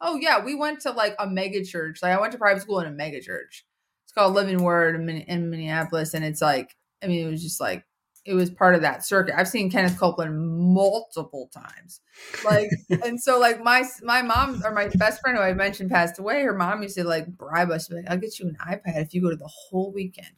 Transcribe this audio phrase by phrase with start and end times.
[0.00, 2.00] Oh yeah, we went to like a mega church.
[2.02, 3.64] Like I went to private school in a mega church.
[4.04, 7.60] It's called Living Word in, in Minneapolis, and it's like I mean it was just
[7.60, 7.84] like
[8.24, 9.34] it was part of that circuit.
[9.36, 12.00] I've seen Kenneth Copeland multiple times.
[12.44, 12.70] Like
[13.04, 16.42] and so like my my mom or my best friend who I mentioned passed away,
[16.42, 19.22] her mom used to like bribe us like, I'll get you an iPad if you
[19.22, 20.36] go to the whole weekend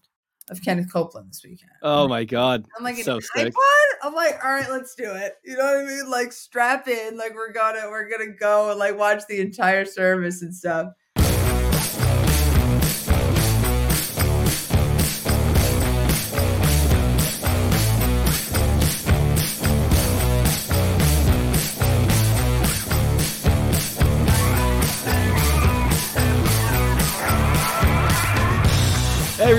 [0.51, 1.71] of Kenneth Copeland this weekend.
[1.83, 2.67] Oh my god.
[2.77, 3.55] I'm like so sick.
[4.03, 5.35] I'm like, all right, let's do it.
[5.45, 6.11] You know what I mean?
[6.11, 10.43] Like strap in, like we're gonna we're gonna go and like watch the entire service
[10.43, 10.93] and stuff.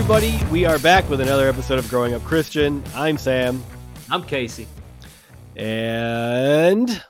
[0.01, 2.83] Everybody, we are back with another episode of Growing Up Christian.
[2.95, 3.63] I'm Sam.
[4.09, 4.67] I'm Casey.
[5.55, 7.03] And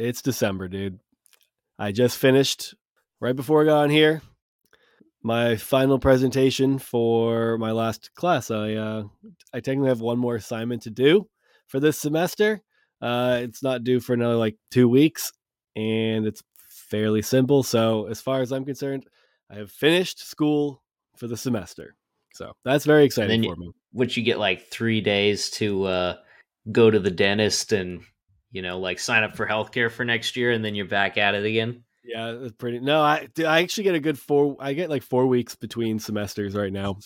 [0.00, 0.98] it's December, dude.
[1.78, 2.74] I just finished
[3.20, 4.20] right before I got on here
[5.22, 8.50] my final presentation for my last class.
[8.50, 9.04] I uh,
[9.52, 11.28] I technically have one more assignment to do
[11.68, 12.62] for this semester.
[13.00, 15.32] Uh, it's not due for another like two weeks,
[15.76, 17.62] and it's fairly simple.
[17.62, 19.06] So as far as I'm concerned,
[19.48, 20.82] I have finished school
[21.16, 21.94] for the semester.
[22.34, 23.70] So that's very exciting you, for me.
[23.92, 26.16] Would you get like three days to uh,
[26.70, 28.02] go to the dentist and
[28.50, 31.34] you know like sign up for healthcare for next year, and then you're back at
[31.34, 31.84] it again?
[32.04, 32.80] Yeah, it's pretty.
[32.80, 34.56] No, I I actually get a good four.
[34.58, 36.98] I get like four weeks between semesters right now,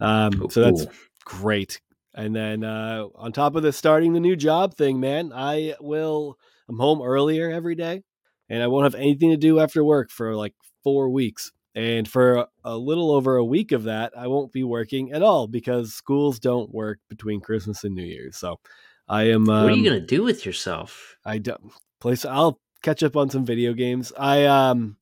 [0.00, 0.86] um, so that's
[1.24, 1.80] great.
[2.14, 6.36] And then uh, on top of the starting the new job thing, man, I will.
[6.68, 8.02] I'm home earlier every day,
[8.48, 11.52] and I won't have anything to do after work for like four weeks.
[11.74, 15.48] And for a little over a week of that, I won't be working at all
[15.48, 18.36] because schools don't work between Christmas and New Year's.
[18.36, 18.60] So
[19.08, 19.48] I am.
[19.48, 21.16] Um, what are you gonna do with yourself?
[21.24, 22.24] I don't place.
[22.24, 24.12] I'll catch up on some video games.
[24.16, 24.96] I um,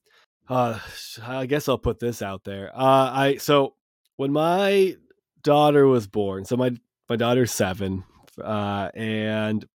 [0.49, 0.79] uh,
[1.23, 2.71] I guess I'll put this out there.
[2.75, 3.75] Uh, I so
[4.17, 4.97] when my
[5.43, 6.73] daughter was born, so my
[7.09, 8.05] my daughter's seven,
[8.43, 9.67] uh, and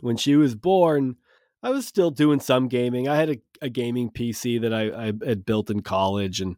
[0.00, 1.16] when she was born,
[1.64, 3.08] I was still doing some gaming.
[3.08, 6.56] I had a, a gaming PC that I, I had built in college and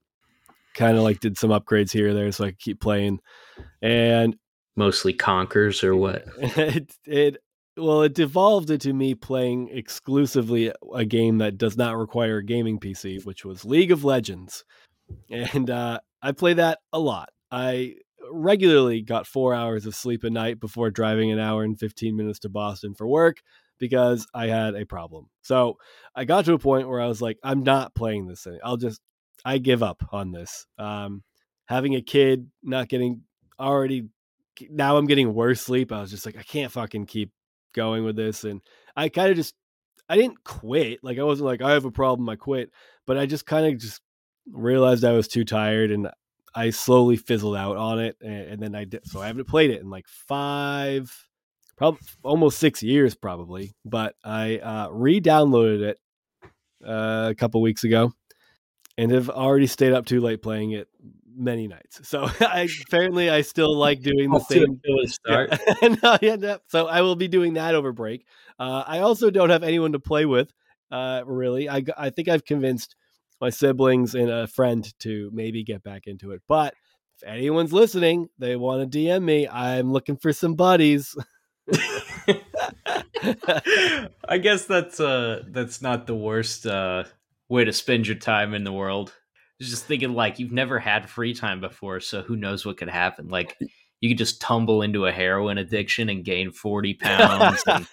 [0.75, 3.21] kind of like did some upgrades here or there so I could keep playing.
[3.81, 4.37] And
[4.75, 6.27] mostly conkers or what?
[6.41, 7.37] It, it
[7.77, 12.81] well, it devolved into me playing exclusively a game that does not require a gaming
[12.81, 14.65] PC, which was League of Legends.
[15.31, 17.29] And uh, I play that a lot.
[17.53, 17.95] I
[18.33, 22.41] regularly got four hours of sleep a night before driving an hour and 15 minutes
[22.41, 23.37] to Boston for work
[23.79, 25.29] because I had a problem.
[25.43, 25.79] So
[26.15, 28.59] I got to a point where I was like, I'm not playing this thing.
[28.65, 29.01] I'll just,
[29.45, 30.67] I give up on this.
[30.79, 31.23] Um,
[31.67, 33.23] having a kid, not getting
[33.61, 34.09] already,
[34.71, 35.93] now I'm getting worse sleep.
[35.93, 37.31] I was just like, I can't fucking keep
[37.75, 38.45] going with this.
[38.45, 38.61] And
[38.97, 39.55] I kind of just,
[40.09, 41.01] I didn't quit.
[41.03, 42.71] Like I wasn't like, I have a problem, I quit.
[43.07, 44.01] But I just kind of just
[44.51, 46.09] realized I was too tired and
[46.55, 48.17] I slowly fizzled out on it.
[48.23, 51.15] And, and then I did, so I haven't played it in like five,
[51.77, 55.99] probably almost six years probably but i uh, re-downloaded it
[56.87, 58.13] uh, a couple weeks ago
[58.99, 60.89] and have already stayed up too late playing it
[61.37, 62.09] many nights.
[62.09, 65.59] So I, apparently i still like doing the same start.
[66.03, 66.59] No, yeah, no.
[66.69, 68.25] so i will be doing that over break.
[68.59, 70.53] Uh, i also don't have anyone to play with
[70.91, 71.69] uh, really.
[71.69, 72.97] I, I think i've convinced
[73.41, 76.75] my siblings and a friend to maybe get back into it but
[77.21, 81.15] if anyone's listening they want to dm me i'm looking for some buddies
[84.29, 87.05] I guess that's uh that's not the worst uh
[87.49, 89.13] way to spend your time in the world.
[89.61, 93.29] Just thinking like you've never had free time before, so who knows what could happen.
[93.29, 93.57] Like
[94.01, 97.63] you could just tumble into a heroin addiction and gain 40 pounds.
[97.67, 97.87] and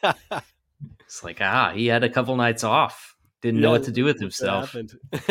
[0.99, 3.15] it's like, ah, he had a couple nights off.
[3.41, 4.75] Didn't yeah, know what to do with himself.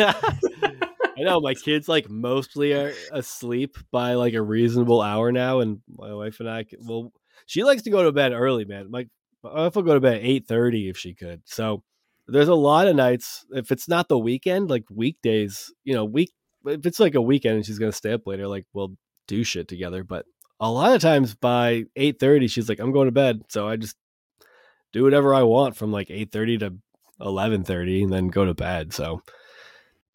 [1.15, 5.81] I know my kids like mostly are asleep by like a reasonable hour now, and
[5.95, 7.11] my wife and I well,
[7.45, 8.89] she likes to go to bed early, man.
[9.43, 11.41] Like I will go to bed at eight thirty if she could.
[11.45, 11.83] So
[12.27, 16.31] there's a lot of nights if it's not the weekend, like weekdays, you know, week
[16.65, 18.95] if it's like a weekend and she's gonna stay up later, like we'll
[19.27, 20.03] do shit together.
[20.03, 20.25] But
[20.59, 23.43] a lot of times by eight thirty, she's like, I'm going to bed.
[23.49, 23.97] So I just
[24.93, 26.75] do whatever I want from like eight thirty to
[27.19, 28.93] eleven thirty, and then go to bed.
[28.93, 29.21] So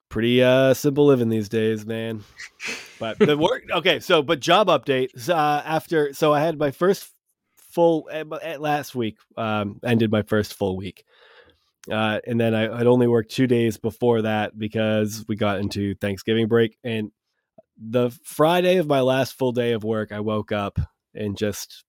[0.09, 2.25] pretty uh simple living these days man
[2.99, 7.13] but the work okay so but job update uh after so i had my first
[7.79, 11.05] full at eh, eh, last week um, ended my first full week.
[11.89, 15.95] Uh, and then I had only worked two days before that because we got into
[15.95, 16.77] Thanksgiving break.
[16.83, 17.13] And
[17.77, 20.81] the Friday of my last full day of work, I woke up
[21.15, 21.85] and just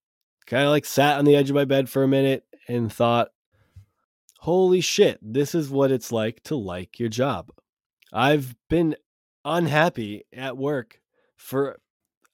[0.46, 3.30] kind of like sat on the edge of my bed for a minute and thought,
[4.38, 7.50] holy shit, this is what it's like to like your job.
[8.12, 8.94] I've been
[9.44, 11.00] unhappy at work
[11.36, 11.80] for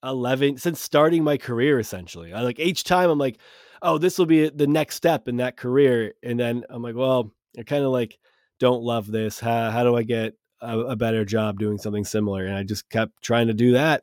[0.06, 2.32] 11 since starting my career essentially.
[2.32, 3.38] I like each time I'm like,
[3.82, 7.32] "Oh, this will be the next step in that career." And then I'm like, "Well,
[7.58, 8.18] I kind of like
[8.58, 9.40] don't love this.
[9.40, 12.88] How how do I get a, a better job doing something similar?" And I just
[12.90, 14.02] kept trying to do that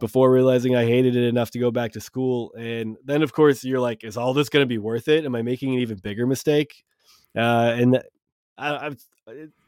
[0.00, 2.52] before realizing I hated it enough to go back to school.
[2.54, 5.24] And then, of course, you're like, is all this going to be worth it?
[5.24, 6.84] Am I making an even bigger mistake?
[7.36, 8.02] Uh, and
[8.58, 9.04] I, I've,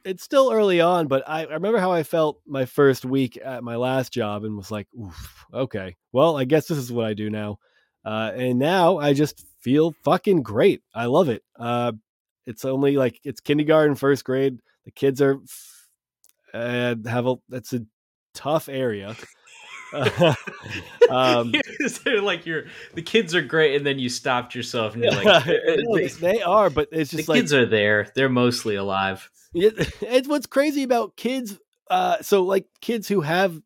[0.04, 3.64] it's still early on, but I, I, remember how I felt my first week at
[3.64, 4.88] my last job and was like,
[5.52, 7.58] okay, well, I guess this is what I do now.
[8.04, 10.82] Uh, and now I just feel fucking great.
[10.94, 11.42] I love it.
[11.56, 11.92] Uh,
[12.46, 14.58] it's only like it's kindergarten, first grade.
[14.84, 15.38] The kids are
[16.52, 17.84] uh, have a that's a
[18.34, 19.16] tough area.
[21.10, 21.52] um,
[22.22, 25.44] like you're the kids are great, and then you stopped yourself, and you're like,
[25.90, 28.08] they, they, are, but it's just the like, kids are there.
[28.14, 29.30] They're mostly alive.
[29.54, 31.58] It, it's what's crazy about kids.
[31.90, 33.60] Uh, so like kids who have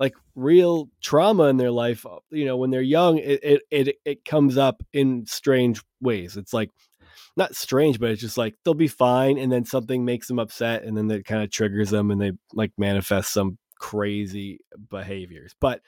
[0.00, 3.96] like real trauma in their life, uh, you know, when they're young, it it it,
[4.04, 6.36] it comes up in strange ways.
[6.36, 6.70] It's like
[7.36, 10.84] not strange, but it's just like they'll be fine, and then something makes them upset,
[10.84, 14.60] and then that kind of triggers them, and they like manifest some crazy
[14.90, 15.54] behaviors.
[15.60, 15.80] But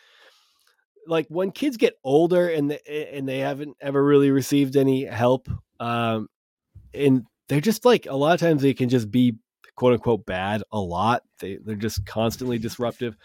[1.06, 5.48] like when kids get older and they, and they haven't ever really received any help,
[5.80, 6.28] um,
[6.94, 9.36] and they're just like a lot of times they can just be
[9.76, 11.22] quote unquote bad a lot.
[11.38, 13.16] They they're just constantly disruptive.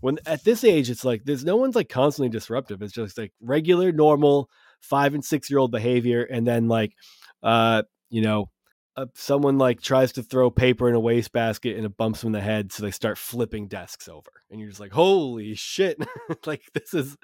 [0.00, 2.82] When at this age, it's like there's no one's like constantly disruptive.
[2.82, 4.48] It's just like regular, normal
[4.80, 6.94] five and six year old behavior, and then like
[7.42, 8.50] uh, you know,
[8.96, 12.32] uh, someone like tries to throw paper in a wastebasket and it bumps them in
[12.32, 15.98] the head, so they start flipping desks over, and you're just like, "Holy shit!"
[16.46, 17.16] like this is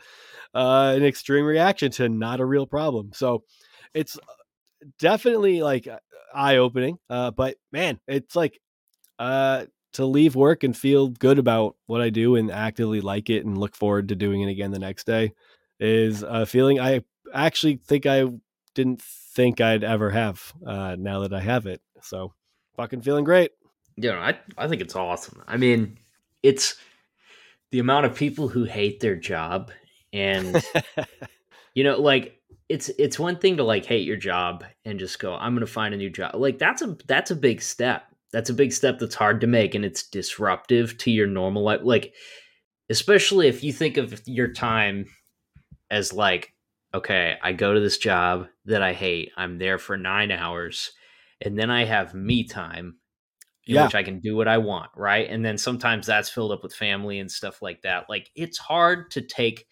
[0.55, 3.11] uh, an extreme reaction to not a real problem.
[3.13, 3.45] So
[3.95, 5.99] it's uh, definitely like uh,
[6.35, 6.99] eye opening.
[7.11, 8.61] Uh, but man, it's like
[9.19, 13.45] uh, to leave work and feel good about what I do and actively like it
[13.45, 15.33] and look forward to doing it again the next day
[15.81, 17.03] is a feeling I
[17.35, 18.25] actually think I
[18.75, 19.03] didn't
[19.37, 21.81] think I'd ever have uh, now that I have it.
[22.03, 22.33] So
[22.77, 23.53] fucking feeling great.
[23.97, 25.43] Yeah, I I think it's awesome.
[25.47, 25.99] I mean,
[26.43, 26.77] it's
[27.71, 29.71] the amount of people who hate their job
[30.13, 30.65] and
[31.75, 35.35] you know, like it's it's one thing to like hate your job and just go,
[35.35, 36.35] I'm gonna find a new job.
[36.35, 38.05] Like that's a that's a big step.
[38.33, 41.81] That's a big step that's hard to make and it's disruptive to your normal life.
[41.85, 42.13] Like,
[42.91, 45.07] especially if you think of your time
[45.91, 46.53] as like
[46.97, 49.31] okay, I go to this job that I hate.
[49.37, 50.93] I'm there for nine hours,
[51.41, 52.97] and then I have me time
[53.67, 53.85] in yeah.
[53.85, 55.29] which I can do what I want, right?
[55.29, 58.09] And then sometimes that's filled up with family and stuff like that.
[58.09, 59.67] Like it's hard to take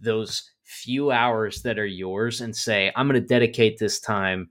[0.00, 4.50] those few hours that are yours and say, I'm going to dedicate this time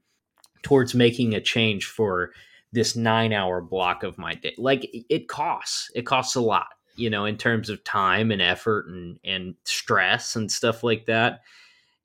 [0.64, 2.32] towards making a change for
[2.72, 4.56] this nine hour block of my day.
[4.58, 8.88] Like it costs, it costs a lot, you know, in terms of time and effort
[8.88, 11.42] and, and stress and stuff like that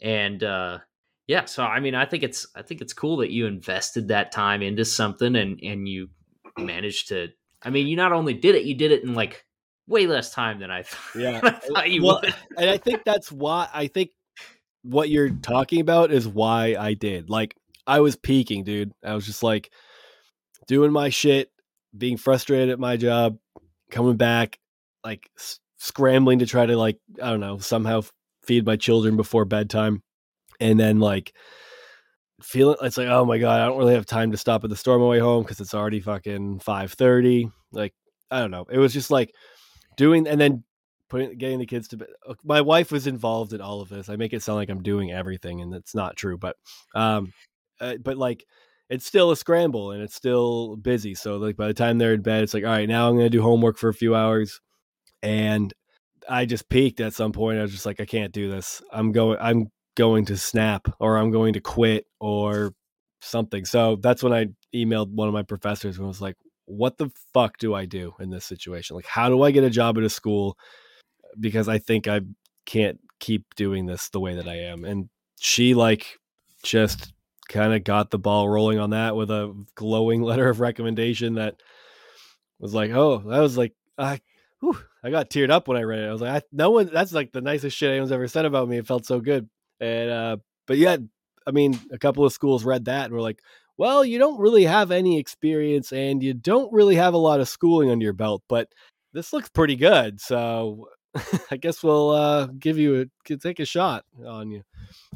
[0.00, 0.78] and uh,
[1.26, 4.32] yeah, so I mean, I think it's I think it's cool that you invested that
[4.32, 6.08] time into something and and you
[6.58, 7.28] managed to.
[7.62, 9.44] I mean, you not only did it, you did it in like
[9.86, 11.20] way less time than I thought.
[11.20, 12.34] Yeah, I thought you well, would.
[12.56, 14.10] and I think that's why I think
[14.82, 17.28] what you're talking about is why I did.
[17.28, 17.54] Like,
[17.86, 18.92] I was peaking, dude.
[19.04, 19.70] I was just like
[20.66, 21.50] doing my shit,
[21.96, 23.38] being frustrated at my job,
[23.90, 24.58] coming back,
[25.04, 28.02] like s- scrambling to try to like I don't know somehow
[28.42, 30.02] feed my children before bedtime
[30.60, 31.32] and then like
[32.42, 34.76] feeling it's like oh my god i don't really have time to stop at the
[34.76, 37.94] store on my way home because it's already fucking 5.30 like
[38.30, 38.66] i don't know.
[38.70, 39.34] It was just like
[39.96, 40.64] doing and then
[41.08, 44.08] putting getting the kids to bed uh, my wife was involved in all of this.
[44.08, 46.56] I make it sound like i'm doing everything and it's not true but
[46.94, 47.32] um
[47.80, 48.44] uh, but like
[48.88, 51.14] it's still a scramble and it's still busy.
[51.14, 53.30] So like by the time they're in bed it's like all right now i'm gonna
[53.30, 54.60] do homework for a few hours
[55.22, 55.72] and
[56.30, 57.58] I just peaked at some point.
[57.58, 58.82] I was just like, I can't do this.
[58.92, 59.38] I'm going.
[59.40, 62.72] I'm going to snap, or I'm going to quit, or
[63.20, 63.64] something.
[63.64, 67.58] So that's when I emailed one of my professors and was like, "What the fuck
[67.58, 68.96] do I do in this situation?
[68.96, 70.56] Like, how do I get a job at a school?
[71.38, 72.20] Because I think I
[72.64, 75.08] can't keep doing this the way that I am." And
[75.40, 76.18] she like
[76.62, 77.12] just
[77.48, 81.56] kind of got the ball rolling on that with a glowing letter of recommendation that
[82.60, 84.20] was like, "Oh, that was like I
[84.60, 86.08] whew, I got teared up when I read it.
[86.08, 88.68] I was like, I, no one, that's like the nicest shit anyone's ever said about
[88.68, 88.78] me.
[88.78, 89.48] It felt so good.
[89.80, 90.98] And, uh, but yeah,
[91.46, 93.40] I mean, a couple of schools read that and were like,
[93.78, 97.48] well, you don't really have any experience and you don't really have a lot of
[97.48, 98.68] schooling under your belt, but
[99.14, 100.20] this looks pretty good.
[100.20, 100.88] So
[101.50, 104.62] I guess we'll uh, give you a take a shot on you.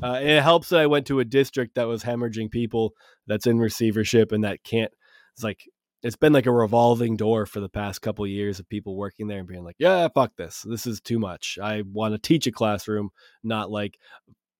[0.02, 2.94] Uh, it helps that I went to a district that was hemorrhaging people
[3.26, 4.92] that's in receivership and that can't.
[5.34, 5.68] It's like
[6.04, 9.26] it's been like a revolving door for the past couple of years of people working
[9.26, 10.60] there and being like, "Yeah, fuck this.
[10.62, 11.58] This is too much.
[11.60, 13.10] I want to teach a classroom,
[13.42, 13.98] not like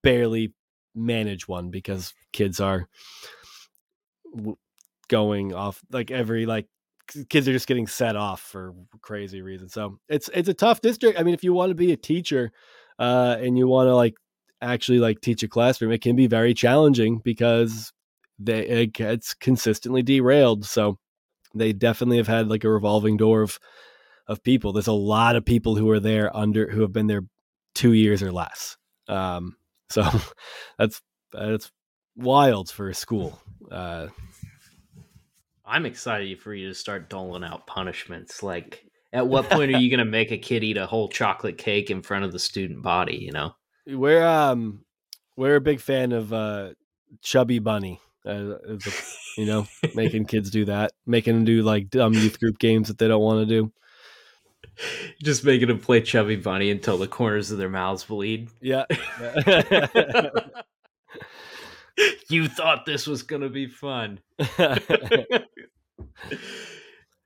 [0.03, 0.55] barely
[0.95, 2.89] manage one because kids are
[5.09, 6.67] going off like every like
[7.29, 9.75] kids are just getting set off for crazy reasons.
[9.75, 11.21] So it's it's a tough district.
[11.21, 12.53] I mean, if you want to be a teacher
[12.99, 14.15] uh, and you want to like
[14.63, 17.93] actually like teach a classroom, it can be very challenging because
[18.39, 20.65] they it gets consistently derailed.
[20.65, 20.99] So
[21.55, 23.59] they definitely have had like a revolving door of
[24.27, 24.73] of people.
[24.73, 27.23] There's a lot of people who are there under who have been there
[27.75, 28.77] two years or less.
[29.09, 29.57] Um,
[29.91, 30.05] so
[30.79, 31.71] that's that's
[32.17, 33.41] wild for a school.
[33.71, 34.09] Uh,
[35.65, 38.43] I'm excited for you to start doling out punishments.
[38.43, 41.57] Like, at what point are you going to make a kid eat a whole chocolate
[41.57, 43.17] cake in front of the student body?
[43.17, 43.55] You know,
[43.87, 44.85] we're um
[45.37, 46.71] we're a big fan of uh
[47.23, 48.01] Chubby Bunny.
[48.27, 48.57] Uh,
[49.37, 52.99] you know, making kids do that, making them do like dumb youth group games that
[52.99, 53.73] they don't want to do.
[55.23, 58.49] Just making them play Chubby Bunny until the corners of their mouths bleed.
[58.61, 58.87] Yeah.
[62.29, 64.21] you thought this was gonna be fun.
[64.39, 64.71] oh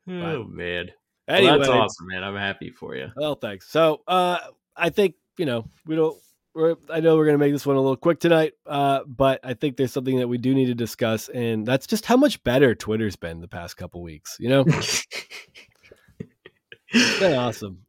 [0.06, 0.90] man.
[1.28, 2.24] Anyway, well, that's awesome, man.
[2.24, 3.10] I'm happy for you.
[3.16, 3.68] Well, thanks.
[3.70, 4.38] So, uh,
[4.76, 6.16] I think you know we don't.
[6.58, 9.38] We're, I know we're going to make this one a little quick tonight, uh, but
[9.44, 12.42] I think there's something that we do need to discuss, and that's just how much
[12.42, 14.36] better Twitter's been the past couple weeks.
[14.40, 15.06] You know, it's
[17.20, 17.86] been awesome.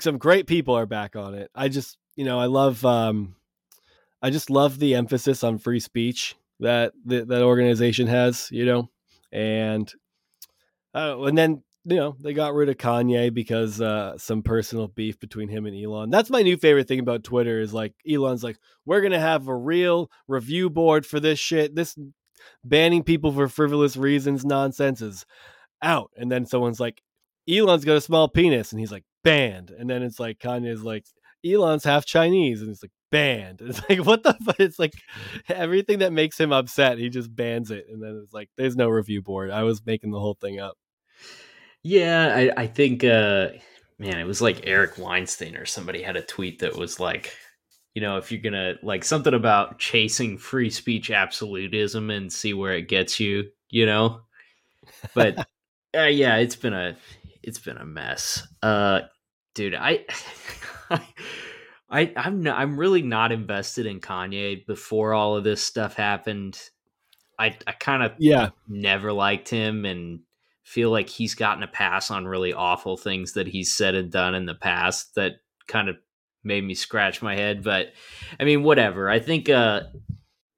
[0.00, 1.52] Some great people are back on it.
[1.54, 3.36] I just, you know, I love, um,
[4.20, 8.48] I just love the emphasis on free speech that that, that organization has.
[8.50, 8.90] You know,
[9.30, 9.88] and
[10.92, 15.18] uh, and then you know they got rid of Kanye because uh, some personal beef
[15.18, 16.10] between him and Elon.
[16.10, 19.56] That's my new favorite thing about Twitter is like Elon's like we're gonna have a
[19.56, 21.74] real review board for this shit.
[21.74, 21.96] This
[22.64, 25.26] banning people for frivolous reasons nonsense is
[25.82, 27.02] out, and then someone's like
[27.50, 31.04] Elon's got a small penis, and he's like banned, and then it's like Kanye's like
[31.44, 33.60] Elon's half Chinese, and it's like banned.
[33.62, 34.60] It's like what the fuck?
[34.60, 34.94] It's like
[35.48, 38.88] everything that makes him upset, he just bans it, and then it's like there's no
[38.88, 39.50] review board.
[39.50, 40.76] I was making the whole thing up.
[41.82, 43.48] Yeah, I, I think uh
[43.98, 47.32] man, it was like Eric Weinstein or somebody had a tweet that was like,
[47.94, 52.74] you know, if you're gonna like something about chasing free speech absolutism and see where
[52.74, 54.20] it gets you, you know.
[55.14, 55.38] But
[55.96, 56.96] uh, yeah, it's been a
[57.42, 58.46] it's been a mess.
[58.62, 59.02] Uh
[59.54, 60.06] dude, I
[61.90, 66.60] I I'm not, I'm really not invested in Kanye before all of this stuff happened.
[67.38, 70.20] I I kind of yeah never liked him and
[70.72, 74.34] feel like he's gotten a pass on really awful things that he's said and done
[74.34, 75.32] in the past that
[75.68, 75.96] kind of
[76.42, 77.92] made me scratch my head but
[78.40, 79.10] I mean whatever.
[79.10, 79.82] I think uh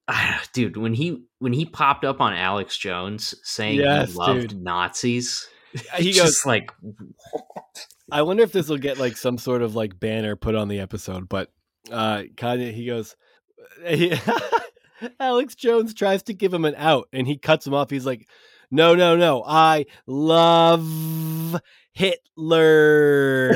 [0.53, 4.63] dude when he when he popped up on Alex Jones saying yes, he loved dude.
[4.63, 5.49] Nazis
[5.97, 6.71] he goes like
[8.13, 10.79] I wonder if this will get like some sort of like banner put on the
[10.79, 11.51] episode, but
[11.91, 13.17] uh Kanye he goes
[13.85, 14.15] he,
[15.21, 17.91] Alex Jones tries to give him an out and he cuts him off.
[17.91, 18.29] He's like,
[18.75, 19.45] "No, no, no.
[19.47, 21.61] I love
[21.93, 23.53] Hitler."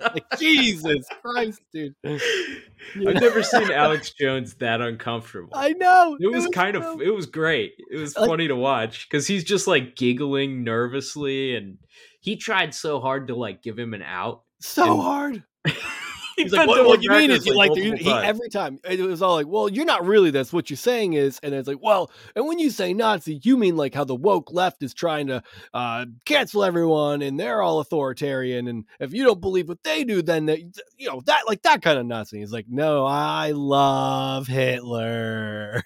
[0.00, 1.94] like, Jesus Christ, dude.
[2.04, 5.50] I've never seen Alex Jones that uncomfortable.
[5.52, 6.16] I know.
[6.20, 6.94] It was, it was kind so...
[6.94, 7.72] of it was great.
[7.90, 11.78] It was like, funny to watch cuz he's just like giggling nervously and
[12.20, 14.42] he tried so hard to like give him an out.
[14.60, 15.02] So and...
[15.02, 15.42] hard.
[16.36, 19.00] He's like, what, what you mean is you like, like he, he, every time it
[19.00, 20.52] was all like, well, you're not really this.
[20.52, 23.76] What you're saying is, and it's like, well, and when you say Nazi, you mean
[23.76, 28.68] like how the woke left is trying to uh, cancel everyone and they're all authoritarian,
[28.68, 30.66] and if you don't believe what they do, then they,
[30.98, 32.38] you know that like that kind of Nazi.
[32.40, 35.82] He's like, no, I love Hitler.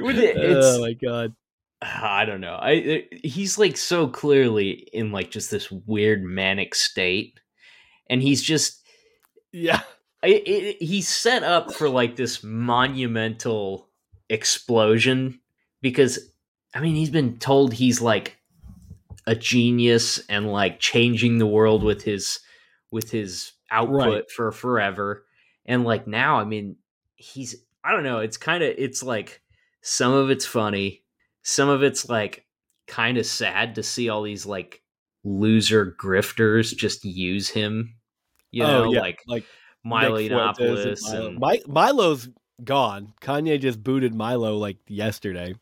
[0.02, 1.34] oh my god
[1.82, 2.56] I don't know.
[2.56, 7.40] I uh, he's like so clearly in like just this weird manic state,
[8.10, 8.84] and he's just
[9.52, 9.82] yeah.
[10.22, 13.88] It, it, he's set up for like this monumental
[14.28, 15.40] explosion
[15.82, 16.20] because
[16.76, 18.38] I mean he's been told he's like
[19.26, 22.42] a genius and like changing the world with his
[22.92, 24.32] with his output right.
[24.32, 25.26] for forever,
[25.66, 26.76] and like now I mean
[27.16, 27.56] he's
[27.86, 28.20] I don't know.
[28.20, 29.42] It's kind of it's like
[29.82, 31.04] some of it's funny
[31.50, 32.46] some of it's like
[32.88, 34.84] kind of sad to see all these like
[35.24, 37.96] loser grifters just use him.
[38.52, 39.00] You oh, know, oh, yeah.
[39.00, 39.46] like like
[39.84, 41.52] Milo Yiannopoulos and, Milo.
[41.56, 42.30] and Milo's
[42.64, 43.14] gone.
[43.22, 45.56] Kanye just booted Milo like yesterday.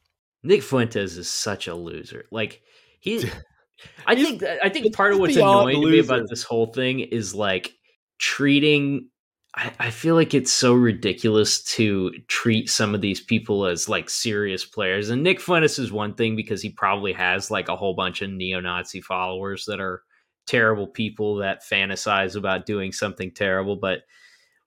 [0.44, 2.26] Nick Fuentes is such a loser.
[2.32, 2.62] Like
[3.00, 3.30] he.
[4.08, 7.00] I He's- think I think part of what's annoying to me about this whole thing
[7.00, 7.74] is like
[8.20, 9.10] treating.
[9.58, 14.10] I, I feel like it's so ridiculous to treat some of these people as like
[14.10, 15.10] serious players.
[15.10, 18.30] And Nick Fuentes is one thing because he probably has like a whole bunch of
[18.30, 20.04] neo-Nazi followers that are
[20.46, 23.76] terrible people that fantasize about doing something terrible.
[23.76, 24.02] But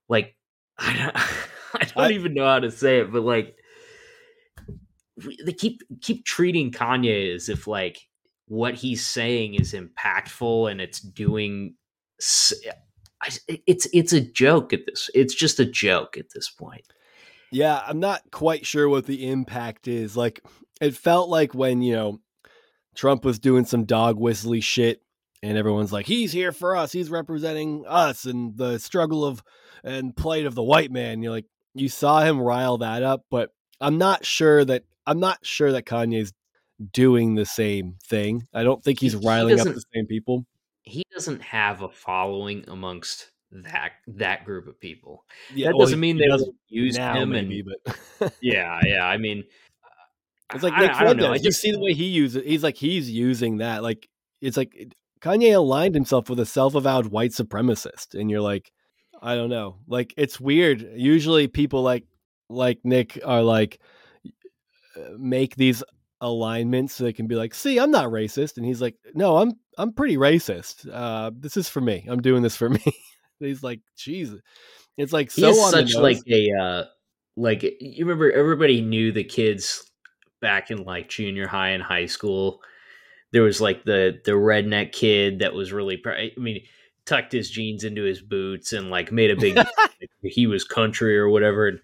[0.09, 0.35] like,
[0.77, 1.15] I don't,
[1.73, 3.11] I don't I- even know how to say it.
[3.13, 3.55] But like,
[5.45, 7.99] they keep keep treating Kanye as if like
[8.47, 11.75] what he's saying is impactful and it's doing
[13.21, 16.85] I- it's it's a joke at this it's just a joke at this point
[17.51, 20.15] Yeah, I'm not quite sure what the impact is.
[20.15, 20.41] Like,
[20.79, 22.19] it felt like when, you know,
[22.95, 25.01] Trump was doing some dog whistly shit
[25.43, 26.93] and everyone's like, he's here for us.
[26.93, 29.43] He's representing us and the struggle of
[29.83, 31.21] and plight of the white man.
[31.21, 33.49] You're like, you saw him rile that up, but
[33.81, 36.31] I'm not sure that I'm not sure that Kanye's
[36.93, 38.47] doing the same thing.
[38.53, 40.45] I don't think he's He- he riling up the same people.
[40.83, 45.99] He doesn't have a following amongst that that group of people Yeah, that well, doesn't
[45.99, 47.69] mean he they doesn't use him maybe, and
[48.19, 49.43] but yeah yeah i mean
[50.53, 52.43] It's like I, Nick I don't know i just see the way he uses.
[52.45, 53.83] He's like he's using that.
[53.83, 54.07] Like
[54.41, 58.71] it's like Kanye aligned himself with a self-avowed white supremacist, and you're like,
[59.21, 59.77] I don't know.
[59.87, 60.81] Like it's weird.
[60.95, 62.05] Usually people like
[62.49, 63.79] like Nick are like
[64.97, 65.83] uh, make these
[66.21, 69.53] alignments so they can be like, see, I'm not racist, and he's like, no, I'm
[69.77, 70.87] I'm pretty racist.
[70.91, 72.05] Uh, this is for me.
[72.07, 72.83] I'm doing this for me.
[73.39, 74.39] he's like, Jesus.
[74.97, 76.83] It's like so on such like a uh
[77.37, 79.89] like you remember everybody knew the kids
[80.41, 82.61] back in like junior high and high school
[83.31, 86.61] there was like the the redneck kid that was really pr- i mean
[87.05, 89.57] tucked his jeans into his boots and like made a big
[90.23, 91.79] he was country or whatever and,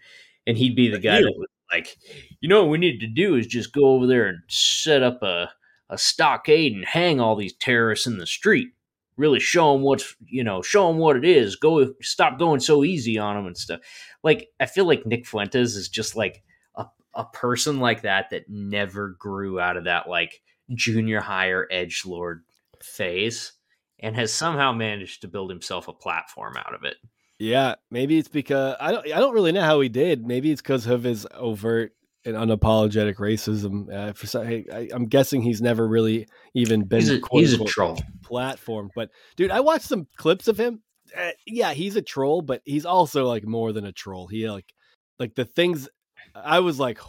[0.45, 1.97] and he'd be the guy that was like
[2.39, 5.21] you know what we need to do is just go over there and set up
[5.23, 5.49] a
[5.89, 8.69] a stockade and hang all these terrorists in the street.
[9.15, 11.55] Really show them what's you know show them what it is.
[11.55, 13.79] Go stop going so easy on them and stuff.
[14.23, 16.43] Like i feel like nick fuentes is just like
[16.75, 20.41] a, a person like that that never grew out of that like
[20.73, 22.43] junior higher edge lord
[22.83, 23.53] phase
[23.99, 26.97] and has somehow managed to build himself a platform out of it
[27.39, 29.05] Yeah, maybe it's because I don't.
[29.05, 30.25] I don't really know how he did.
[30.25, 31.93] Maybe it's because of his overt
[32.25, 33.93] and unapologetic racism.
[33.93, 37.53] Uh, for some, I, I'm guessing he's never really even been he's a, quote, he's
[37.53, 38.89] a troll platform.
[38.95, 40.81] But dude, I watched some clips of him.
[41.15, 44.27] Uh, yeah, he's a troll, but he's also like more than a troll.
[44.27, 44.73] He like
[45.19, 45.87] like the things
[46.35, 46.99] I was like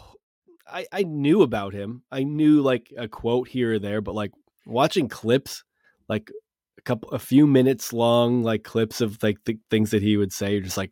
[0.71, 2.03] I I knew about him.
[2.11, 4.31] I knew like a quote here or there, but like
[4.65, 5.63] watching clips
[6.07, 6.31] like
[6.79, 10.33] a couple a few minutes long like clips of like the things that he would
[10.33, 10.91] say you're just like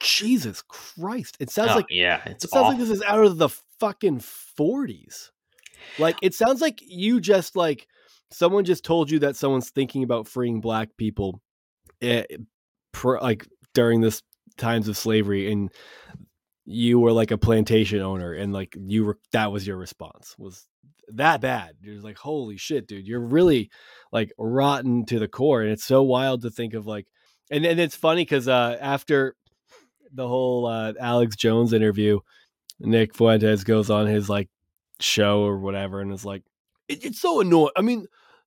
[0.00, 1.36] Jesus Christ.
[1.40, 3.48] It sounds Oh, like yeah it sounds like this is out of the
[3.80, 5.30] fucking 40s.
[5.98, 7.86] Like it sounds like you just like
[8.30, 11.40] someone just told you that someone's thinking about freeing black people
[12.02, 12.24] eh,
[13.04, 14.22] like during this
[14.56, 15.70] times of slavery and
[16.64, 20.66] you were like a plantation owner and like you were that was your response was
[21.08, 21.74] that bad.
[21.82, 23.70] You're like holy shit dude you're really
[24.12, 25.62] like rotten to the core.
[25.62, 27.06] And it's so wild to think of like
[27.50, 29.36] and and it's funny because uh after
[30.12, 32.20] the whole uh alex jones interview
[32.80, 34.48] nick fuentes goes on his like
[35.00, 36.42] show or whatever and is like
[36.88, 38.06] it, it's so annoying i mean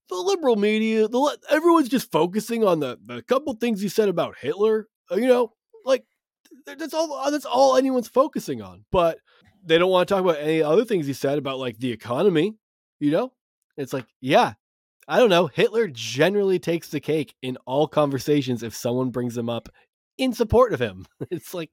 [0.10, 4.38] the liberal media the everyone's just focusing on the the couple things he said about
[4.40, 5.52] hitler uh, you know
[6.66, 9.20] that's all that's all anyone's focusing on but
[9.64, 12.54] they don't want to talk about any other things he said about like the economy
[13.00, 13.32] you know?
[13.76, 14.54] It's like yeah
[15.08, 19.50] i don't know hitler generally takes the cake in all conversations if someone brings him
[19.50, 19.70] up
[20.18, 21.06] in support of him.
[21.32, 21.72] It's like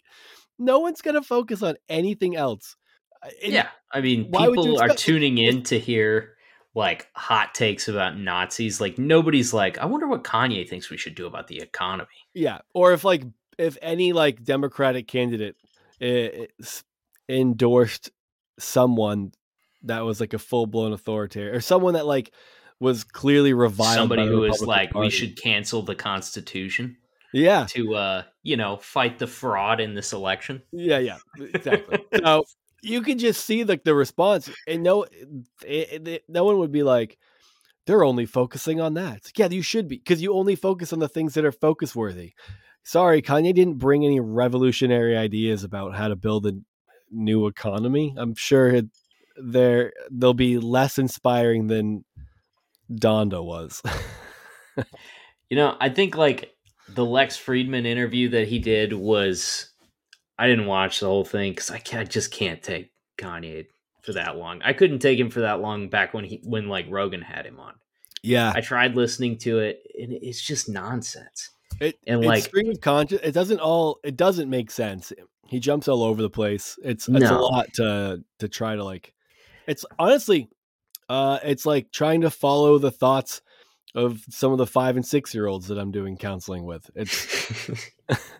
[0.58, 2.76] no one's gonna focus on anything else.
[3.22, 6.34] Uh, and- yeah i mean why would you people are tuning in to hear
[6.74, 11.14] like hot takes about nazis like nobody's like i wonder what kanye thinks we should
[11.14, 12.08] do about the economy.
[12.34, 13.22] Yeah, or if like
[13.58, 15.56] if any like Democratic candidate
[16.00, 16.84] eh, s-
[17.28, 18.10] endorsed
[18.58, 19.32] someone
[19.82, 22.32] that was like a full blown authoritarian or someone that like
[22.80, 23.94] was clearly reviled.
[23.96, 26.96] somebody who is like we should cancel the constitution
[27.32, 32.04] Yeah, to uh you know fight the fraud in this election yeah, yeah, exactly.
[32.24, 32.44] so
[32.82, 35.04] you can just see like the response, and no,
[35.64, 37.18] it, it- no one would be like.
[37.86, 39.24] They're only focusing on that.
[39.26, 41.94] Like, yeah, you should be because you only focus on the things that are focus
[41.94, 42.32] worthy.
[42.84, 46.52] Sorry, Kanye didn't bring any revolutionary ideas about how to build a
[47.10, 48.14] new economy.
[48.16, 48.86] I'm sure it,
[49.36, 52.04] they're they'll be less inspiring than
[52.92, 53.82] Donda was.
[55.50, 56.52] You know, I think like
[56.88, 59.70] the Lex Fridman interview that he did was
[60.38, 63.66] I didn't watch the whole thing because I, I just can't take Kanye
[64.02, 64.62] for that long.
[64.64, 67.60] I couldn't take him for that long back when he when like Rogan had him
[67.60, 67.74] on.
[68.22, 71.50] Yeah, I tried listening to it, and it's just nonsense.
[71.84, 73.20] It and, like- stream of conscious.
[73.22, 74.00] It doesn't all.
[74.04, 75.12] It doesn't make sense.
[75.46, 76.78] He jumps all over the place.
[76.82, 79.12] It's it's a lot to to try to like.
[79.66, 80.48] It's honestly,
[81.08, 83.40] uh, it's like trying to follow the thoughts
[83.94, 86.90] of some of the five and six year olds that I'm doing counseling with.
[86.94, 87.70] It's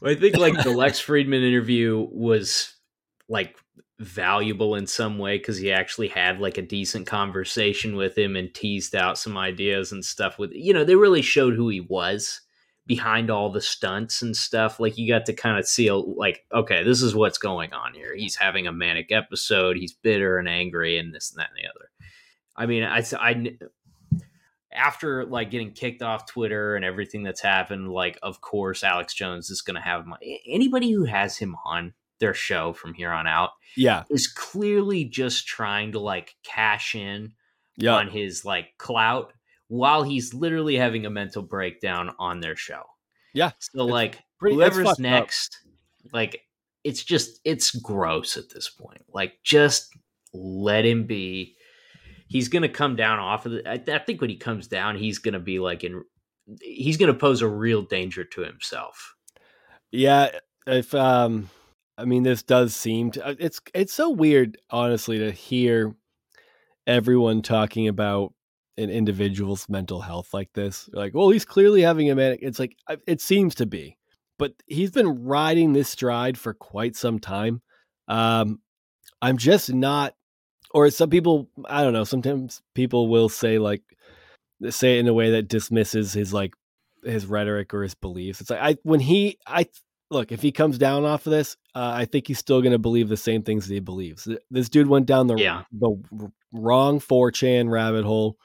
[0.00, 2.74] Well, I think like the Lex Fridman interview was
[3.28, 3.56] like
[4.00, 8.52] valuable in some way because he actually had like a decent conversation with him and
[8.52, 12.40] teased out some ideas and stuff with you know they really showed who he was
[12.86, 16.44] behind all the stunts and stuff like you got to kind of see a, like
[16.52, 18.14] okay this is what's going on here.
[18.16, 21.70] He's having a manic episode he's bitter and angry and this and that and the
[21.70, 21.90] other.
[22.56, 23.56] I mean i i
[24.74, 29.50] after like getting kicked off Twitter and everything that's happened, like of course Alex Jones
[29.50, 30.16] is going to have my
[30.48, 35.46] anybody who has him on their show from here on out yeah, is clearly just
[35.46, 37.32] trying to like cash in
[37.76, 37.94] yeah.
[37.94, 39.32] on his like clout
[39.68, 42.82] while he's literally having a mental breakdown on their show.
[43.32, 45.02] Yeah, So like pretty- whoever's fucked up.
[45.02, 45.58] next,
[46.12, 46.40] like
[46.84, 49.02] it's just it's gross at this point.
[49.12, 49.88] Like just
[50.32, 51.56] let him be.
[52.28, 53.66] He's gonna come down off of it.
[53.66, 56.04] I, I think when he comes down, he's gonna be like in.
[56.60, 59.14] He's gonna pose a real danger to himself.
[59.90, 60.30] Yeah,
[60.66, 61.48] if um
[61.96, 65.94] I mean this does seem to uh, it's it's so weird honestly to hear
[66.86, 68.34] everyone talking about
[68.76, 70.90] an individual's mental health like this.
[70.92, 72.40] Like, well, he's clearly having a manic.
[72.42, 72.76] It's like
[73.06, 73.96] it seems to be.
[74.38, 77.62] But he's been riding this stride for quite some time.
[78.08, 78.60] Um
[79.22, 80.14] I'm just not
[80.72, 83.82] or some people I don't know, sometimes people will say like
[84.70, 86.54] say it in a way that dismisses his like
[87.04, 88.40] his rhetoric or his beliefs.
[88.40, 89.68] It's like I when he I
[90.14, 92.78] look if he comes down off of this, uh, I think he's still going to
[92.78, 94.26] believe the same things that he believes.
[94.50, 95.64] This dude went down the Yeah.
[95.72, 96.00] the
[96.52, 98.36] wrong 4chan rabbit hole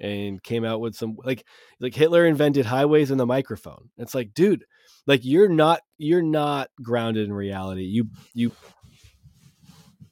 [0.00, 1.44] and came out with some like
[1.80, 3.90] like Hitler invented highways and the microphone.
[3.96, 4.64] It's like, dude,
[5.06, 7.84] like you're not you're not grounded in reality.
[7.84, 8.52] You you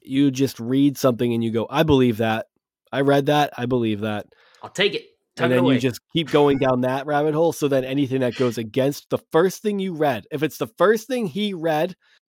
[0.01, 2.47] you just read something and you go, I believe that.
[2.91, 3.53] I read that.
[3.57, 4.27] I believe that
[4.61, 5.05] I'll take it.
[5.35, 5.75] Tuck and then away.
[5.75, 7.53] you just keep going down that rabbit hole.
[7.53, 11.07] So then anything that goes against the first thing you read, if it's the first
[11.07, 11.95] thing he read,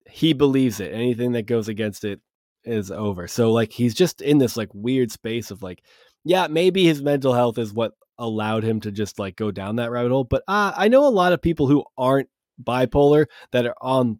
[0.09, 0.93] he believes it.
[0.93, 2.21] Anything that goes against it
[2.63, 3.27] is over.
[3.27, 5.83] So like he's just in this like weird space of like,
[6.23, 9.91] yeah, maybe his mental health is what allowed him to just like go down that
[9.91, 10.23] rabbit hole.
[10.23, 12.29] But uh, I know a lot of people who aren't
[12.63, 14.19] bipolar that are on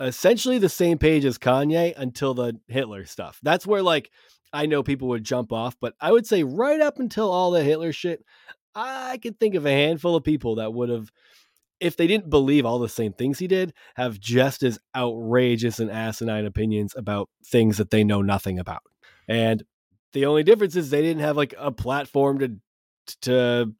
[0.00, 3.38] essentially the same page as Kanye until the Hitler stuff.
[3.42, 4.10] That's where like
[4.54, 7.64] I know people would jump off, but I would say right up until all the
[7.64, 8.24] Hitler shit,
[8.74, 11.10] I could think of a handful of people that would have,
[11.80, 15.90] if they didn't believe all the same things he did, have just as outrageous and
[15.90, 18.82] asinine opinions about things that they know nothing about.
[19.28, 19.64] And
[20.12, 22.56] the only difference is they didn't have like a platform to,
[23.22, 23.74] to,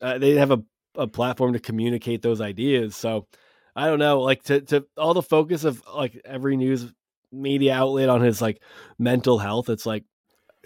[0.00, 0.62] uh, they didn't have a,
[0.94, 2.94] a platform to communicate those ideas.
[2.94, 3.26] So
[3.74, 6.92] I don't know, like to, to all the focus of like every news
[7.32, 8.60] media outlet on his like
[8.98, 9.68] mental health.
[9.68, 10.04] It's like,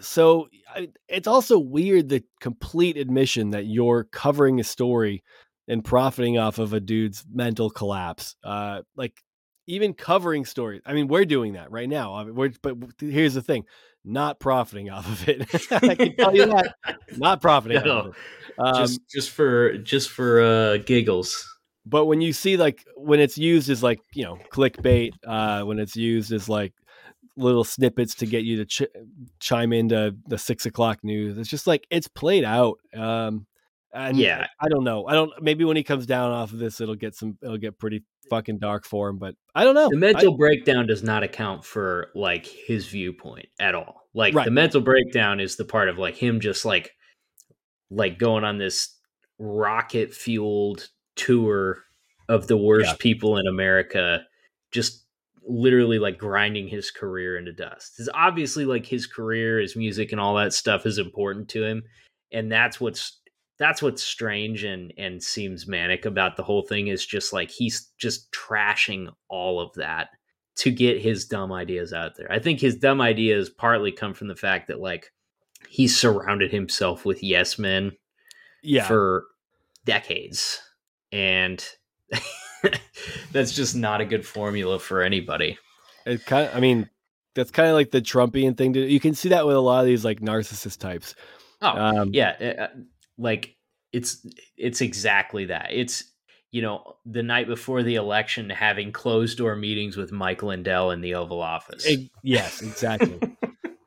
[0.00, 5.22] so I, it's also weird the complete admission that you're covering a story
[5.68, 8.36] and profiting off of a dude's mental collapse.
[8.44, 9.14] Uh, like
[9.66, 10.82] even covering stories.
[10.86, 12.14] I mean, we're doing that right now.
[12.14, 13.64] I mean, we're, but here's the thing,
[14.04, 15.72] not profiting off of it.
[15.72, 16.74] I can tell you that,
[17.16, 17.98] not profiting No.
[17.98, 18.16] off of it.
[18.58, 21.52] Um, just just for just for uh giggles.
[21.86, 25.78] But when you see like when it's used as like you know clickbait uh when
[25.78, 26.72] it's used as like
[27.36, 28.90] little snippets to get you to ch-
[29.40, 33.46] chime into the six o'clock news it's just like it's played out um
[33.92, 34.46] and Yeah.
[34.60, 37.14] i don't know i don't maybe when he comes down off of this it'll get
[37.14, 40.86] some it'll get pretty fucking dark for him but i don't know The mental breakdown
[40.88, 44.02] does not account for like his viewpoint at all.
[44.14, 44.44] Like Right.
[44.46, 46.90] the mental breakdown is the part of like him just like
[47.90, 48.96] like going on this
[49.38, 51.82] rocket fueled tour
[52.28, 52.96] of the worst Yeah.
[52.98, 54.24] people in America
[54.70, 55.04] just
[55.48, 57.94] literally like grinding his career into dust.
[57.98, 61.82] It's obviously like his career, his music and all that stuff is important to him
[62.32, 63.20] and that's what's
[63.58, 67.90] that's what's strange and and seems manic about the whole thing is just like he's
[67.98, 70.08] just trashing all of that
[70.56, 72.30] to get his dumb ideas out there.
[72.32, 75.12] I think his dumb ideas partly come from the fact that like
[75.68, 77.92] he's surrounded himself with yes men
[78.62, 79.24] yeah for
[79.84, 80.60] decades
[81.16, 81.64] and
[83.32, 85.58] that's just not a good formula for anybody.
[86.04, 86.88] it kind of i mean
[87.34, 89.80] that's kind of like the trumpian thing to you can see that with a lot
[89.80, 91.14] of these like narcissist types
[91.62, 92.68] Oh, um yeah uh, uh,
[93.16, 93.56] like
[93.92, 94.26] it's
[94.56, 96.04] it's exactly that it's
[96.52, 101.02] you know, the night before the election, having closed door meetings with Mike Lindell in
[101.02, 101.84] the Oval Office.
[101.86, 103.18] Eg- yes, exactly.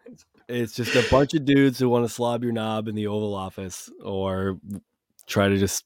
[0.06, 3.08] it's, it's just a bunch of dudes who want to slob your knob in the
[3.08, 4.60] Oval Office or
[5.26, 5.84] try to just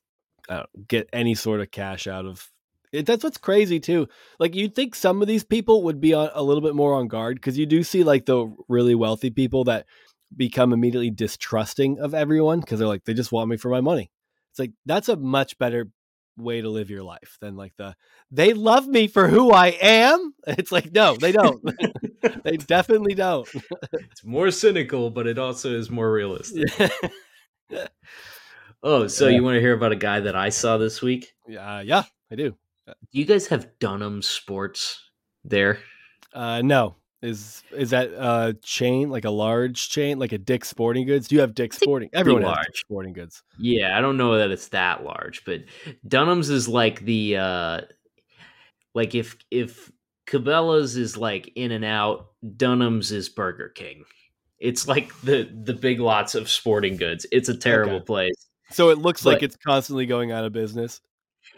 [0.49, 2.49] I get any sort of cash out of
[2.91, 3.05] it.
[3.05, 4.07] That's what's crazy too.
[4.39, 7.07] Like you'd think some of these people would be on, a little bit more on
[7.07, 9.85] guard because you do see like the really wealthy people that
[10.35, 14.11] become immediately distrusting of everyone because they're like they just want me for my money.
[14.51, 15.89] It's like that's a much better
[16.37, 17.95] way to live your life than like the
[18.31, 20.33] they love me for who I am.
[20.45, 21.63] It's like no, they don't.
[22.43, 23.47] they definitely don't.
[23.93, 26.67] it's more cynical, but it also is more realistic.
[28.83, 29.35] Oh, so Yeah.
[29.37, 31.33] you want to hear about a guy that I saw this week?
[31.47, 32.55] yeah, yeah, I do.
[32.87, 35.09] Do you guys have Dunham Sports
[35.45, 35.79] there?
[36.33, 41.05] Uh, no, is is that a chain like a large chain like a Dick's Sporting
[41.07, 41.29] Goods?
[41.29, 42.09] Do you have Dick's Sporting?
[42.11, 42.65] Everyone has large.
[42.65, 43.41] Dick's Sporting Goods.
[43.57, 45.61] Yeah, I don't know that it's that large, but
[46.05, 47.81] Dunham's is like the uh
[48.93, 49.89] like if if
[50.27, 54.03] Cabela's is like in and out, Dunham's is Burger King.
[54.59, 57.25] It's like the the big lots of sporting goods.
[57.31, 58.05] It's a terrible Okay.
[58.05, 58.47] place.
[58.73, 61.01] So it looks like it's constantly going out of business.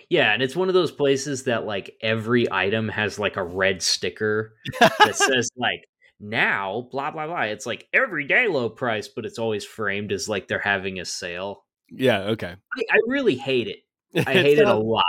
[0.09, 3.81] Yeah, and it's one of those places that like every item has like a red
[3.81, 5.87] sticker that says like
[6.19, 7.41] now blah blah blah.
[7.41, 11.63] It's like everyday low price, but it's always framed as like they're having a sale.
[11.89, 12.55] yeah, okay.
[12.77, 13.79] I, I really hate it.
[14.27, 15.03] I hate it a lot.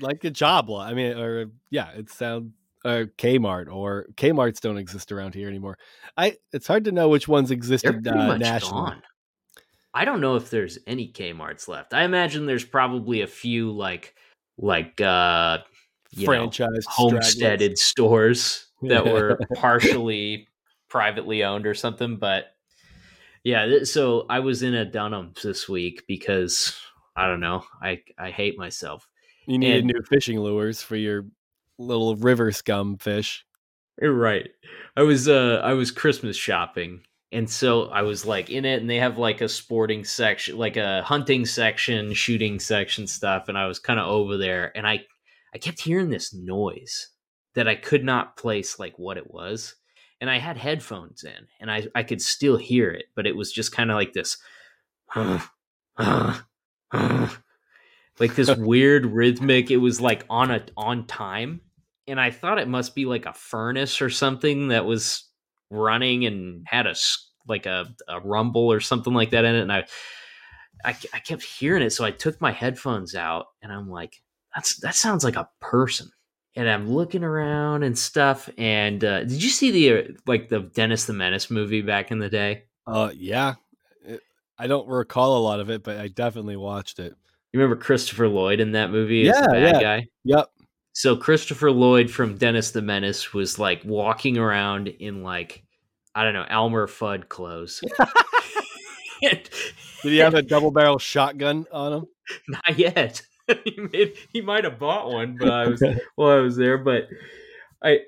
[0.00, 0.90] like a job lot.
[0.90, 2.52] I mean, or yeah, it sounds
[2.84, 5.78] or Kmart or Kmart's don't exist around here anymore.
[6.16, 8.90] I it's hard to know which ones existed uh, nationally.
[8.90, 9.02] gone.
[9.96, 11.94] I don't know if there's any Kmart's left.
[11.94, 14.14] I imagine there's probably a few like
[14.58, 15.60] like uh
[16.10, 20.48] you know, Franchise homesteaded stores that were partially
[20.90, 22.18] privately owned or something.
[22.18, 22.54] But
[23.42, 26.78] yeah, so I was in a Dunham's this week because
[27.16, 29.08] I don't know, I I hate myself.
[29.46, 31.24] You needed and- new fishing lures for your
[31.78, 33.46] little river scum fish.
[33.98, 34.50] You're right.
[34.94, 37.00] I was uh I was Christmas shopping
[37.36, 40.78] and so I was like in it and they have like a sporting section like
[40.78, 45.00] a hunting section, shooting section stuff and I was kind of over there and I
[45.54, 47.10] I kept hearing this noise
[47.54, 49.74] that I could not place like what it was.
[50.18, 53.52] And I had headphones in and I I could still hear it, but it was
[53.52, 54.38] just kind of like this
[58.18, 61.60] like this weird rhythmic it was like on a on time
[62.08, 65.28] and I thought it must be like a furnace or something that was
[65.70, 66.94] running and had a
[67.48, 69.62] like a, a rumble or something like that in it.
[69.62, 69.86] And I,
[70.84, 74.22] I, I kept hearing it, so I took my headphones out and I'm like,
[74.54, 76.10] that's that sounds like a person.
[76.54, 78.48] And I'm looking around and stuff.
[78.56, 82.18] And uh, did you see the uh, like the Dennis the Menace movie back in
[82.18, 82.64] the day?
[82.86, 83.54] Uh, yeah.
[84.02, 84.22] It-
[84.58, 87.14] I don't recall a lot of it, but I definitely watched it.
[87.52, 89.80] You remember Christopher Lloyd in that movie Yeah, bad yeah.
[89.82, 90.06] guy?
[90.24, 90.46] Yep.
[90.94, 95.62] So Christopher Lloyd from Dennis the Menace was like walking around in like
[96.16, 97.82] I don't know Elmer Fudd clothes.
[99.20, 99.50] Did
[100.02, 102.06] he have a double barrel shotgun on him?
[102.48, 103.20] Not yet.
[103.64, 105.82] he made, he might have bought one, but I was
[106.14, 106.78] while I was there.
[106.78, 107.08] But
[107.82, 108.00] I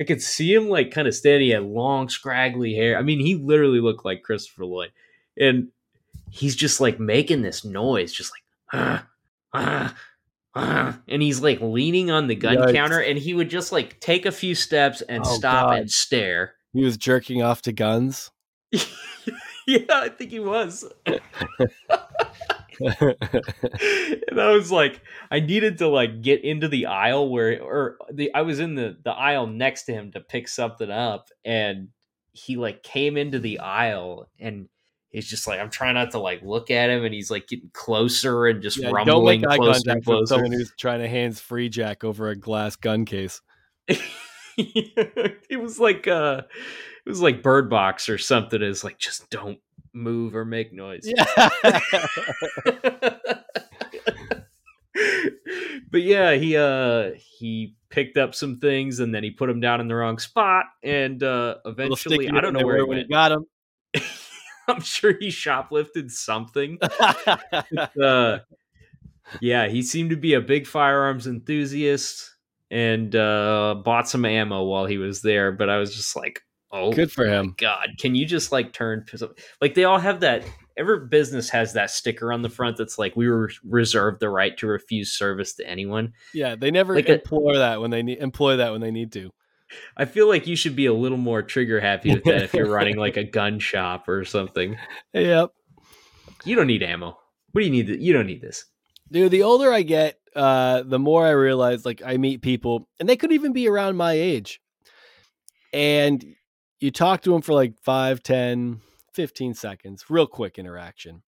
[0.00, 1.46] I could see him like kind of standing.
[1.46, 2.98] He had long, scraggly hair.
[2.98, 4.90] I mean, he literally looked like Christopher Lloyd,
[5.38, 5.68] and
[6.30, 9.06] he's just like making this noise, just like ah,
[9.54, 9.94] ah,
[10.56, 10.98] ah.
[11.08, 12.74] and he's like leaning on the gun Yikes.
[12.74, 15.78] counter, and he would just like take a few steps and Oh, stop God.
[15.78, 16.54] and stare.
[16.72, 18.30] He was jerking off to guns.
[19.66, 20.84] yeah, I think he was.
[22.80, 28.34] and I was like, I needed to like get into the aisle where, or the
[28.34, 31.88] I was in the the aisle next to him to pick something up, and
[32.32, 34.68] he like came into the aisle, and
[35.10, 37.70] he's just like, I'm trying not to like look at him, and he's like getting
[37.72, 40.34] closer and just Yeah, don't rumbling make closer and contact with closer.
[40.34, 43.40] someone who's trying to hands free jack over a glass gun case.
[44.58, 46.42] it was like uh,
[47.04, 48.62] it was like Bird Box or something.
[48.62, 49.58] It's like just don't
[49.92, 51.02] move or make noise.
[51.04, 51.50] Yeah.
[55.90, 59.80] but yeah, he uh he picked up some things and then he put them down
[59.80, 63.10] in the wrong spot and uh eventually I don't know where he went.
[63.10, 63.46] got him.
[64.68, 66.78] I'm sure he shoplifted something.
[68.00, 68.38] Uh
[69.40, 72.31] yeah, he seemed to be a big firearms enthusiast
[72.72, 76.40] and uh bought some ammo while he was there, but I was just like,
[76.72, 77.54] "Oh Good for him.
[77.58, 79.04] god, can you just like turn
[79.60, 80.42] like they all have that
[80.76, 84.56] every business has that sticker on the front that's like we were reserved the right
[84.56, 86.14] to refuse service to anyone.
[86.32, 89.12] Yeah, they never Like a- employ that when they need employ that when they need
[89.12, 89.30] to.
[89.96, 92.68] I feel like you should be a little more trigger happy with that if you're
[92.70, 94.76] running like a gun shop or something.
[95.12, 95.50] Yep.
[96.44, 97.18] You don't need ammo.
[97.52, 97.86] What do you need?
[97.86, 98.64] th- You don't need this.
[99.10, 103.08] Dude, the older I get, uh, the more I realize, like, I meet people, and
[103.08, 104.60] they could even be around my age,
[105.72, 106.24] and
[106.80, 108.80] you talk to them for like 5, 10,
[109.14, 111.22] 15 seconds, real quick interaction.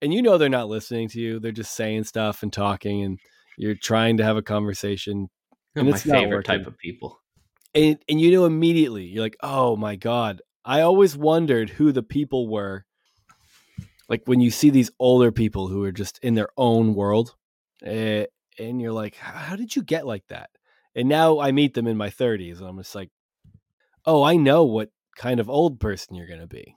[0.00, 1.40] And you know they're not listening to you.
[1.40, 3.18] They're just saying stuff and talking, and
[3.56, 5.28] you're trying to have a conversation.
[5.74, 7.20] And my favorite type of people.
[7.74, 10.40] And and you know immediately, you're like, oh my God.
[10.64, 12.84] I always wondered who the people were.
[14.08, 17.34] Like when you see these older people who are just in their own world,
[17.82, 18.26] eh,
[18.58, 20.50] and you're like, how did you get like that?
[20.94, 23.10] And now I meet them in my 30s, and I'm just like,
[24.06, 26.76] oh, I know what kind of old person you're going to be.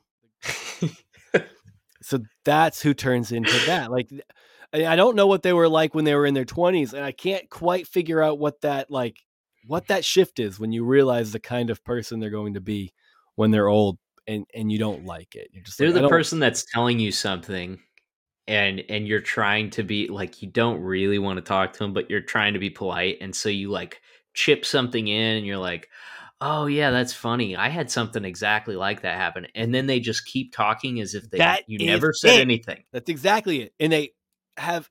[2.02, 3.92] So that's who turns into that.
[3.92, 4.10] Like,
[4.74, 7.04] I I don't know what they were like when they were in their 20s, and
[7.04, 9.18] I can't quite figure out what that like
[9.68, 12.94] what that shift is when you realize the kind of person they're going to be
[13.36, 15.50] when they're old and and you don't like it.
[15.52, 17.80] You're just They're like, the person that's telling you something
[18.47, 21.93] and and you're trying to be like you don't really want to talk to them
[21.93, 24.01] but you're trying to be polite and so you like
[24.34, 25.89] chip something in and you're like
[26.41, 30.25] oh yeah that's funny i had something exactly like that happen and then they just
[30.25, 32.41] keep talking as if they That you never said it.
[32.41, 33.73] anything That's exactly it.
[33.80, 34.13] And they
[34.58, 34.89] have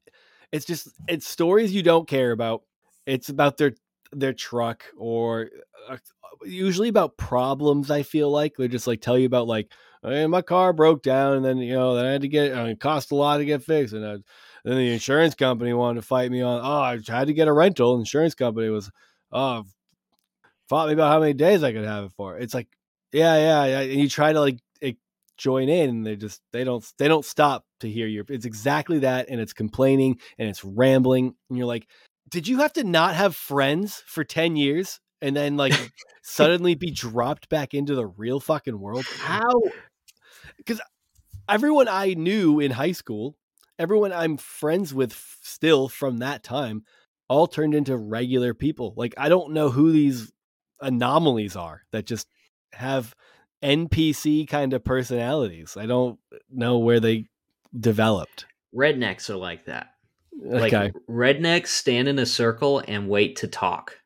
[0.52, 2.62] it's just it's stories you don't care about.
[3.06, 3.74] It's about their
[4.12, 5.50] their truck or
[5.88, 5.96] uh,
[6.44, 8.56] usually about problems I feel like.
[8.56, 9.70] They just like tell you about like
[10.02, 12.64] hey, my car broke down and then you know then I had to get uh,
[12.64, 14.16] it cost a lot to get fixed and I,
[14.64, 17.52] then the insurance company wanted to fight me on oh I had to get a
[17.52, 17.98] rental.
[17.98, 18.90] insurance company was
[19.32, 19.64] oh
[20.68, 22.38] fought me about how many days I could have it for.
[22.38, 22.68] It's like
[23.12, 24.96] yeah yeah yeah and you try to like it,
[25.36, 29.00] join in and they just they don't they don't stop to hear your it's exactly
[29.00, 31.88] that and it's complaining and it's rambling and you're like
[32.28, 35.72] did you have to not have friends for 10 years and then like
[36.22, 39.50] suddenly be dropped back into the real fucking world how
[40.64, 40.81] because
[41.49, 43.37] everyone i knew in high school
[43.79, 46.85] everyone i'm friends with still from that time
[47.31, 48.92] all turned into regular people.
[48.96, 50.33] Like i don't know who these
[50.81, 52.27] anomalies are that just
[52.73, 53.14] have
[53.62, 55.77] npc kind of personalities.
[55.79, 56.18] I don't
[56.51, 57.27] know where they
[57.79, 58.46] developed.
[58.75, 59.88] Rednecks are like that.
[60.42, 60.92] Like okay.
[61.09, 63.96] rednecks stand in a circle and wait to talk.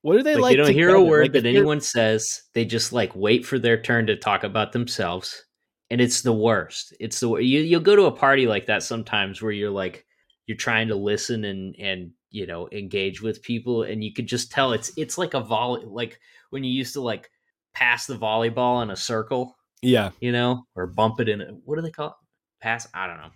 [0.00, 2.42] What do they like, like, they don't hear a word Like, that anyone says.
[2.54, 5.44] They just like wait for their turn to talk about themselves
[5.90, 6.94] and it's the worst.
[7.00, 10.04] It's the you, you'll go to a party like that sometimes where you're like
[10.46, 14.50] you're trying to listen and and you know engage with people and you could just
[14.50, 16.18] tell it's it's like a volley like
[16.50, 17.30] when you used to like
[17.74, 20.10] pass the volleyball in a circle yeah.
[20.20, 22.14] you know or bump it in a, what do they call it?
[22.60, 22.88] Pass?
[22.94, 23.30] I don't know.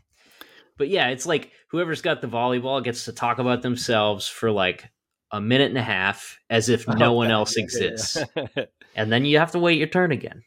[0.77, 4.91] But yeah it's like whoever's got the volleyball gets to talk about themselves for like
[5.31, 8.19] a minute and a half as if oh, no one Okay, else exists.
[8.97, 10.43] And then you have to wait your turn again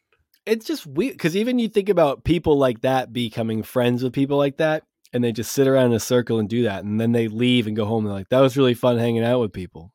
[0.46, 4.38] it's just weird because even you think about people like that becoming friends with people
[4.38, 7.12] like that and they just sit around in a circle and do that and then
[7.12, 9.54] they leave and go home and they're like that was really fun hanging out with
[9.54, 9.94] people.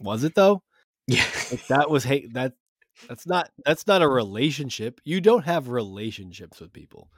[0.00, 0.62] Was it though?
[1.06, 1.24] Yeah.
[1.50, 2.54] Like that was hey that
[3.08, 5.00] that's not that's not a relationship.
[5.04, 7.08] You don't have relationships with people.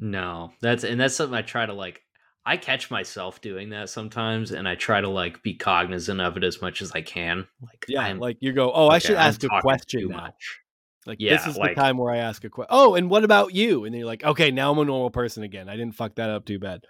[0.00, 2.02] No that's and that's something i try to like
[2.44, 6.44] i catch myself doing that sometimes and i try to like be cognizant of it
[6.44, 7.46] as much as i can.
[7.60, 10.08] Like yeah I'm, like you go oh i okay, should I'm ask a question too
[10.08, 10.16] now.
[10.16, 10.61] much.
[11.06, 13.24] Like Yeah, this is like- the time where i ask a question oh and what
[13.24, 15.94] about you and then you're like okay now i'm a normal person again i didn't
[15.94, 16.84] fuck that up too bad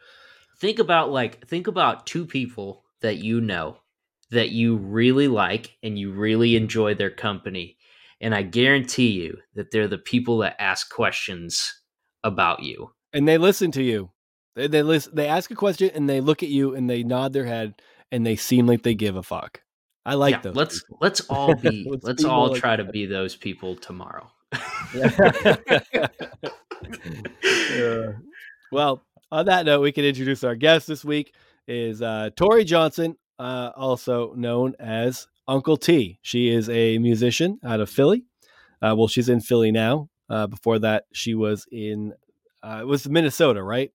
[0.61, 3.77] think about like think about two people that you know
[4.31, 7.77] that you really like and you really enjoy their company
[8.21, 11.81] and i guarantee you that they're the people that ask questions
[12.25, 14.11] about you and they listen to you.
[14.57, 15.15] They they listen.
[15.15, 17.75] They ask a question and they look at you and they nod their head
[18.11, 19.61] and they seem like they give a fuck.
[20.05, 20.57] I like Yeah, those.
[20.57, 20.99] let's people.
[21.01, 24.31] let's all be Let's let's, all like try to be those people tomorrow
[24.95, 25.09] Yeah.
[28.73, 31.35] well, on that note, we can introduce our guest this week
[31.67, 36.19] is uh, Tori Johnson, uh, also known as Uncle T.
[36.23, 38.25] She is a musician out of Philly.
[38.83, 40.09] Uh, well, she's in Philly now.
[40.29, 42.13] Uh, before that, she was in
[42.63, 43.91] uh, it was Minnesota, right?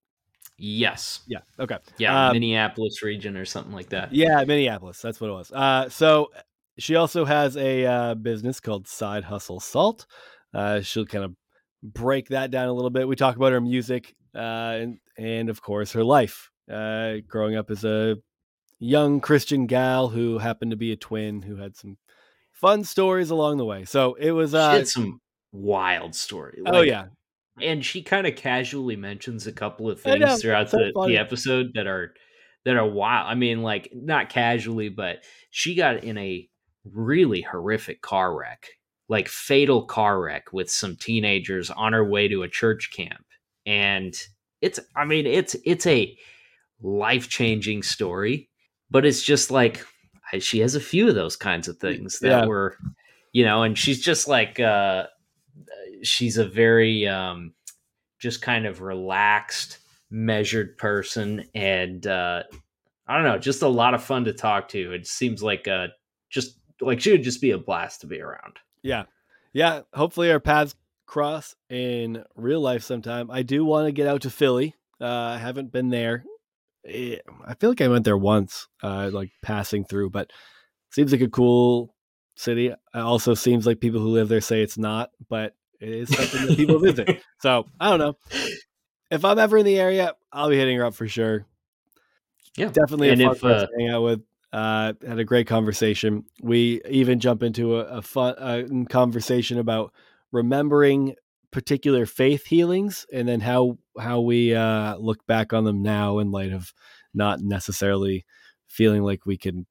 [0.57, 1.39] Yes Yeah.
[1.59, 1.77] Okay.
[1.97, 5.01] yeah Um, minneapolis region or something like that Yeah, Minneapolis.
[5.01, 5.51] That's what it was.
[5.51, 6.31] Uh, so
[6.79, 10.05] she also has a uh, business called Side Hustle Salt.
[10.53, 11.35] Uh, she'll kind of
[11.83, 13.07] break that down a little bit.
[13.07, 14.39] We talk about her music uh,
[14.79, 16.49] and, and, of course, her life.
[16.71, 18.17] Uh, growing up as a
[18.79, 21.97] young Christian gal who happened to be a twin who had some
[22.51, 23.85] fun stories along the way.
[23.85, 24.51] So it was.
[24.51, 25.19] she Uh, had some
[25.51, 27.05] wild story oh, yeah.
[27.61, 31.13] And she kind of casually mentions a couple of things know, throughout so the, funny.
[31.13, 32.13] the episode that are
[32.65, 33.27] that are wild.
[33.27, 36.47] I mean, like not casually, but she got in a
[36.85, 38.67] really horrific car wreck,
[39.09, 43.25] like fatal car wreck with some teenagers on her way to a church camp.
[43.65, 44.15] And
[44.61, 46.17] it's I mean, it's it's a
[46.81, 48.49] life changing story,
[48.89, 49.85] but it's just like
[50.39, 52.45] she has a few of those kinds of things that Yeah.
[52.45, 52.77] were,
[53.31, 55.07] you know, and she's just like uh,
[56.03, 57.53] she's a very um,
[58.19, 59.79] just kind of relaxed,
[60.09, 62.43] measured person, and uh,
[63.07, 64.93] I don't know, just a lot of fun to talk to.
[64.93, 65.87] It seems like uh,
[66.29, 68.57] just like she would just be a blast to be around.
[68.83, 69.03] Yeah.
[69.53, 69.81] Yeah.
[69.93, 70.75] Hopefully our paths
[71.05, 73.31] cross in real life sometime.
[73.31, 74.75] I do want to get out to Philly.
[74.99, 76.25] Uh, I haven't been there.
[76.85, 80.31] Eh, I feel like I went there once, uh, like passing through, but
[80.91, 81.95] seems like a cool
[82.35, 82.67] city.
[82.67, 86.47] It also seems like people who live there say it's not, but it is something
[86.47, 87.21] that people visit.
[87.39, 88.17] So I don't know.
[89.11, 91.45] If I'm ever in the area, I'll be hitting her up for sure.
[92.57, 92.69] Yeah.
[92.69, 94.21] Definitely And a fun if, uh, to hang out with.
[94.51, 96.23] Uh, had a great conversation.
[96.41, 99.93] We even jump into a, a fun uh, conversation about
[100.31, 101.15] remembering
[101.51, 106.31] particular faith healings and then how how we uh, look back on them now in
[106.31, 106.73] light of
[107.13, 108.25] not necessarily
[108.67, 109.65] feeling like we can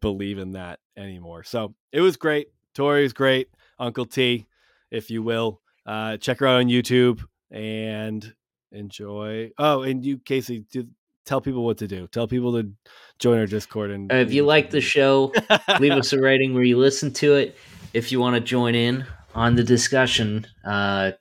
[0.00, 1.44] believe in that anymore.
[1.44, 2.48] So it was great.
[2.74, 3.48] Tori was great.
[3.78, 4.46] Uncle T,
[4.90, 5.60] if you will.
[5.84, 8.34] Uh, check her out on YouTube and
[8.72, 9.50] enjoy.
[9.58, 10.86] Oh, and you, Casey, do,
[11.24, 12.06] tell people what to do.
[12.08, 12.70] Tell people to
[13.18, 13.90] join our Discord.
[13.90, 15.32] And Uh, if you like the show,
[15.80, 17.56] leave us a rating where you listen to it.
[17.94, 21.12] If you want to join in on the discussion, uh,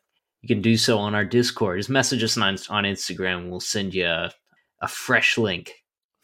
[0.41, 1.79] you can do so on our Discord.
[1.79, 3.49] Just message us on, on Instagram.
[3.49, 4.31] We'll send you a,
[4.81, 5.73] a fresh link,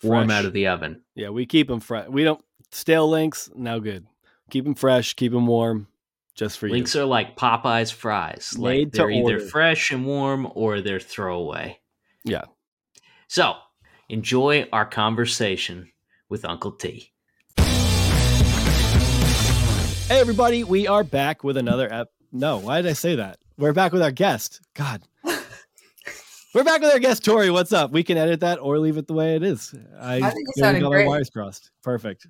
[0.04, 1.04] warm out of the oven.
[1.16, 2.08] Yeah, we keep them fresh.
[2.10, 3.50] We don't stale links.
[3.56, 4.08] No good.
[4.50, 5.14] Keep them fresh.
[5.14, 5.88] Keep them warm.
[6.42, 7.02] Just for Links you.
[7.02, 8.58] are like Popeyes fries.
[8.58, 9.46] Made to they're either order.
[9.46, 11.80] fresh and warm or they're throwaway.
[12.24, 12.46] Yeah.
[13.28, 13.54] So
[14.10, 15.92] enjoy our conversation
[16.30, 17.12] with Uncle T.
[17.58, 17.64] Hey,
[20.20, 22.08] everybody, we are back with another ep.
[22.32, 23.38] No, why did I say that?
[23.60, 24.62] We're back with our guest.
[24.74, 25.04] God.
[26.56, 27.52] We're back with our guest, Tori.
[27.52, 27.92] What's up?
[27.92, 29.76] We can edit that or leave it the way it is.
[30.00, 31.06] I, I think it nearly sounded got great.
[31.06, 31.70] my wires crossed.
[31.84, 32.26] Perfect.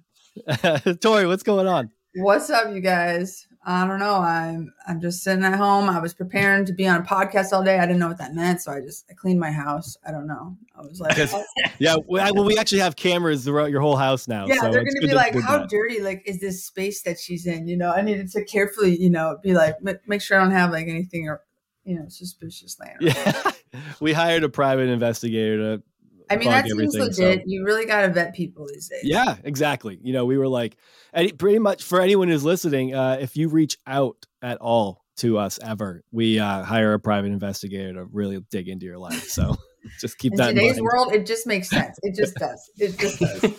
[1.01, 1.91] Tori, what's going on?
[2.15, 3.47] What's up, you guys?
[3.63, 4.15] I don't know.
[4.15, 5.87] I'm I'm just sitting at home.
[5.87, 7.77] I was preparing to be on a podcast all day.
[7.77, 9.97] I didn't know what that meant, so I just I cleaned my house.
[10.05, 10.57] I don't know.
[10.75, 11.43] I was like, oh,
[11.79, 14.47] Yeah, well, well, we actually have cameras throughout your whole house now.
[14.47, 15.69] yeah, so they're gonna be to like, how that.
[15.69, 17.67] dirty like is this space that she's in?
[17.67, 20.53] You know, I needed to carefully, you know, be like, ma- make sure I don't
[20.53, 21.41] have like anything or
[21.83, 22.95] you know suspicious laying.
[23.15, 23.35] around.
[23.73, 25.83] Yeah, we hired a private investigator to.
[26.31, 27.43] I mean, that seems everything, so- legit.
[27.47, 29.01] You really got to vet people these days.
[29.03, 29.99] Yeah, exactly.
[30.01, 30.77] You know, we were like,
[31.13, 35.37] any, pretty much for anyone who's listening, uh, if you reach out at all to
[35.37, 39.27] us ever, we uh, hire a private investigator to really dig into your life.
[39.27, 39.55] So
[39.99, 41.99] just keep In that in today's world, it just makes sense.
[42.01, 42.71] It just does.
[42.77, 43.53] It just does.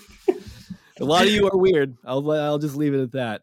[1.01, 1.97] A lot of you are weird.
[2.05, 3.43] I'll I'll just leave it at that.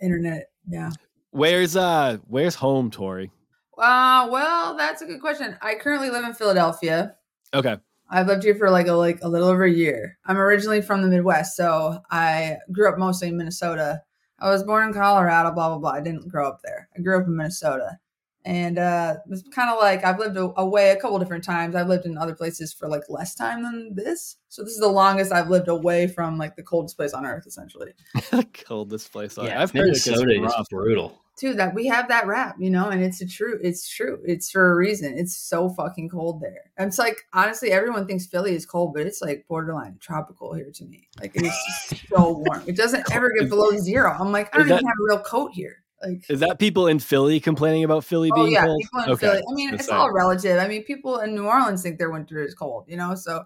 [0.00, 0.50] Internet.
[0.68, 0.90] Yeah.
[1.30, 3.30] Where's uh Where's home, Tori?
[3.78, 5.56] Uh, well, that's a good question.
[5.60, 7.16] I currently live in Philadelphia.
[7.52, 7.76] Okay.
[8.08, 10.18] I've lived here for like a like a little over a year.
[10.26, 14.02] I'm originally from the Midwest, so I grew up mostly in Minnesota.
[14.38, 15.90] I was born in Colorado, blah blah blah.
[15.92, 16.88] I didn't grow up there.
[16.96, 17.98] I grew up in Minnesota,
[18.44, 21.74] and uh, it was kind of like I've lived away a couple different times.
[21.74, 24.88] I've lived in other places for like less time than this, so this is the
[24.88, 27.92] longest I've lived away from like the coldest place on earth, essentially.
[28.66, 29.36] Coldest place.
[29.38, 30.30] on- Yeah, I've heard it Minnesota
[30.60, 31.22] is brutal.
[31.36, 33.58] Dude, that we have that rap, you know, and it's a true.
[33.62, 34.20] It's true.
[34.24, 35.18] It's for a reason.
[35.18, 36.70] It's so fucking cold there.
[36.78, 40.70] And it's like honestly, everyone thinks Philly is cold, but it's like borderline tropical here
[40.72, 41.08] to me.
[41.20, 42.62] Like it's just so warm.
[42.66, 44.16] It doesn't ever get below zero.
[44.18, 45.82] I'm like, I don't that- even have a real coat here.
[46.02, 48.78] Like, Is that people in Philly complaining about Philly oh being yeah, cold?
[48.82, 49.26] people in Okay.
[49.28, 49.42] Philly.
[49.50, 50.58] I mean, That's it's all relative.
[50.58, 53.14] I mean, people in New Orleans think their winter is cold, you know.
[53.14, 53.44] So,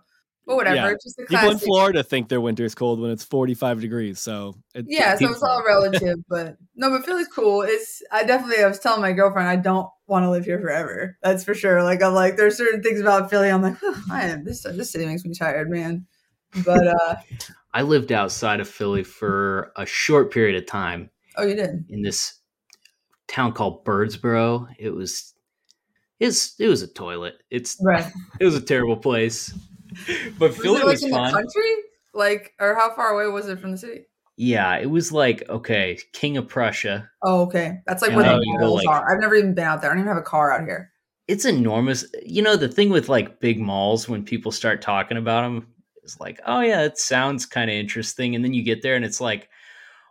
[0.50, 0.76] but whatever.
[0.76, 0.90] Yeah.
[0.90, 1.58] It's just a People in.
[1.58, 4.18] Florida think their winter is cold when it's 45 degrees.
[4.18, 7.62] So it, Yeah, so it's all relative, but no, but Philly's cool.
[7.62, 11.16] It's I definitely I was telling my girlfriend I don't want to live here forever.
[11.22, 11.84] That's for sure.
[11.84, 13.48] Like I'm like there's certain things about Philly.
[13.48, 16.04] I'm like "Huh, I am this this city makes me tired, man.
[16.64, 17.16] But uh
[17.72, 21.84] I lived outside of Philly for a short period of time oh, you did.
[21.88, 22.40] in this
[23.28, 24.66] town called Birdsboro.
[24.80, 25.32] It was
[26.18, 27.42] it's it was a toilet.
[27.50, 28.10] It's Right.
[28.40, 29.54] it was a terrible place.
[30.38, 31.26] But Was Philly it like was in fun.
[31.26, 31.72] the country?
[32.14, 34.02] Like or how far away was it from the city?
[34.36, 37.10] Yeah, it was like okay, King of Prussia.
[37.22, 37.78] Oh, okay.
[37.86, 39.12] That's like Yeah, where the malls like- are.
[39.12, 39.90] I've never even been out there.
[39.90, 40.90] I don't even have a car out here.
[41.28, 42.04] It's enormous.
[42.24, 45.66] You know the thing with like big malls when people start talking about them
[46.02, 49.04] is like, oh yeah, it sounds kind of interesting, and then you get there and
[49.04, 49.48] it's like,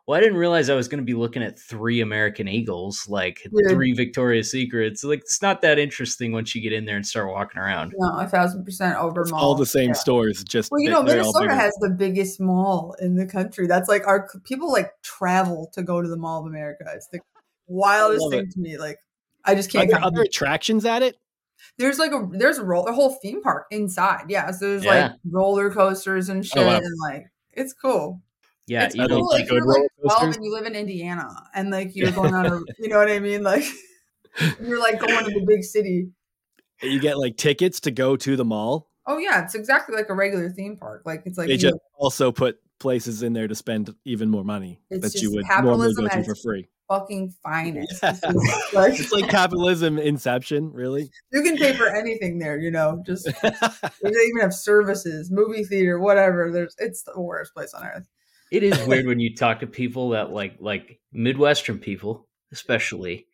[0.09, 3.43] well, I didn't realize I was going to be looking at three American Eagles, like
[3.43, 3.69] Dude.
[3.69, 5.03] three Victoria's Secrets.
[5.03, 7.93] Like it's not that interesting once you get in there and start walking around.
[7.95, 9.39] No, a thousand percent over It's mall.
[9.39, 9.93] all the same Yeah.
[9.93, 10.43] stores.
[10.43, 13.67] Just Well, you know, Minnesota has the biggest mall in the country.
[13.67, 16.85] That's like our people like travel to go to the Mall of America.
[16.95, 17.19] It's the
[17.67, 18.51] wildest thing it.
[18.53, 18.79] to me.
[18.79, 18.97] Like,
[19.45, 19.89] I just can't.
[19.89, 20.27] there other comprehend.
[20.27, 21.17] attractions at it?
[21.77, 24.23] There's like a there's a roll a whole theme park inside.
[24.29, 24.91] Yeah, so there's Yeah.
[25.09, 26.77] like roller coasters and oh, shit, wow.
[26.77, 28.23] and like it's cool.
[28.69, 30.35] Yeah, it's you know, cool like if you're like roller 12 coasters.
[30.35, 33.19] and you live in Indiana and like you're going on a, you know what I
[33.19, 33.41] mean?
[33.41, 33.63] Like
[34.61, 36.11] you're like going to the big city.
[36.81, 38.89] You get like tickets to go to the mall.
[39.07, 41.01] Oh yeah, it's exactly like a regular theme park.
[41.03, 44.43] Like it's like they just know, also put places in there to spend even more
[44.43, 46.69] money It's that you would normally go to for free.
[46.87, 47.99] fucking finest.
[48.03, 48.11] Yeah.
[48.11, 51.09] This like, It's like capitalism inception, really.
[51.33, 53.01] you can pay for anything there, you know.
[53.03, 56.51] Just they even have services, movie theater, whatever.
[56.51, 58.07] There's it's the worst place on earth.
[58.51, 63.27] It is weird when you talk to people that like like Midwestern people, especially,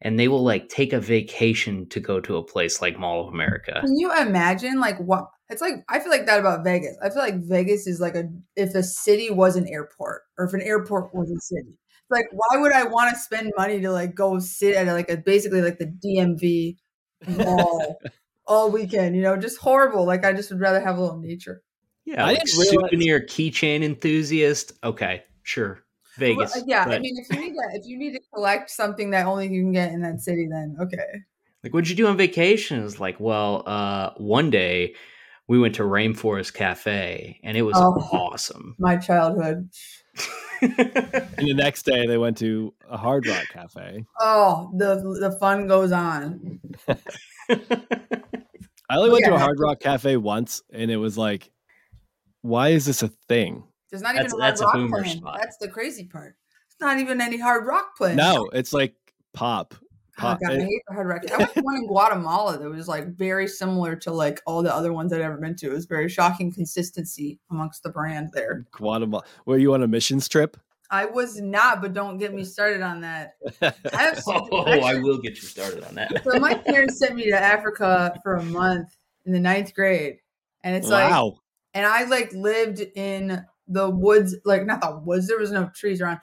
[0.00, 3.32] and they will like take a vacation to go to a place like Mall of
[3.32, 3.80] America.
[3.84, 5.84] Can you imagine like what it's like?
[5.88, 6.96] I feel like that about Vegas.
[7.02, 8.24] I feel like Vegas is like a
[8.56, 11.78] if a city was an airport or if an airport was a city.
[12.08, 15.16] Like, why would I want to spend money to like go sit at like a
[15.16, 16.76] basically like the DMV
[17.36, 17.98] mall
[18.46, 19.16] all weekend?
[19.16, 20.06] You know, just horrible.
[20.06, 21.62] Like, I just would rather have a little nature.
[22.06, 24.72] Yeah, I like didn't realize- souvenir keychain enthusiast.
[24.84, 25.80] Okay, sure,
[26.18, 26.54] Vegas.
[26.54, 29.26] Well, yeah, I mean, if you need to, if you need to collect something that
[29.26, 31.22] only you can get in that city, then okay.
[31.64, 32.82] like, what'd you do on vacation?
[32.84, 34.94] It's like, well, uh, one day
[35.48, 37.94] we went to Rainforest Cafe, and it was Oh.
[38.12, 38.76] awesome.
[38.78, 39.68] My childhood.
[40.62, 44.06] And the next day they went to a Hard Rock Cafe.
[44.18, 46.58] Oh, the the fun goes on.
[46.88, 46.96] I
[48.96, 51.50] only went to a Hard Rock Cafe once, and it was like,
[52.46, 53.64] why is this a thing?
[53.90, 55.18] There's not That's- even a hard that's rock boomer playing.
[55.18, 55.38] spot.
[55.40, 56.36] That's the crazy part.
[56.66, 58.16] It's not even any hard rock playing.
[58.16, 58.94] No, it's like
[59.32, 59.74] pop.
[60.18, 60.40] Oh, pop.
[60.40, 60.64] God, I eh.
[60.64, 61.30] hate the hard rock.
[61.30, 64.74] I went to one in Guatemala that was like very similar to like all the
[64.74, 65.66] other ones I'd ever been to.
[65.66, 68.66] It was very shocking consistency amongst the brand there.
[68.72, 69.24] Guatemala.
[69.44, 70.56] Were you on a missions trip?
[70.90, 73.34] I was not, but don't get me started on that.
[73.60, 76.22] I have oh, I will get you started on that.
[76.24, 80.18] So my parents sent me to Africa for a month in the ninth grade,
[80.62, 81.38] and it's like, wow.
[81.76, 85.28] And I like lived in the woods, like not the woods.
[85.28, 86.20] There was no trees around.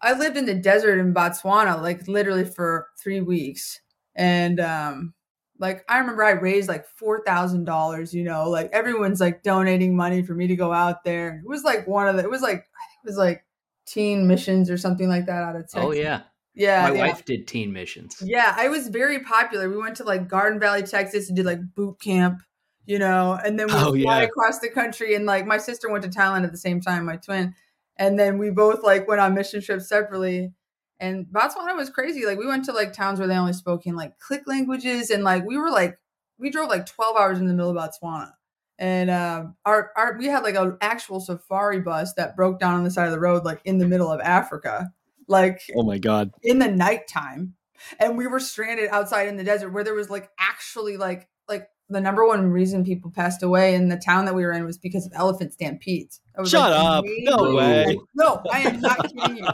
[0.00, 3.80] I lived in the desert in Botswana, like literally for three weeks,
[4.14, 5.12] and um,
[5.58, 8.14] like I remember I raised like four thousand dollars.
[8.14, 11.42] You know, like everyone's like donating money for me to go out there.
[11.44, 12.22] It was like one of the.
[12.22, 13.44] It was like I think it was like
[13.86, 15.80] teen missions or something like that out of Texas.
[15.82, 16.22] oh yeah,
[16.54, 16.88] yeah.
[16.88, 17.06] my yeah.
[17.08, 18.22] wife did teen missions.
[18.24, 19.68] Yeah, I was very popular.
[19.68, 22.40] We went to like Garden Valley, Texas, and did like boot camp,
[22.86, 24.22] you know, and then we Oh, fly yeah.
[24.22, 25.14] across the country.
[25.14, 27.54] And like my sister went to Thailand at the same time, my twin,
[27.96, 30.52] and then we both like went on mission trips separately.
[30.98, 32.24] And Botswana was crazy.
[32.24, 35.24] Like we went to like towns where they only spoke in like click languages, and
[35.24, 35.98] like we were like
[36.38, 38.32] we drove like twelve hours in the middle of Botswana.
[38.78, 42.84] And um, our, our we had like an actual safari bus that broke down on
[42.84, 44.92] the side of the road, like in the middle of Africa,
[45.28, 46.30] like Oh my god.
[46.42, 47.54] in the nighttime
[47.98, 51.68] and we were stranded outside in the desert where there was like actually like like
[51.88, 54.76] the number one reason people passed away in the town that we were in was
[54.76, 56.20] because of elephant stampedes.
[56.44, 57.04] Shut like, up.
[57.06, 57.98] No major- way.
[58.14, 59.48] No, I am not kidding you.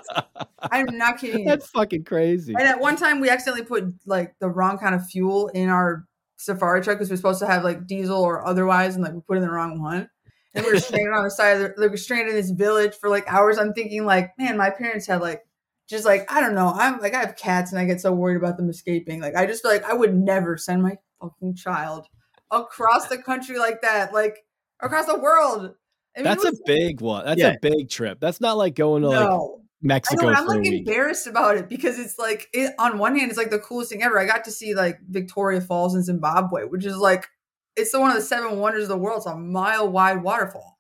[0.61, 1.45] I am not kidding you.
[1.45, 2.55] That's fucking crazy.
[2.55, 6.07] And at one time, we accidentally put like the wrong kind of fuel in our
[6.37, 9.37] safari truck because we're supposed to have like diesel or otherwise, and like we put
[9.37, 10.09] in the wrong one.
[10.55, 12.95] And we were stranded on the side of the, like, we're stranded in this village
[12.95, 13.59] for like hours.
[13.59, 15.43] I'm thinking like, man, my parents had like
[15.89, 16.73] just like I don't know.
[16.75, 19.21] I'm like I have cats and I get so worried about them escaping.
[19.21, 22.07] Like I just feel like I would never send my fucking child
[22.53, 24.39] across the country like that, like
[24.81, 25.75] across the world.
[26.17, 27.25] I mean, it That's a big one.
[27.25, 27.55] That's Yeah.
[27.55, 28.21] a big trip.
[28.21, 29.59] That's not like going to like no.
[29.59, 30.87] I Mexico know, and I'm for a like week.
[30.87, 34.03] embarrassed about it because it's like it, on one hand, it's like the coolest thing
[34.03, 34.19] ever.
[34.21, 37.27] I got to see like Victoria Falls in Zimbabwe, which is like
[37.75, 39.19] it's the one of the seven wonders of the world.
[39.19, 40.79] It's a mile wide waterfall.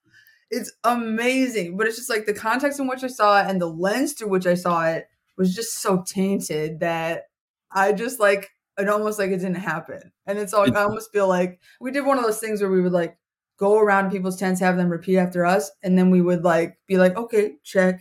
[0.50, 3.66] It's amazing, but it's just like the context in which I saw it and the
[3.66, 5.06] lens through which I saw it
[5.38, 7.24] was just so tainted that
[7.72, 10.12] I just like it almost like it didn't happen.
[10.26, 12.80] And it's all I almost feel like we did one of those things where we
[12.80, 13.18] would like
[13.58, 16.96] go around people's tents, have them repeat after us, and then we would like be
[16.96, 18.00] like, okay, check.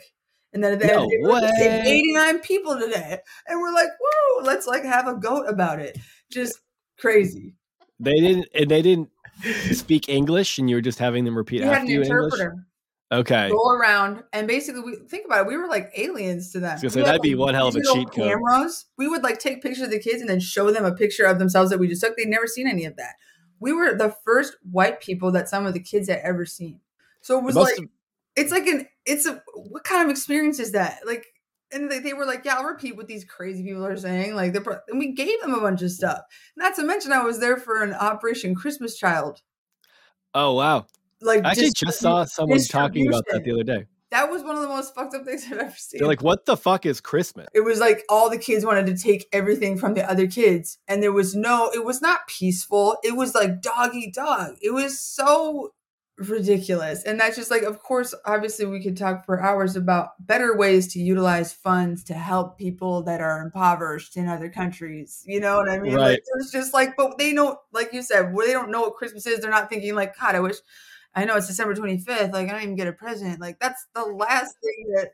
[0.53, 3.19] And then at the No end, was like, 89 people today.
[3.47, 5.97] And we're like, whoa, let's like have a goat about it.
[6.31, 6.59] Just
[6.99, 7.55] crazy.
[7.99, 9.09] They didn't and they didn't
[9.71, 12.41] speak English and you were just having them repeat after an you in English.
[13.11, 13.49] Okay.
[13.49, 16.77] go around and basically we think about it, we were like aliens to them.
[16.77, 18.29] Say, that'd be like, one hell of a cheat code.
[18.29, 18.85] Cameras.
[18.97, 21.37] We would like take pictures of the kids and then show them a picture of
[21.37, 22.15] themselves that we just took.
[22.15, 23.15] They'd never seen any of that.
[23.59, 26.79] We were the first white people that some of the kids had ever seen.
[27.19, 27.77] So it was like
[28.35, 31.25] it's like an it's a what kind of experience is that like
[31.71, 34.53] and they, they were like yeah i'll repeat what these crazy people are saying like
[34.53, 36.21] they're pro- and we gave them a bunch of stuff
[36.55, 39.41] not to mention i was there for an operation christmas child
[40.33, 40.85] oh wow.
[41.21, 43.85] Like I actually just saw someone talking about that the other day.
[44.11, 45.99] that was one of the most fucked up things I've ever seen.
[45.99, 47.47] They're like, what the fuck is Christmas?
[47.53, 51.01] it was like all the kids wanted to take everything from the other kids and
[51.01, 54.99] there was no it was not peaceful it was like dog eat dog it was
[54.99, 55.71] so
[56.17, 60.55] ridiculous and that's just like of course obviously we could talk for hours about better
[60.55, 65.57] ways to utilize funds to help people that are impoverished in other countries you know
[65.57, 66.11] what i mean Right.
[66.11, 68.95] like it's just like but they don't like you said well, they don't know what
[68.95, 70.57] christmas is they're not thinking like god i wish
[71.15, 74.03] i know it's december 25th like i don't even get a present like that's the
[74.03, 75.09] last thing that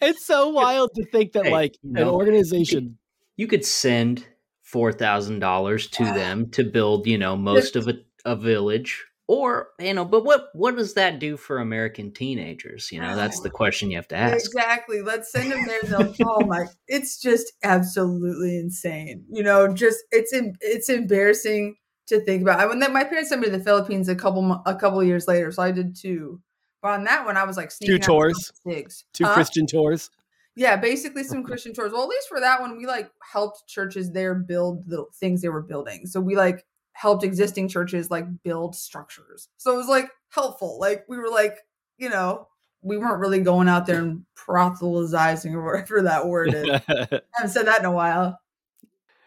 [0.00, 2.98] It's so wild to think that Hey, like you an organization.
[3.36, 4.26] You could send
[4.62, 7.94] four thousand dollars to them to build, you know, most of a,
[8.24, 9.04] a village.
[9.28, 12.90] Or, you know, but what what does that do for American teenagers?
[12.92, 14.44] You know, that's the question you have to ask.
[14.44, 15.00] Exactly.
[15.00, 15.80] Let's send them there.
[15.84, 16.66] They'll, oh my!
[16.86, 19.24] It's just absolutely insane.
[19.30, 21.76] You know, just it's em- it's embarrassing
[22.06, 22.60] to think about.
[22.60, 25.28] I when that my parents sent me to the Philippines a couple a couple years
[25.28, 26.40] later, so I did two.
[26.80, 28.52] But on that one, I was like two tours?
[28.64, 29.34] Two Huh?
[29.34, 30.10] Christian tours.
[30.54, 31.92] Yeah, basically some Christian tours.
[31.92, 35.48] Well, at least for that one, we like helped churches there build the things they
[35.48, 36.06] were building.
[36.06, 39.48] So we like helped existing churches like build structures.
[39.56, 40.78] So it was like helpful.
[40.78, 41.58] Like we were like,
[41.96, 42.48] you know,
[42.82, 46.68] we weren't really going out there and proselytizing or whatever that word is.
[46.88, 48.38] I haven't said that in a while.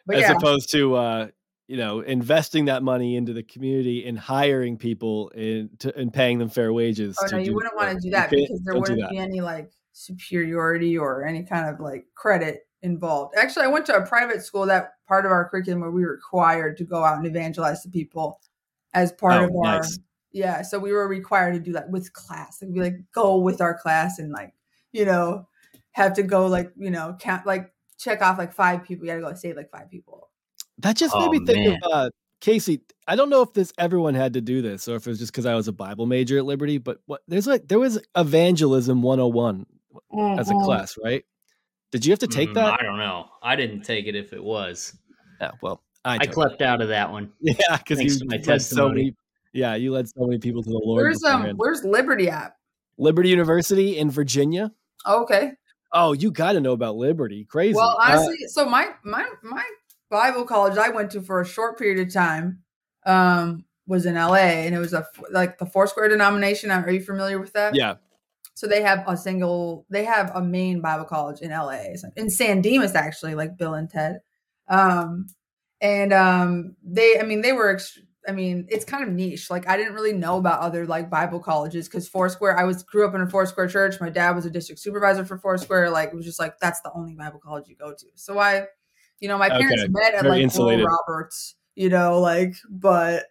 [0.06, 1.28] But As yeah, opposed to uh,
[1.68, 6.50] you know, investing that money into the community and hiring people to, and paying them
[6.50, 7.18] fair wages.
[7.22, 10.98] oh no, you wouldn't want to do that because there wouldn't be any like superiority
[10.98, 13.36] or any kind of like credit involved.
[13.38, 16.12] Actually, I went to a private school that part of our curriculum where we were
[16.14, 18.40] required to go out and evangelize to people
[18.94, 20.00] as part Oh, of our nice.
[20.32, 20.62] yeah.
[20.62, 22.62] So we were required to do that with class.
[22.62, 24.54] Like we like go with our class and like
[24.92, 25.48] you know
[25.94, 29.06] have to go like you know count like check off like five people.
[29.06, 30.30] You got to go save like five people.
[30.80, 31.80] That just made Oh, me think man.
[31.84, 32.10] of uh,
[32.42, 32.82] Casey.
[33.08, 35.32] I don't know if this everyone had to do this or if it was just
[35.32, 39.02] because I was a Bible major at Liberty, but what there's like there was evangelism
[39.02, 39.66] 101
[40.38, 40.64] as a Mhm.
[40.66, 41.24] class, right?
[41.92, 42.80] Did you have to take Mm, that?
[42.80, 43.30] I don't know.
[43.42, 44.98] I didn't take it if it was.
[45.40, 47.32] Yeah, well, I, I took CLEP'd out of that one.
[47.42, 49.16] Yeah, because you my led so many.
[49.54, 51.04] Yeah, you led so many people to the Lord.
[51.04, 51.56] Where's um.
[51.56, 52.56] Where's Liberty at?
[52.98, 54.72] Liberty University in Virginia.
[55.06, 55.52] Oh, okay.
[55.94, 57.46] Oh, you got to know about Liberty.
[57.46, 57.76] Crazy.
[57.76, 59.64] Well, Uh, honestly, so my my my
[60.10, 62.64] Bible college I went to for a short period of time
[63.06, 66.72] um was in LA and it was a like the Foursquare denomination.
[66.72, 67.76] Are you familiar with that?
[67.76, 67.96] yeah,
[68.56, 71.84] So they have a single they have a main Bible college in LA.
[72.16, 74.20] In San Dimas actually, like Bill and Ted.
[74.68, 75.28] Um
[75.82, 79.52] and um they I mean they were ext- I mean, it's kind of niche.
[79.52, 82.58] Like I didn't really know about other like Bible colleges because Foursquare.
[82.58, 84.02] I was grew up in a Foursquare church.
[84.02, 85.92] My dad was a district supervisor for Foursquare.
[85.92, 88.06] Like it was just like that's the only Bible college you go to.
[88.16, 88.66] So I,
[89.26, 89.92] you know, my parents Okay.
[89.92, 90.86] met at Very like insulated.
[90.86, 91.56] Oral Roberts.
[91.74, 93.24] You know, like, but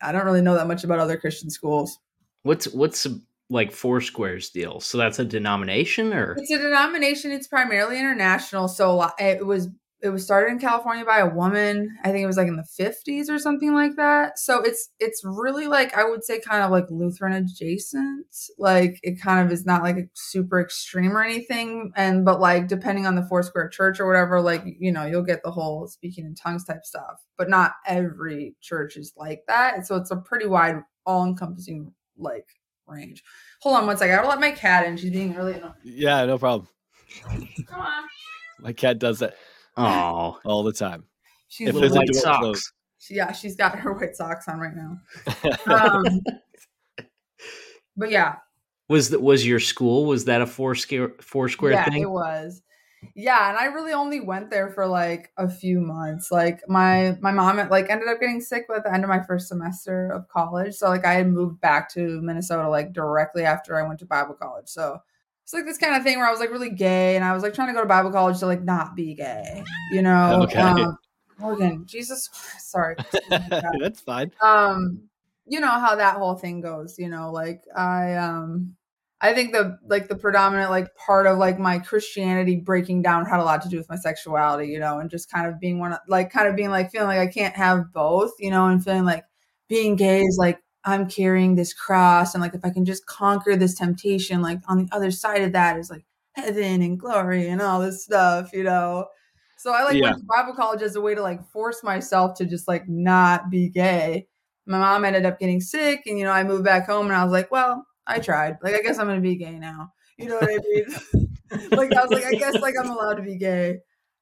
[0.00, 1.98] I don't really know that much about other Christian schools.
[2.44, 3.04] What's what's
[3.48, 4.78] like Foursquare's deal?
[4.78, 7.32] So that's a denomination, or It's a denomination.
[7.32, 8.68] It's primarily international.
[8.68, 9.66] So it was
[10.02, 11.96] it was started in California by a woman.
[12.02, 14.38] I think it was like in the fifties or something like that.
[14.38, 18.26] So it's it's really like I would say kind of like Lutheran adjacent.
[18.58, 21.92] Like it kind of is not like super extreme or anything.
[21.96, 25.42] And but like depending on the Foursquare church or whatever, like you know you'll get
[25.42, 27.22] the whole speaking in tongues type stuff.
[27.36, 29.74] But not every church is like that.
[29.74, 32.46] And so it's a pretty wide, all encompassing like
[32.86, 33.22] range.
[33.60, 34.14] Hold on one second.
[34.14, 34.96] I gotta let my cat in.
[34.96, 35.74] She's being really annoying.
[35.84, 36.68] yeah, no problem.
[37.22, 38.04] Come on.
[38.60, 39.34] My cat does that
[39.76, 41.04] oh, all the time.
[41.48, 42.38] She's If a white white socks.
[42.38, 42.72] closed.
[42.98, 44.98] She, yeah, she's got her white socks on right now.
[45.66, 46.20] Um,
[47.96, 48.36] but yeah,
[48.88, 50.06] Was that was your school?
[50.06, 52.02] Was that a Foursquare Foursquare yeah, thing?
[52.02, 52.62] it was.
[53.14, 56.30] Yeah, and I really only went there for like a few months.
[56.30, 59.48] Like my my mom like ended up getting sick at the end of my first
[59.48, 60.74] semester of college.
[60.74, 64.34] So like I had moved back to Minnesota like directly after I went to Bible
[64.34, 64.68] college.
[64.68, 64.98] So
[65.50, 67.42] it's like this kind of thing where I was like really gay and I was
[67.42, 70.42] like trying to go to Bible college to like not be gay, you know?
[70.44, 70.60] Okay.
[70.60, 70.96] Um,
[71.38, 72.94] Morgan, Jesus Christ, sorry.
[73.80, 74.30] That's fine.
[74.40, 75.00] um
[75.46, 78.76] you know how that whole thing goes you know like i um
[79.20, 83.40] i think the like the predominant like part of like my christianity breaking down had
[83.40, 85.92] a lot to do with my sexuality you know and just kind of being one
[85.92, 88.84] of like kind of being like feeling like i can't have both you know and
[88.84, 89.24] feeling like
[89.68, 93.56] being gay is like i'm carrying this cross and like if i can just conquer
[93.56, 97.60] this temptation like on the other side of that is like heaven and glory and
[97.60, 99.06] all this stuff you know?
[99.56, 100.08] So i like Yeah.
[100.08, 103.50] went to bible college as a way to like force myself to just like not
[103.50, 104.26] be gay.
[104.66, 107.24] My mom ended up getting sick and you know i moved back home and i
[107.24, 108.56] was like well i tried.
[108.62, 109.92] Like i guess i'm gonna be gay now.
[110.16, 110.86] You know what i mean?
[111.72, 113.78] Like i was like i guess like i'm allowed to be gay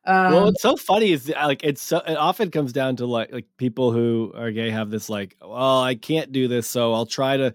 [0.09, 3.07] um, well, what's so funny is uh, like it's so it often comes down to
[3.07, 6.93] like like people who are gay have this like, well, I can't do this, so
[6.95, 7.53] I'll try to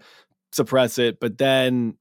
[0.52, 1.96] suppress it, but then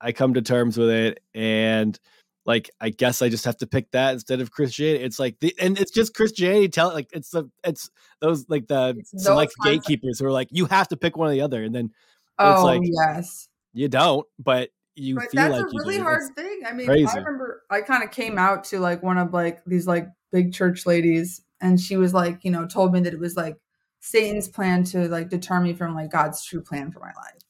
[0.00, 1.98] I come to terms with it and
[2.46, 5.04] like I guess I just have to pick that instead of Christianity.
[5.04, 7.90] It's like the and it's just Christianity tell like it's the it's
[8.20, 9.86] those like the It's select concepts.
[9.88, 11.90] gatekeepers who are like you have to pick one or the other and then
[12.38, 13.48] Oh like- yes.
[13.74, 16.62] you don't, but you But feel that's like a really hard It's- thing.
[16.66, 17.06] I mean, crazy.
[17.08, 20.52] I remember I kind of came out to like one of like these like big
[20.52, 23.56] church ladies, and she was like, you know, told me that it was like
[24.00, 27.42] Satan's plan to like deter me from like God's true plan for my life.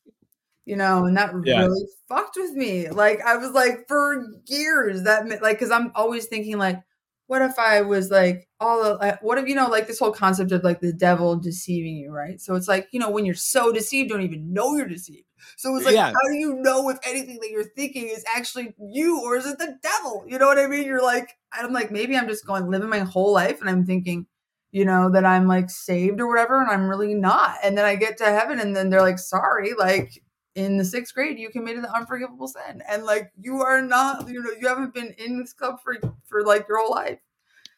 [0.64, 1.60] You know, and that Yeah.
[1.64, 2.90] really fucked with me.
[2.90, 6.78] Like I was like for years that like because I'm always thinking like,
[7.26, 10.12] what if I was like all of, uh, what if you know like this whole
[10.12, 12.38] concept of like the devil deceiving you, right?
[12.40, 15.24] So it's like you know when you're so deceived, don't even know you're deceived.
[15.56, 16.12] So it's like, Yeah.
[16.12, 19.58] how do you know if anything that you're thinking is actually you or is it
[19.58, 20.24] the devil?
[20.26, 20.84] You know what I mean?
[20.84, 24.26] You're like, I'm like, maybe I'm just going living my whole life and I'm thinking,
[24.70, 27.56] you know, that I'm like saved or whatever, and I'm really not.
[27.64, 30.22] And then I get to heaven and then they're like, sorry, like
[30.54, 32.82] in the sixth grade, you committed the unforgivable sin.
[32.88, 36.44] And like you are not, you know, you haven't been in this club for for
[36.44, 37.18] like your whole life.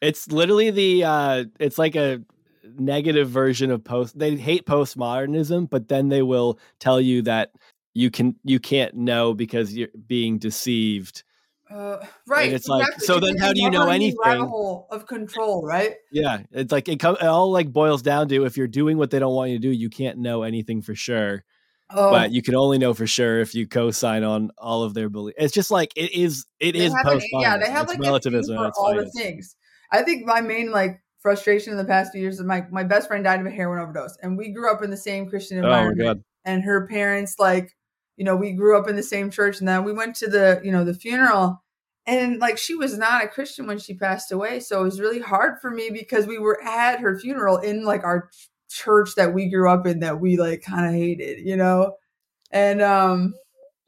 [0.01, 2.21] It's literally the uh it's like a
[2.63, 7.51] negative version of post they hate postmodernism, but then they will tell you that
[7.93, 11.23] you can you can't know because you're being deceived.
[11.69, 12.51] Uh, right.
[12.51, 14.17] it's like, so then how do you know anything?
[14.89, 15.95] of control, right?
[16.11, 19.19] Yeah, it's like it, it all like boils down to if you're doing what they
[19.19, 21.45] don't want you to do, you can't know anything for sure.
[21.93, 25.09] Oh, But you can only know for sure if you co-sign on all of their
[25.09, 25.37] beliefs.
[25.39, 26.45] It's just like it is.
[26.59, 28.57] It is have yeah, they have It's like relativism.
[28.57, 29.55] for all the things.
[29.91, 33.07] I think my main like frustration in the past few years is my my best
[33.07, 35.63] friend died of a heroin overdose, and we grew up in the same Christian Oh
[35.63, 35.99] environment.
[35.99, 36.23] god.
[36.43, 37.75] And her parents, like,
[38.17, 40.59] you know, we grew up in the same church, and then we went to the
[40.63, 41.63] you know the funeral,
[42.05, 45.19] and like she was not a Christian when she passed away, so it was really
[45.19, 49.33] hard for me because we were at her funeral in like our ch- church that
[49.33, 51.95] we grew up in that we like kind of hated, you know,
[52.51, 53.33] and um.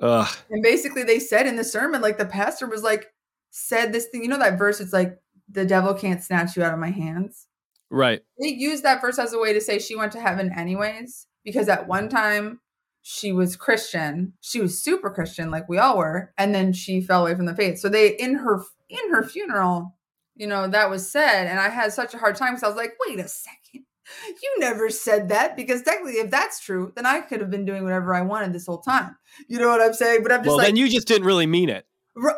[0.01, 0.27] Ugh.
[0.49, 3.13] And basically, they said in the sermon, like the pastor was like,
[3.51, 4.21] said this thing.
[4.21, 4.81] You know that verse?
[4.81, 5.17] It's like,
[5.53, 7.47] the devil can't snatch you out of my hands.
[7.89, 8.21] Right.
[8.39, 11.69] They used that verse as a way to say she went to heaven anyways, because
[11.69, 12.59] at one time
[13.03, 14.33] she was Christian.
[14.41, 17.55] She was super Christian, like we all were, and then she fell away from the
[17.55, 17.79] faith.
[17.79, 19.95] So they in her in her funeral,
[20.35, 22.77] you know, that was said, and I had such a hard time because I was
[22.77, 23.85] like, wait a second.
[24.27, 27.83] You never said that because technically, if that's true, then I could have been doing
[27.83, 29.15] whatever I wanted this whole time.
[29.47, 30.23] You know what I'm saying?
[30.23, 31.85] But I'm just Well, like, then you just didn't really mean it.
[32.15, 32.33] Ri-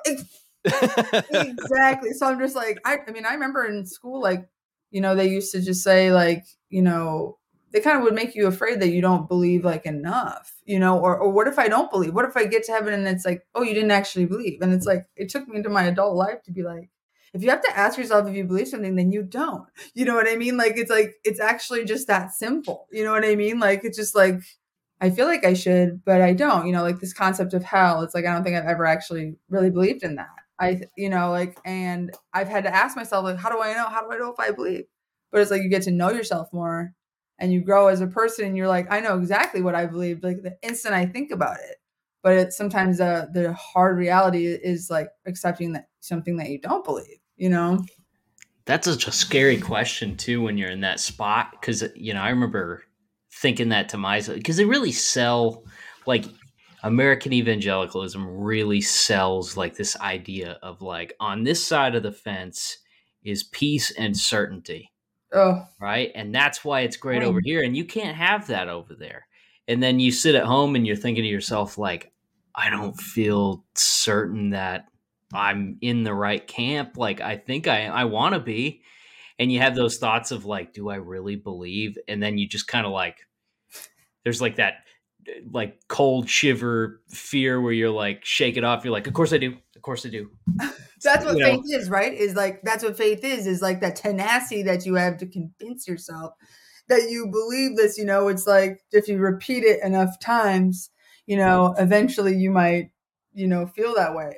[0.66, 2.12] exactly.
[2.12, 4.48] So I'm just like, I, I mean, I remember in school, like,
[4.92, 7.38] you know, they used to just say, like, you know,
[7.72, 10.98] they kind of would make you afraid that you don't believe like enough, you know,
[10.98, 12.14] or or what if I don't believe?
[12.14, 14.62] What if I get to heaven and it's like, oh, you didn't actually believe?
[14.62, 16.90] And it's like, it took me into my adult life to be like,
[17.34, 19.68] if you have to ask yourself if you believe something, then you don't.
[19.94, 20.56] You know what I mean?
[20.56, 22.88] Like it's like it's actually just that simple.
[22.92, 23.60] You know what I mean?
[23.60, 24.40] Like it's just like
[25.02, 26.66] I feel like I should, but I don't.
[26.66, 28.02] You know, like this concept of hell.
[28.04, 30.30] It's like I don't think I've ever actually really believed in that.
[30.60, 33.88] I, you know, like, and I've had to ask myself, like, how do I know?
[33.88, 34.86] How do I know if I believe?
[35.32, 36.94] But it's like you get to know yourself more,
[37.40, 38.46] and you grow as a person.
[38.46, 41.58] And you're like, I know exactly what I believe, like the instant I think about
[41.58, 41.78] it.
[42.24, 46.84] But it's sometimes uh, the hard reality is like accepting that something that you don't
[46.84, 47.20] believe.
[47.36, 47.86] You know?
[48.66, 52.30] That's such a scary question too when you're in that spot because you know I
[52.30, 52.84] remember
[53.32, 55.64] thinking that to myself because they really sell
[56.08, 56.26] like
[56.86, 62.78] American evangelicalism really sells like this idea of like on this side of the fence
[63.24, 64.92] is peace and certainty
[65.34, 67.24] Oh, right and that's why it's great Right.
[67.24, 69.28] over here and you can't have that over there
[69.68, 72.12] and then you sit at home and you're thinking to yourself like
[72.56, 74.86] I don't feel certain that
[75.34, 76.98] I'm in the right camp.
[76.98, 78.82] Like I think I I want to be,
[79.40, 81.98] and you have those thoughts of like, do I really believe?
[82.08, 83.18] And then you just kind of like,
[84.24, 84.85] there's like that
[85.52, 88.84] like cold shiver fear where you're like shake it off.
[88.84, 90.30] You're like, of course I do, of course I do.
[91.04, 91.62] that's what You know.
[91.62, 92.14] faith is, right?
[92.14, 93.48] Is like that's what faith is.
[93.48, 96.34] Is like that tenacity that you have to convince yourself
[96.88, 97.98] that you believe this.
[97.98, 100.90] You know, it's like if you repeat it enough times,
[101.26, 102.92] you know, eventually you might,
[103.34, 104.38] you know, feel that way.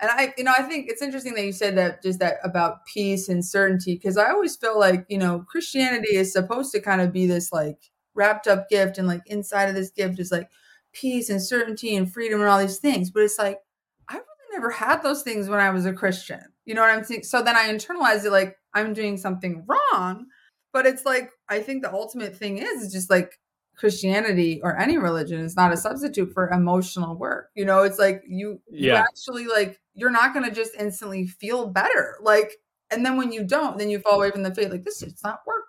[0.00, 2.86] And I, you know, I think it's interesting that you said that just that about
[2.86, 7.00] peace and certainty because I always feel like you know Christianity is supposed to kind
[7.00, 7.78] of be this like
[8.18, 10.50] wrapped up gift and like inside of this gift is like
[10.92, 13.58] peace and certainty and freedom and all these things, but it's like
[14.08, 16.42] I really never had those things when I was a Christian.
[16.66, 17.22] You know what I'm saying?
[17.22, 20.26] So then I internalized it like I'm doing something wrong.
[20.72, 23.38] But it's like I think the ultimate thing is is just like
[23.76, 27.48] Christianity or any religion is not a substitute for emotional work.
[27.54, 32.18] You know, it's like you you actually like you're not gonna just instantly feel better.
[32.20, 32.52] Like
[32.90, 34.70] and then when you don't, then you fall away from the faith.
[34.70, 35.64] Like this shit's not working.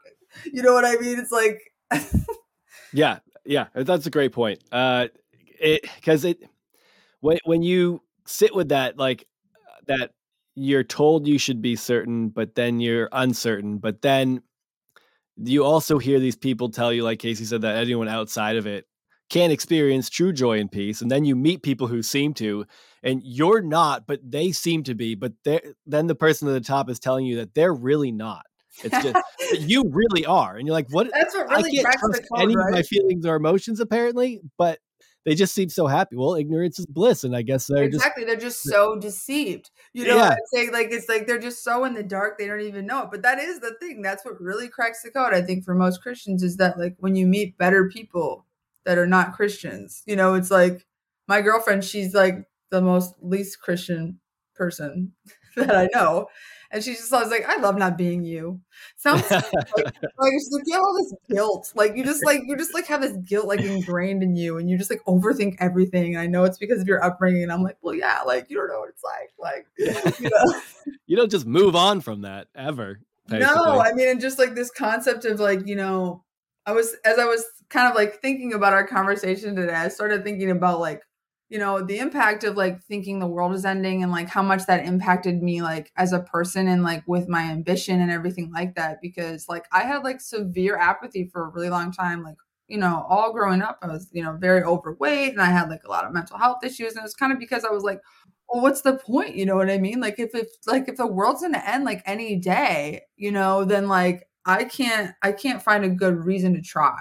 [0.54, 1.18] You know what I mean?
[1.18, 1.60] It's like
[2.94, 4.60] Yeah, yeah, that's a great point.
[4.72, 5.08] Uh,
[5.60, 6.44] it because it
[7.22, 9.28] when when you sit with that, like
[9.88, 10.12] that,
[10.56, 13.78] you're told you should be certain, but then you're uncertain.
[13.78, 14.42] But then
[15.38, 18.86] you also hear these people tell you, like Casey said, that anyone outside of it
[19.30, 21.02] can't experience true joy and peace.
[21.02, 22.66] And then you meet people who seem to,
[23.04, 25.16] and you're not, but they seem to be.
[25.16, 25.34] But
[25.86, 28.46] then the person at the top is telling you that they're really not.
[28.84, 31.10] It's just you really are, and you're like, what?
[31.14, 32.70] That's what really I can't trust code, any right?
[32.70, 34.42] of my feelings or emotions, apparently.
[34.58, 34.80] But
[35.26, 36.16] they just seem so happy.
[36.16, 38.24] Well, ignorance is bliss, and I guess they're exactly.
[38.24, 39.70] Just, they're just so deceived.
[39.94, 40.22] You know yeah.
[40.22, 40.72] what I'm saying?
[40.72, 43.12] Like it's like they're just so in the dark they don't even know it.
[43.12, 44.02] But that is the thing.
[44.02, 45.34] That's what really cracks the code.
[45.34, 48.46] I think for most Christians is that like when you meet better people
[48.86, 50.86] that are not Christians, you know, it's like
[51.28, 51.84] my girlfriend.
[51.84, 54.20] She's like the most least Christian
[54.56, 55.14] person
[55.56, 56.28] that I know.
[56.72, 58.62] And she just was like, I love not being you.
[58.96, 59.94] Sounds like, like,
[60.34, 61.72] she's like, you have all this guilt.
[61.76, 64.70] Like you just like you just like have this guilt like ingrained in you and
[64.70, 66.16] you just like overthink everything.
[66.16, 67.44] And I know it's because of your upbringing.
[67.44, 69.34] And I'm like, well, yeah, like you don't know what it's like.
[69.40, 69.68] Like
[70.20, 70.62] you know.
[71.08, 73.00] you don't just move on from that ever.
[73.28, 73.54] Basically.
[73.56, 76.24] No, I mean, and just like this concept of like, you know,
[76.66, 80.24] I was as I was kind of like thinking about our conversation today, I started
[80.24, 81.02] thinking about like
[81.50, 84.66] you know the impact of like thinking the world is ending and like how much
[84.68, 88.76] that impacted me like as a person and like with my ambition and everything like
[88.76, 92.38] that because like i had like severe apathy for a really long time like
[92.68, 95.84] you know all growing up i was you know very overweight and i had like
[95.84, 98.00] a lot of mental health issues and it was kind of because i was like
[98.52, 99.36] well what's the point?
[99.36, 100.00] You know what i mean?
[100.00, 103.88] Like if if like if the world's gonna end like any day you know then
[103.88, 106.98] like i can't i can't find a good reason to try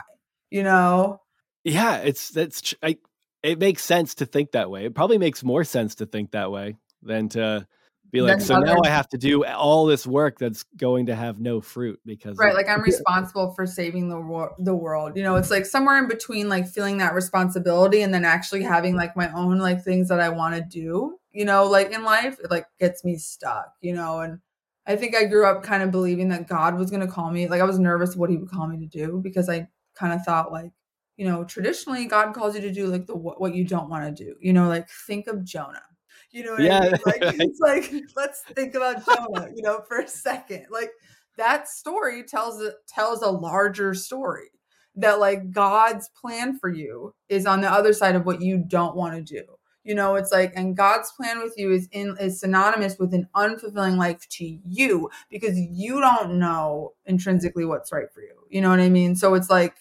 [0.51, 1.21] you know?
[1.65, 2.97] Yeah it's that's I,
[3.43, 4.87] it makes sense to think that way.
[4.87, 7.67] It probably makes more sense to think that way than to
[8.11, 11.39] be like, so now I have to do all this work that's going to have
[11.41, 15.17] no fruit because right, of- like I'm responsible for saving the wor- the world.
[15.17, 18.97] You know, it's like somewhere in between, like feeling that responsibility and then actually having
[18.97, 21.19] like my own like things that I want to do.
[21.33, 23.75] You know, like in life, it like gets me stuck.
[23.83, 24.41] You know, and
[24.87, 27.47] I think I grew up kind of believing that God was going to call me.
[27.47, 30.25] Like I was nervous what He would call me to do because I kind of
[30.25, 30.73] thought like
[31.19, 34.25] you know, traditionally God calls you to do like the what you don't want to
[34.25, 34.37] do.
[34.41, 35.83] You know, like think of Jonah.
[36.31, 36.79] You know yeah.
[36.79, 36.93] I mean?
[37.05, 40.67] Like it's like let's think about Jonah, you know, for a second.
[40.71, 40.93] Like
[41.37, 44.47] that story tells tells a larger story
[44.95, 48.97] that like God's plan for you is on the other side of what you don't
[48.97, 49.45] want to do.
[49.83, 53.27] You know, it's like, and God's plan with you is in is synonymous with an
[53.35, 58.35] unfulfilling life to you because you don't know intrinsically what's right for you.
[58.51, 59.17] You know what I mean?
[59.17, 59.75] So it's like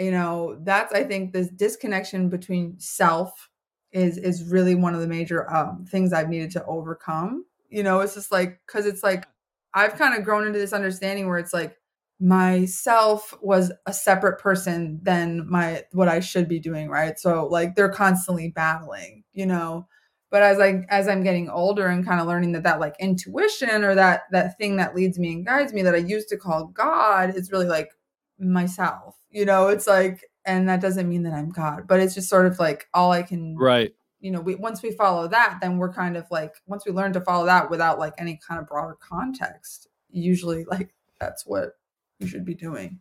[0.00, 3.48] you know that's i think this disconnection between self
[3.92, 7.44] is is really one of the major um, things i've needed to overcome.
[7.68, 9.26] You know it's just like because it's like
[9.74, 11.76] i've kind of grown into this understanding where it's like
[12.20, 17.18] myself was a separate person than my what i should be doing right?
[17.18, 19.86] So like they're constantly battling you know?
[20.30, 23.84] But as i as i'm getting older and kind of learning that that like intuition
[23.84, 26.66] or that that thing that leads me and guides me that i used to call
[26.66, 27.90] god is really like
[28.38, 32.28] myself you know it's like and that doesn't mean that i'm god but it's just
[32.28, 33.94] sort of like all i can right.
[34.20, 37.12] you know we once we follow that then we're kind of like once we learn
[37.12, 41.74] to follow that without like any kind of broader context usually like that's what
[42.18, 43.00] you should be doing.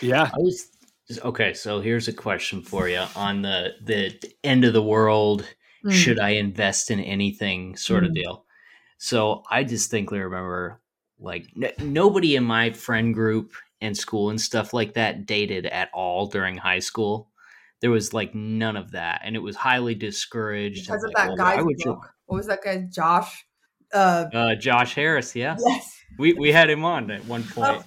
[0.00, 0.30] Yeah.
[0.32, 0.68] I was
[1.24, 5.46] okay so here's a question for you on the the end of the world
[5.84, 5.92] mm.
[5.92, 8.06] should i invest in anything sort mm.
[8.06, 8.44] of deal?
[8.98, 10.80] So i distinctly remember
[11.18, 13.52] like n- nobody in my friend group
[13.82, 17.28] and school and stuff like that dated at all during high school.
[17.80, 20.86] There was like none of that, and it was highly discouraged.
[20.86, 22.00] Because of like, that well, guy.
[22.26, 22.86] What was that guy?
[22.90, 23.44] Josh.
[23.92, 25.36] Uh, uh, Josh Harris.
[25.36, 25.56] Yeah.
[25.66, 25.98] Yes.
[26.18, 27.82] We we had him on at one point.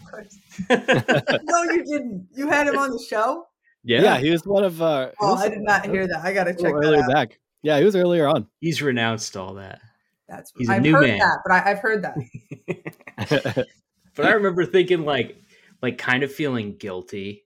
[0.70, 2.28] no, you didn't.
[2.36, 3.46] You had him on the show.
[3.84, 4.82] Yeah, yeah he was one of.
[4.82, 6.22] Uh, oh, I did not hear that.
[6.24, 7.40] I got to check earlier that back.
[7.62, 8.48] Yeah, he was earlier on.
[8.60, 9.80] He's renounced all that.
[10.28, 11.20] That's he's a I've new heard man.
[11.20, 13.68] That, but I, I've heard that.
[14.16, 15.40] but I remember thinking like
[15.86, 17.46] like kind of feeling guilty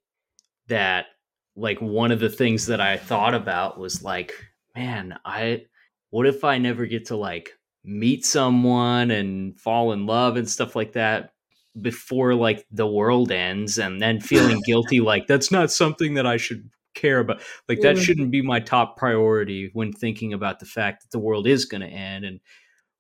[0.68, 1.08] that
[1.58, 4.34] like one of the things that I thought about was like,
[4.78, 5.66] man, I
[6.10, 7.52] what if I never get to like
[7.84, 11.34] meet someone and fall in love and stuff like that
[11.82, 16.38] before like the world ends and then feeling guilty like that's not something that I
[16.38, 17.42] should care about.
[17.68, 18.02] Like that mm.
[18.02, 21.82] shouldn't be my top priority when thinking about the fact that the world is going
[21.82, 22.40] to end and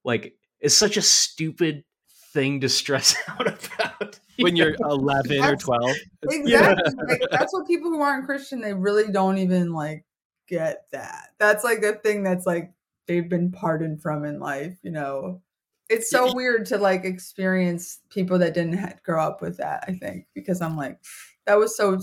[0.03, 1.85] like it's such a stupid
[2.33, 4.19] thing to stress out about.
[4.37, 6.75] When you're 11 or 12 exactly yeah.
[7.07, 10.05] like, that's what people who aren't christian they really don't even like
[10.47, 11.29] get that.
[11.39, 12.71] That's like a thing that's like
[13.07, 15.41] they've been pardoned from in life you know?
[15.89, 20.27] It's so weird to like experience people that didn't grow up with that i think
[20.35, 20.99] because i'm like
[21.47, 21.99] that was so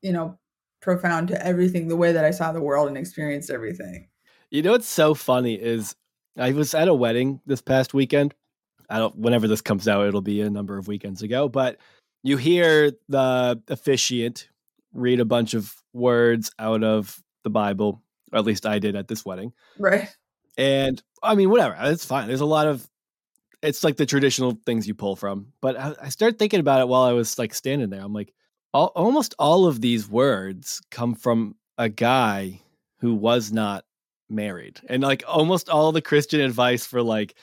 [0.00, 0.38] you know
[0.80, 4.08] profound to everything the way that i saw the world and experienced everything.
[4.50, 5.96] You know what's so funny is
[6.38, 8.34] I was at a wedding this past weekend.
[8.90, 11.78] I don't whenever this comes out, it'll be a number of weekends ago, but
[12.22, 14.48] you hear the officiant
[14.92, 19.08] read a bunch of words out of the Bible, or at least I did at
[19.08, 19.52] this wedding.
[19.78, 20.08] Right.
[20.56, 22.28] And I mean, whatever, it's fine.
[22.28, 22.88] There's a lot of
[23.64, 25.52] it's like the traditional things you pull from.
[25.60, 28.02] But I, I started thinking about it while I was like standing there.
[28.02, 28.32] I'm like,
[28.72, 32.60] all, almost all of these words come from a guy
[32.98, 33.84] who was not
[34.28, 37.34] married, and like almost all the Christian advice for like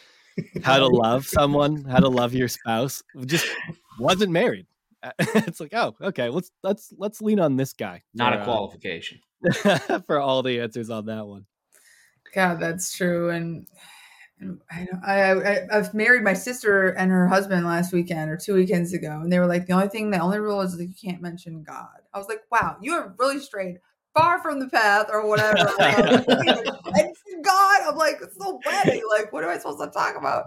[0.63, 3.47] how to love someone, how to love your spouse, just
[3.99, 4.67] wasn't married.
[5.19, 8.03] it's like, oh, okay, let's let's let's lean on this guy.
[8.13, 9.19] Not for, a uh, qualification.
[10.05, 11.45] for all the answers on that one.
[12.33, 13.29] God, that's true.
[13.29, 13.67] And,
[14.39, 18.37] and I know I, I I've married my sister and her husband last weekend or
[18.37, 20.85] two weekends ago, and they were like, the only thing, the only rule is that
[20.85, 21.87] you can't mention God.
[22.13, 23.79] I was like, wow, you are really strayed
[24.16, 25.55] far from the path or whatever.
[25.80, 27.82] mention God.
[27.88, 29.01] I'm like, it's so petty.
[29.18, 30.45] Like, what am I supposed to talk about?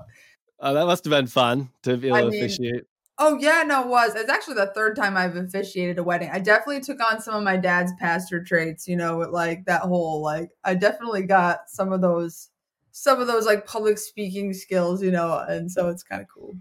[0.60, 2.84] Oh, that must have been fun to be able I to mean, officiate.
[3.18, 4.14] Oh yeah, no, it was.
[4.16, 6.30] It's actually the third time I've officiated a wedding.
[6.32, 9.82] I definitely took on some of my dad's pastor traits, you know, with like that
[9.82, 12.50] whole like I definitely got some of those
[12.90, 16.56] some of those like public speaking skills, you know, and so it's kind of cool.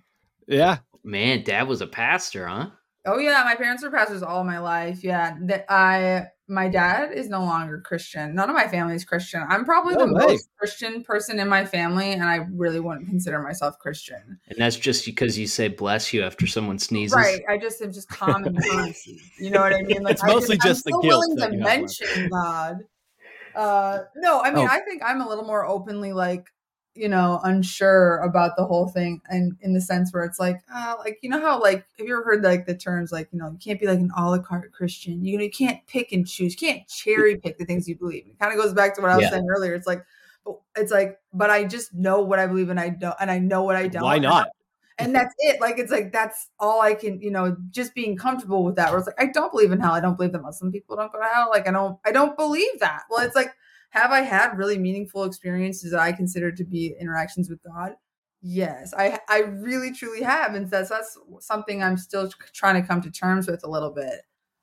[0.48, 2.70] Yeah, Man, dad was a pastor, huh?
[3.06, 5.04] Oh yeah, my parents were pastors all my life.
[5.04, 8.36] Yeah, that I my dad is no longer Christian.
[8.36, 9.44] None of my family is Christian.
[9.48, 10.26] I'm probably No the way.
[10.28, 14.40] most Christian person in my family, and I really wouldn't consider myself Christian.
[14.50, 17.16] And that's just because you say bless you after someone sneezes.
[17.16, 17.42] Right.
[17.50, 19.22] I just am just common courtesy.
[19.40, 20.06] You know what I mean?
[20.08, 22.78] It's I mostly I'm just the so guilt willing that to you mention God.
[23.56, 24.70] Uh, no, I mean, Oh.
[24.72, 26.48] I think I'm a little more openly like,
[26.96, 30.96] you know, unsure about the whole thing, and in the sense where it's like, uh,
[31.00, 33.52] like you know how like have you ever heard like the terms like you know
[33.52, 35.24] you can't be like an a la carte Christian.
[35.24, 36.54] You know, you can't pick and choose.
[36.54, 38.26] You can't cherry pick the things you believe.
[38.28, 39.32] It kind of goes back to what I was Yeah.
[39.32, 39.74] saying earlier.
[39.74, 40.06] It's like,
[40.76, 43.64] it's like, but I just know what I believe and I don't, and I know
[43.64, 44.04] what I don't.
[44.04, 44.50] why not?
[45.00, 45.60] and that's it.
[45.60, 48.90] Like it's like that's all I can, you know, just being comfortable with that.
[48.92, 49.94] Where it's like I don't believe in hell.
[49.94, 51.50] I don't believe that Muslim people don't go to hell.
[51.50, 53.04] Like I don't, I don't believe that.
[53.10, 53.54] Well, it's like,
[53.94, 57.94] have I had really meaningful experiences that I consider to be interactions with God?
[58.42, 63.02] Yes, I, I really truly have, and that's that's something I'm still trying to come
[63.02, 64.22] to terms with a little bit.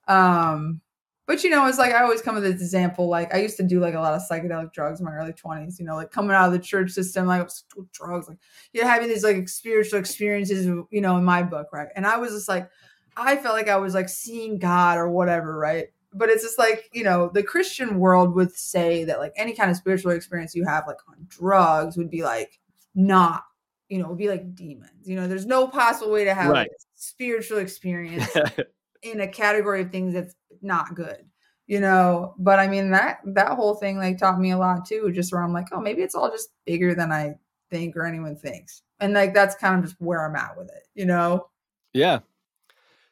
[0.09, 0.81] Um,
[1.29, 3.09] but you know, it's like I always come with this example.
[3.09, 5.79] Like I used to do like a lot of psychedelic drugs in my early 20s.
[5.79, 7.49] You know, like coming out of the church system, like
[7.93, 8.39] drugs, like
[8.73, 11.87] you're having these like spiritual experiences, you know, in my book, right?
[11.95, 12.69] And I was just like,
[13.17, 15.87] I felt like I was like seeing God or whatever, right?
[16.13, 19.71] But it's just like, you know, the Christian world would say that like any kind
[19.71, 22.59] of spiritual experience you have like on drugs would be like
[22.95, 23.45] not,
[23.89, 25.07] you know, would be like demons.
[25.07, 26.67] You know, there's no possible way to have Right.
[26.67, 28.29] a spiritual experience
[29.03, 31.25] in a category of things that's not good
[31.67, 35.11] you know but i mean that that whole thing like taught me a lot too
[35.13, 37.33] just where i'm like oh maybe it's all just bigger than i
[37.71, 40.87] think or anyone thinks and like that's kind of just where i'm at with it
[40.95, 41.47] you know
[41.95, 42.19] Yeah.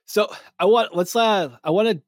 [0.05, 0.29] So
[0.59, 2.03] I want let's uh I want to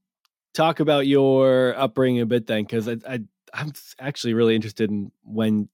[0.54, 3.20] talk about your upbringing a bit then because I, I
[3.54, 5.68] I'm actually really interested in when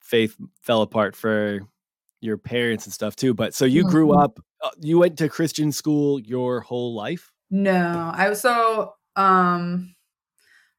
[0.00, 1.60] faith fell apart for
[2.20, 3.34] your parents and stuff too.
[3.34, 4.22] But so you grew Mhm.
[4.22, 7.32] up, uh, you went to Christian school your whole life.
[7.50, 9.94] no i was so um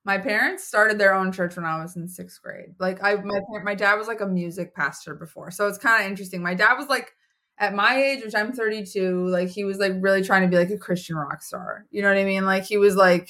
[0.06, 3.40] my parents started their own church when i was in sixth grade like i my,
[3.64, 6.74] my dad was like a music pastor before so it's kind of interesting my dad
[6.74, 7.14] was like
[7.60, 10.70] at my age which i'm 32 like he was like really trying to be like
[10.72, 13.30] a christian rock star you know what i mean like he was like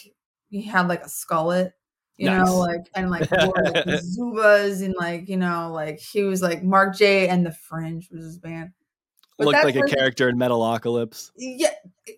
[0.49, 1.71] he had like a skullet
[2.17, 2.47] you Nice.
[2.47, 6.63] know like and like wore like Zubaz and like you know like he was like
[6.63, 8.71] mark j and the fringe was his band
[9.37, 11.31] But Looked like a character in Metalocalypse.
[11.37, 11.73] yeah,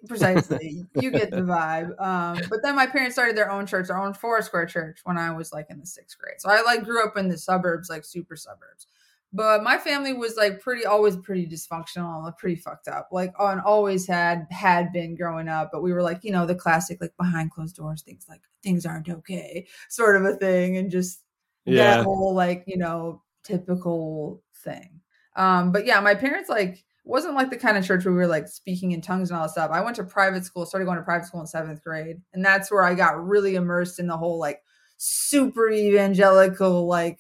[0.08, 0.84] precisely.
[1.00, 2.00] you get the vibe.
[2.00, 5.32] Um, but then my parents started their own church, their own Foursquare church when I
[5.32, 6.36] was like in the sixth grade.
[6.40, 8.88] So I like grew up in the suburbs, like super suburbs.
[9.36, 13.10] But my family was like pretty, always pretty dysfunctional, like pretty fucked up.
[13.12, 15.70] Like and always had had been growing up.
[15.74, 18.86] But we were like, you know, the classic like behind closed doors things, like things
[18.86, 21.22] aren't okay, sort of a thing, and just
[21.66, 21.98] Yeah.
[21.98, 25.02] that whole like you know typical thing
[25.36, 28.28] um but yeah my parents like wasn't like the kind of church where we were
[28.28, 30.98] like speaking in tongues and all that stuff i went to private school started going
[30.98, 34.18] to private school in seventh grade and that's where i got really immersed in the
[34.18, 34.62] whole like
[34.98, 37.20] super evangelical like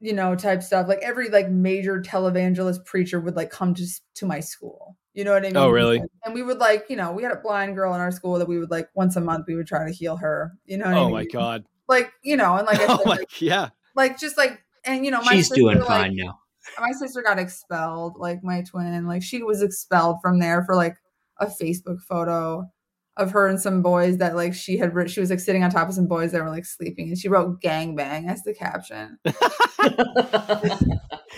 [0.00, 4.26] you know type stuff like every like major televangelist preacher would like come to to
[4.26, 6.02] my school you know what i oh, mean Oh, really?
[6.24, 8.48] and we would like you know we had a blind girl in our school that
[8.48, 10.94] we would like once a month we would try to heal her you know what
[10.94, 11.12] I Oh mean?
[11.14, 11.64] my god.
[11.88, 13.68] like you know and like I Oh said, my like, yeah.
[13.96, 16.38] like just like and you know my She's sister, doing like, fine now.
[16.78, 20.96] my sister got expelled like my twin like she was expelled from there for like
[21.38, 22.68] a facebook photo
[23.16, 25.70] of her and some boys that like she had writ- she was like sitting on
[25.70, 28.54] top of some boys that were like sleeping and she wrote gang bang as the
[28.54, 29.18] caption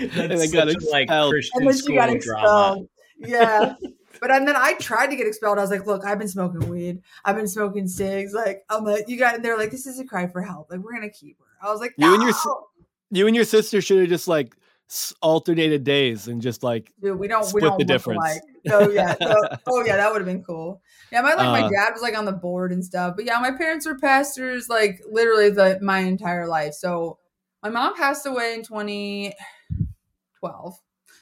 [0.01, 1.33] And they got such like expelled.
[1.33, 2.17] Christian and then she school got drama.
[2.17, 3.75] expelled yeah
[4.21, 5.59] but and then I tried to get expelled.
[5.59, 7.01] I was like, "Look, I've been smoking weed.
[7.25, 8.33] I've been smoking cigs.
[8.33, 10.71] Like, I'm like, you got." And they're like, "This is a cry for help.
[10.71, 12.67] Like, we're gonna keep her." I was like, You and your "No!"
[13.11, 14.62] You and your sister should have just like s-
[15.23, 18.19] alternated days and just like Dude, we don't we Split don't the difference.
[18.25, 18.43] alike.
[18.69, 19.35] So yeah, so,
[19.67, 20.83] oh yeah, that would have been cool.
[21.11, 21.71] Yeah, my like my Uh.
[21.71, 23.15] dad was like on the board and stuff.
[23.17, 26.75] But yeah, my parents were pastors like literally the my entire life.
[26.75, 27.19] So
[27.63, 29.35] my mom passed away in 2012.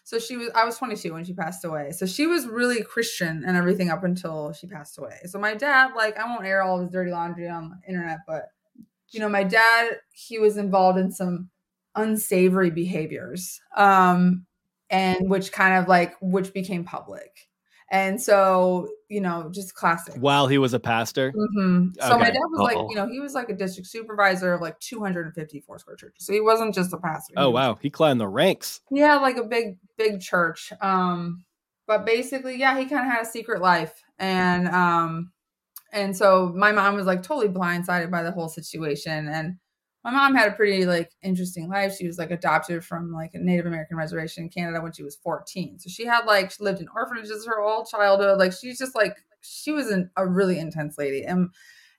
[0.04, 1.92] So she was I was 22 when she passed away.
[1.92, 5.20] So she was really Christian and everything up until she passed away.
[5.26, 8.18] So my dad, like I won't air all of his dirty laundry on the internet,
[8.26, 8.46] but
[9.12, 11.50] you know, my dad, he was involved in some
[11.96, 13.60] unsavory behaviors.
[13.76, 14.46] Um
[14.90, 17.48] and which kind of like which became public.
[17.92, 20.14] And so, you know, just classic.
[20.20, 21.32] while he was a pastor.
[21.32, 22.88] hmm So my dad was like, Uh-oh.
[22.88, 26.24] you know, he was like a district supervisor of like 254 square churches.
[26.24, 27.32] So he wasn't just a pastor.
[27.36, 28.80] He Oh was- wow, he climbed the ranks.
[28.90, 30.72] He had like a big, big church.
[30.80, 31.44] Um,
[31.88, 34.00] but basically, yeah, he kind of had a secret life.
[34.20, 35.32] And um,
[35.92, 39.26] and so my mom was like totally blindsided by the whole situation.
[39.28, 39.56] And
[40.04, 41.96] my mom had a pretty like interesting life.
[41.96, 45.16] She was like adopted from like a Native American reservation in Canada when she was
[45.16, 45.78] 14.
[45.78, 48.38] So she had like she lived in orphanages her whole childhood.
[48.38, 51.24] Like she's just like she was an, a really intense lady.
[51.24, 51.50] And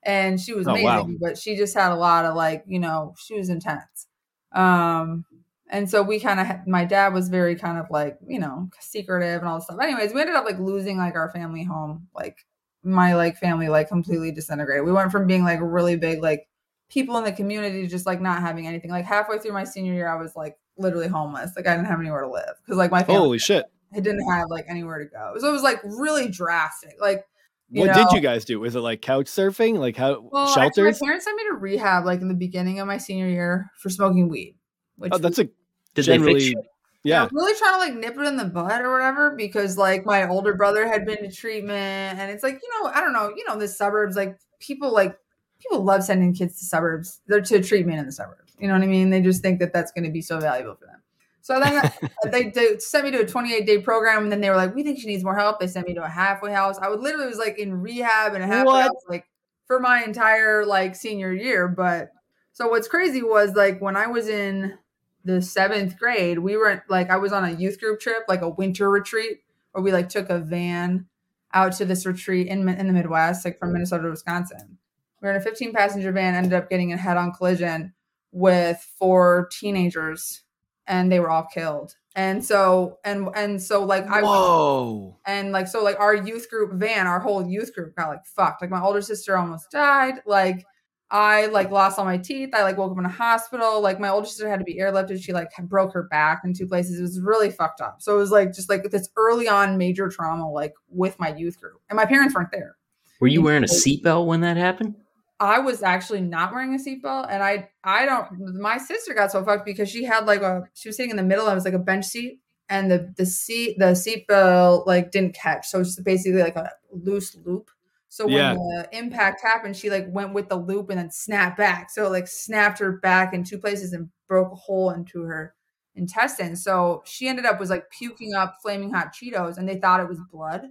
[0.04, 1.08] and she was Oh, amazing, wow.
[1.20, 4.08] but she just had a lot of like, you know, she was intense.
[4.52, 5.26] Um
[5.70, 9.40] and so we kind of my dad was very kind of like, you know, secretive
[9.40, 9.80] and all this stuff.
[9.82, 12.08] Anyways, we ended up like losing like our family home.
[12.14, 12.40] Like
[12.84, 14.86] my like family like completely disintegrated.
[14.86, 16.48] We went from being like really big like
[16.92, 18.92] people in the community just like not having anything.
[18.92, 21.52] Like halfway through my senior year, I was like literally homeless.
[21.56, 23.66] Like I didn't have anywhere to live because like my family Holy shit!
[23.94, 25.36] I didn't have like anywhere to go.
[25.40, 26.96] So it was like really drastic.
[27.00, 27.26] Like
[27.70, 28.60] you what know, did you guys do?
[28.60, 29.80] Was it like couch surfing?
[29.80, 31.02] Like how well, actually, shelters?
[31.02, 33.90] my parents sent me to rehab like in the beginning of my senior year for
[33.90, 34.58] smoking weed.
[34.98, 35.54] Which oh, that's a Did
[35.96, 36.64] they generally fix you?
[37.04, 37.24] yeah.
[37.24, 40.28] I'm really trying to like nip it in the bud or whatever because like my
[40.28, 43.46] older brother had been to treatment and it's like, you know, I don't know, you
[43.48, 45.18] know, the suburbs, like people like
[45.62, 48.56] people love sending kids to suburbs, they're to treatment in the suburbs.
[48.60, 49.10] You know what I mean?
[49.10, 51.02] They just think that that's going to be so valuable for them.
[51.42, 51.90] So then uh,
[52.32, 54.84] they, they sent me to a 28 day program and then they were like, we
[54.84, 55.60] think she needs more help.
[55.60, 56.78] They sent me to a halfway house.
[56.80, 58.84] I would literally was like in rehab and a halfway What?
[58.84, 59.26] house like
[59.66, 61.68] for my entire like senior year.
[61.68, 62.12] But
[62.54, 64.78] so what's crazy was like when I was in
[65.26, 68.50] the seventh grade, we were like I was on a youth group trip, like a
[68.50, 69.40] winter retreat,
[69.72, 71.08] where we like took a van
[71.54, 74.78] out to this retreat in in the Midwest, like from Minnesota to Wisconsin.
[75.22, 77.94] We were in a 15 passenger van, ended up getting a head on collision
[78.32, 80.44] with four teenagers,
[80.88, 81.96] and they were all killed.
[82.16, 85.18] And so and and so like I Whoa!
[85.26, 88.62] and like so like our youth group van our whole youth group got like fucked.
[88.62, 90.16] Like my older sister almost died.
[90.26, 90.66] Like
[91.10, 92.50] i like lost all my teeth.
[92.54, 93.80] I like woke up in a hospital.
[93.80, 95.24] Like my older sister had to be airlifted.
[95.24, 97.00] She like broke her back in two places.
[97.00, 98.02] It was really fucked up.
[98.02, 101.62] So it was like just like this early on major trauma like with my youth
[101.62, 101.80] group.
[101.90, 102.76] And my parents weren't there.
[103.22, 104.96] Were you wearing a seatbelt when that happened?
[105.42, 108.30] I was actually not wearing a seatbelt, and I I don't.
[108.62, 111.24] My sister got so fucked because she had like a she was sitting in the
[111.24, 111.46] middle.
[111.48, 112.40] and It was like a bench seat,
[112.70, 117.36] and the the seat the seatbelt like didn't catch, so it's basically like a loose
[117.44, 117.72] loop.
[118.10, 118.54] So when Yeah.
[118.54, 121.90] the impact happened, she like went with the loop and then snapped back.
[121.90, 125.56] So it, like snapped her back in two places and broke a hole into her
[125.96, 126.56] intestine.
[126.56, 130.08] So she ended up was like puking up flaming hot Cheetos, and they thought it
[130.10, 130.68] was blood.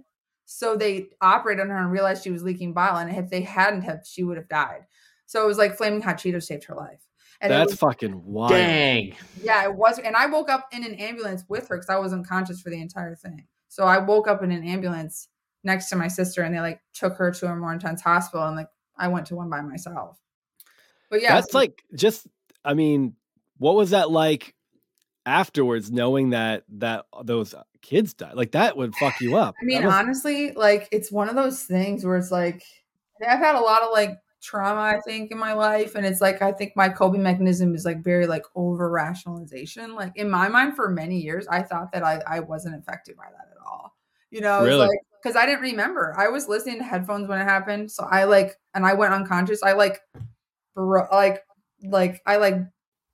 [0.53, 3.83] So they operated on her and realized she was leaking bile, and if they hadn't
[3.83, 4.85] have, she would have died.
[5.25, 6.99] So it was like flaming hot Cheetos saved her life.
[7.39, 8.51] And That's was, fucking wild.
[8.51, 9.15] Dang.
[9.41, 9.97] yeah, it was.
[9.97, 12.81] And I woke up in an ambulance with her because I was unconscious for the
[12.81, 13.47] entire thing.
[13.69, 15.29] So I woke up in an ambulance
[15.63, 18.57] next to my sister, and they like took her to a more intense hospital, and
[18.57, 18.67] like
[18.97, 20.19] I went to one by myself.
[21.09, 22.27] But yeah, That's so- like just.
[22.63, 23.15] I mean,
[23.57, 24.53] what was that like
[25.25, 25.91] afterwards?
[25.91, 29.55] Knowing that that uh, those uh, kids died, like that would fuck you up.
[29.61, 32.63] I mean, must- honestly, like it's one of those things where it's like
[33.27, 36.41] I've had a lot of like trauma, I think, in my life, and it's like
[36.41, 39.95] I think my coping mechanism is like very like over rationalization.
[39.95, 43.25] Like in my mind, for many years, I thought that I I wasn't affected by
[43.25, 43.95] that at all.
[44.31, 44.87] You know, Really?
[44.87, 46.15] like because I didn't remember.
[46.17, 49.61] I was listening to headphones when it happened, so I like and I went unconscious.
[49.61, 49.99] I like,
[50.73, 51.43] bro, like,
[51.83, 52.55] like I like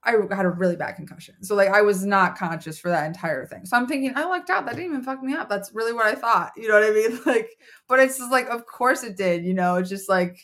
[0.03, 1.35] I had a really bad concussion.
[1.43, 3.65] So like I was not conscious for that entire thing.
[3.65, 4.65] So I'm thinking I lucked out.
[4.65, 5.49] That didn't even fuck me up.
[5.49, 6.51] That's really what I thought.
[6.55, 7.19] You know what I mean?
[7.25, 7.49] Like,
[7.89, 9.43] but it's just like, of course it did.
[9.43, 10.39] You know, it's just like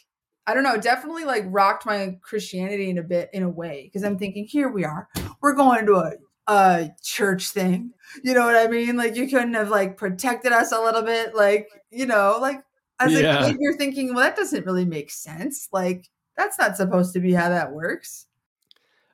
[0.45, 0.75] I don't know.
[0.77, 4.69] Definitely like rocked my Christianity in a bit in a way because I'm thinking here
[4.69, 5.07] we are.
[5.41, 6.11] We're going to a
[6.47, 7.91] a church thing.
[8.23, 8.97] You know what I mean?
[8.97, 11.34] Like you couldn't have like protected us a little bit.
[11.35, 12.59] Like you know, like
[12.99, 13.45] as Yeah.
[13.45, 15.69] a kid, you're thinking, well, that doesn't really make sense.
[15.71, 18.27] Like, that's not supposed to be how that works.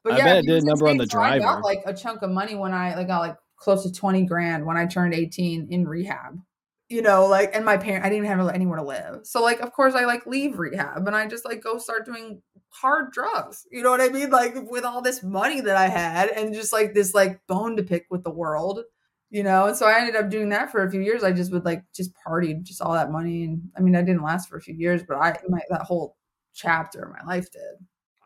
[0.05, 1.61] I bet it did number on the so I got driver.
[1.61, 4.77] like a chunk of money when I like got like close to 20 grand when
[4.77, 6.39] I turned 18 in rehab.
[6.87, 9.19] You know, like, and my parent, I didn't have anywhere to live.
[9.23, 12.41] So, like, of course, I like leave rehab and I just like go start doing
[12.69, 13.67] hard drugs.
[13.71, 14.31] You know what I mean?
[14.31, 17.83] Like, with all this money that I had and just like this like bone to
[17.83, 18.81] pick with the world,
[19.29, 19.67] you know?
[19.67, 21.23] And so I ended up doing that for a few years.
[21.23, 23.43] I just would like just party just all that money.
[23.43, 26.17] And I mean, I didn't last for a few years, but I, my, that whole
[26.55, 27.85] chapter of my life did.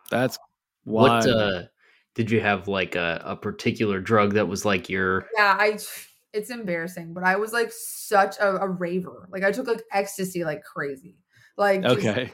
[0.09, 0.37] That's
[0.85, 1.25] wild.
[1.25, 1.63] What uh,
[2.15, 5.77] did you have like a, a particular drug that was like your Yeah, I
[6.33, 9.27] it's embarrassing, but I was like such a, a raver.
[9.31, 11.17] Like I took like ecstasy like crazy.
[11.57, 12.31] Like just- okay.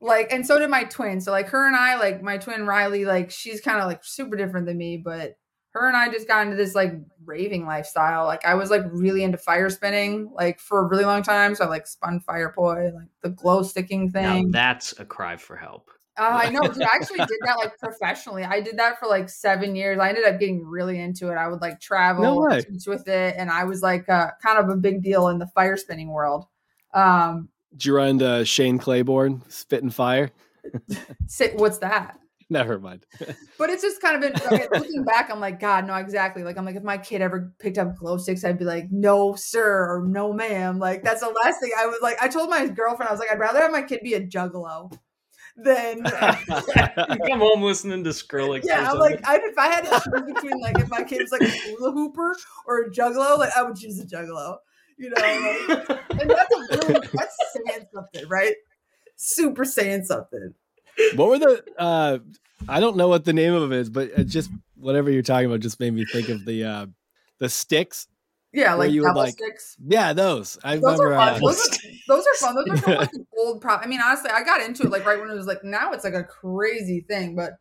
[0.00, 1.20] like and so did my twin.
[1.20, 4.36] So like her and I, like my twin Riley, like she's kind of like super
[4.36, 5.36] different than me, but
[5.72, 6.94] her and I just got into this like
[7.24, 8.24] raving lifestyle.
[8.24, 11.54] Like I was like really into fire spinning like for a really long time.
[11.54, 14.50] So I like spun fire poi, like the glow sticking now thing.
[14.50, 15.90] that's a cry for help.
[16.20, 16.82] Uh, I know, dude.
[16.82, 18.44] I actually did that like professionally.
[18.44, 19.98] I did that for like seven years.
[19.98, 21.36] I ended up getting really into it.
[21.36, 24.76] I would like travel, teach with it, and I was like uh, kind of a
[24.76, 26.44] big deal in the fire spinning world.
[26.92, 30.30] Um, Did you run to Shane Claiborne, Spit and Fire?
[31.26, 32.18] sit, what's that?
[32.50, 33.06] Never mind.
[33.56, 35.30] But it's just kind of been okay, looking back.
[35.30, 36.42] I'm like, God, no, exactly.
[36.42, 39.36] Like I'm like, if my kid ever picked up glow sticks, I'd be like, no,
[39.36, 40.78] sir, or no, ma'am.
[40.78, 42.20] Like that's the last thing I was like.
[42.20, 44.92] I told my girlfriend, I was like, I'd rather have my kid be a juggalo
[45.56, 48.62] than you come home listening to Skrillex.
[48.64, 51.32] Yeah, I'm like, I, if I had to choose between like if my kid was
[51.32, 52.36] like a hula hooper
[52.66, 54.56] or a juggalo, like I would choose a juggalo.
[54.98, 58.54] You know, like, and that's a really that's saying something, right?
[59.16, 60.54] Super saying something.
[61.14, 62.18] what were the uh
[62.68, 65.46] I don't know what the name of it is, but it just whatever you're talking
[65.46, 66.86] about just made me think of the uh
[67.38, 68.06] the sticks.
[68.52, 69.76] Yeah, like you like, sticks.
[69.86, 70.58] Yeah, those.
[70.64, 71.34] I Those are fun.
[71.34, 71.76] uh, Those are,
[72.08, 72.54] those are fun.
[72.56, 73.76] Those are from like an old pro.
[73.76, 76.04] I mean, honestly, I got into it like right when it was like now it's
[76.04, 77.52] like a crazy thing, but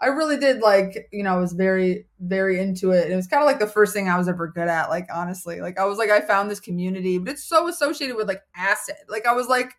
[0.00, 3.04] I really did like you know I was very very into it.
[3.04, 4.88] And it was kind of like the first thing I was ever good at.
[4.88, 8.28] Like honestly, like I was like I found this community, but it's so associated with
[8.28, 8.96] like acid.
[9.08, 9.72] Like I was like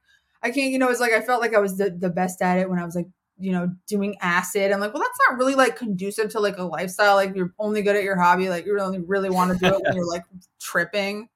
[0.44, 2.58] I can't you know it's like I felt like I was the, the best at
[2.58, 3.08] it when I was like
[3.40, 4.72] you know doing acid.
[4.72, 7.16] I'm like well that's not really like conducive to like a lifestyle.
[7.16, 8.50] Like you're only good at your hobby.
[8.50, 10.24] Like you only really want to do it when you're like
[10.62, 11.30] tripping.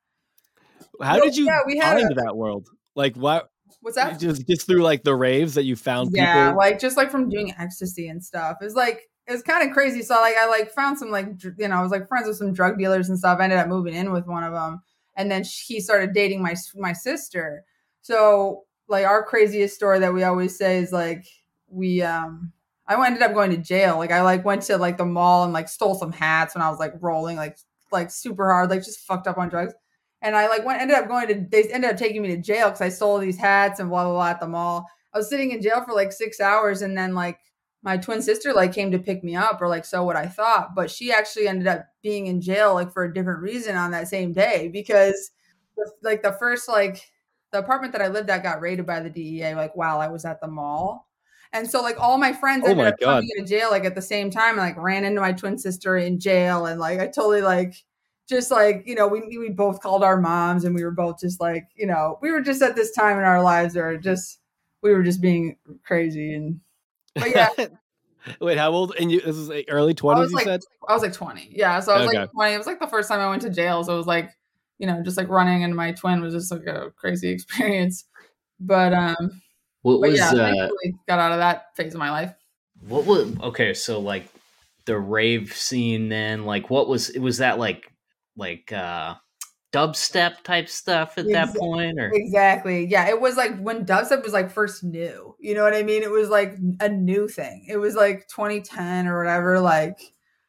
[1.01, 2.67] how did you yeah, we had a- that world?
[2.95, 3.49] Like what
[3.81, 4.19] What's that?
[4.19, 7.29] just just through like the raves that you found yeah people like just like from
[7.29, 10.99] doing ecstasy and stuff it's like it's kind of crazy so like i like found
[10.99, 13.43] some like you know i was like friends with some drug dealers and stuff i
[13.43, 14.81] ended up moving in with one of them
[15.15, 17.63] and then he started dating my my sister
[18.01, 21.25] so like our craziest story that we always say is like
[21.71, 22.51] we um
[22.87, 25.53] i ended up going to jail like i like went to like the mall and
[25.53, 27.57] like stole some hats when i was like rolling like
[27.91, 29.73] like super hard like just fucked up on drugs
[30.21, 32.67] and I like went ended up going to they ended up taking me to jail
[32.67, 34.87] because I stole these hats and blah blah blah at the mall.
[35.13, 37.39] I was sitting in jail for like six hours and then like
[37.83, 40.75] my twin sister like came to pick me up or like so what I thought,
[40.75, 44.07] but she actually ended up being in jail like for a different reason on that
[44.07, 45.31] same day because
[46.03, 47.01] like the first like
[47.51, 50.25] the apartment that I lived at got raided by the DEA like while I was
[50.25, 51.07] at the mall.
[51.53, 53.95] And so like all my friends Oh ended my up coming into jail like at
[53.95, 57.07] the same time and like ran into my twin sister in jail and like I
[57.07, 57.75] totally like
[58.29, 61.41] just like you know we we both called our moms and we were both just
[61.41, 64.39] like you know we were just at this time in our lives where just
[64.81, 66.59] we were just being crazy and
[67.15, 67.49] but yeah
[68.39, 68.93] Wait, how old?
[68.99, 70.31] And you this is like early I twenties.
[70.33, 72.19] like said I was like 20 yeah so I was Okay.
[72.19, 74.07] like 20 it was like the first time I went to jail so it was
[74.07, 74.29] like
[74.77, 78.05] you know just like running into my twin was just like a crazy experience
[78.59, 79.41] but um
[79.81, 80.69] what but was yeah uh,
[81.07, 82.33] got out of that phase of my life
[82.87, 83.73] what was okay?
[83.73, 84.27] So like
[84.85, 87.19] the rave scene, then like what was it?
[87.19, 87.91] was that like
[88.35, 89.15] like uh
[89.71, 92.85] dubstep type stuff at that point, or Exactly.
[92.85, 93.07] Yeah.
[93.09, 95.35] It was like when dubstep was like first new.
[95.39, 96.03] You know what I mean?
[96.03, 97.65] It was like a new thing.
[97.69, 99.59] It was like 2010 or whatever.
[99.59, 99.99] Like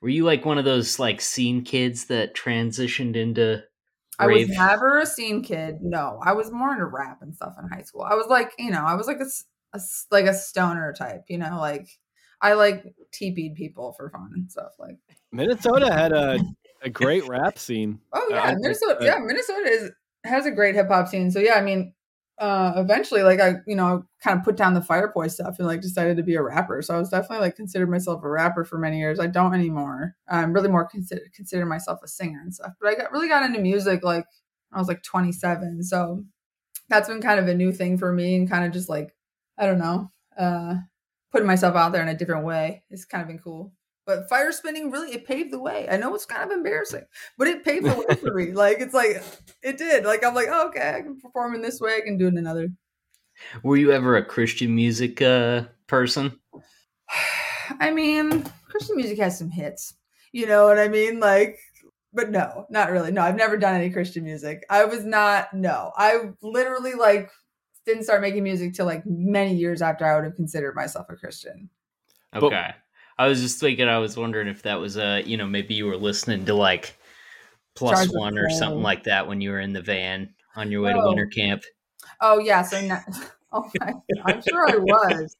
[0.00, 3.62] were you like one of those like scene kids that transitioned into
[4.18, 5.78] I was never a scene kid.
[5.80, 8.02] No, I was more into rap and stuff in high school.
[8.02, 9.26] I was like, you know, I was like a,
[9.76, 9.80] a
[10.10, 11.24] like a stoner type.
[11.28, 11.88] You know, like
[12.40, 14.72] I like TP'd people for fun and stuff.
[14.78, 14.96] Like,
[15.32, 16.38] Minnesota had a
[16.82, 18.00] a great rap scene.
[18.12, 18.96] oh yeah, think Minnesota.
[19.00, 19.90] that- Yeah, Minnesota is
[20.24, 21.30] has a great hip hop scene.
[21.30, 21.94] So yeah, I mean,
[22.38, 25.80] uh, eventually, like I, you know, kind of put down the Firepoi stuff and like
[25.80, 26.82] decided to be a rapper.
[26.82, 29.20] So I was definitely like considered myself a rapper for many years.
[29.20, 30.14] I don't anymore.
[30.28, 32.72] I'm really more consider consider myself a singer and stuff.
[32.80, 34.24] But I got really got into music like
[34.72, 35.84] I was like 27.
[35.84, 36.24] So
[36.88, 39.14] that's been kind of a new thing for me and kind of just like
[39.58, 40.76] I don't know, uh,
[41.30, 42.82] putting myself out there in a different way.
[42.90, 43.72] It's kind of been cool.
[44.04, 45.86] But fire spinning really it paved the way.
[45.88, 47.04] I know it's kind of embarrassing,
[47.38, 48.52] but it paved the way for me.
[48.52, 49.22] Like it's like
[49.62, 50.04] it did.
[50.04, 51.96] Like I'm like, oh, okay, I can perform in this way.
[51.96, 52.68] I can do it in another.
[53.62, 56.38] Were you ever a Christian music uh, person?
[57.80, 59.94] I mean, Christian music has some hits.
[60.32, 61.20] You know what I mean?
[61.20, 61.58] Like,
[62.12, 63.12] but no, not really.
[63.12, 64.64] No, I've never done any Christian music.
[64.68, 65.52] I was not.
[65.54, 67.30] No, I literally like
[67.86, 71.16] didn't start making music till like many years after I would have considered myself a
[71.16, 71.68] Christian.
[72.34, 72.48] Okay.
[72.48, 72.74] But,
[73.18, 73.88] I was just thinking.
[73.88, 76.54] I was wondering if that was a, uh, you know, maybe you were listening to
[76.54, 76.96] like
[77.74, 80.82] plus Charge one or something like that when you were in the van on your
[80.82, 81.00] way oh.
[81.00, 81.62] to winter camp.
[82.20, 83.02] Oh yeah, so now,
[83.52, 83.92] oh my,
[84.24, 85.36] I'm sure I was,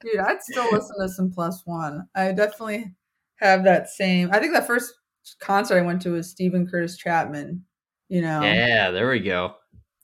[0.00, 0.18] dude.
[0.18, 2.06] I'd still listen to some plus one.
[2.14, 2.92] I definitely
[3.36, 4.30] have that same.
[4.32, 4.94] I think the first
[5.40, 7.64] concert I went to was Steven Curtis Chapman.
[8.08, 8.42] You know.
[8.42, 9.54] Yeah, there we go.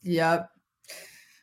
[0.03, 0.49] Yep.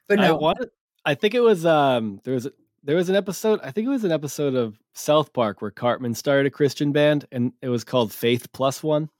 [0.09, 0.71] But no, I wanted.
[1.05, 2.49] I think it was um there was
[2.83, 3.61] there was an episode.
[3.63, 7.27] I think it was an episode of South Park where Cartman started a Christian band,
[7.31, 9.11] and it was called Faith Plus One.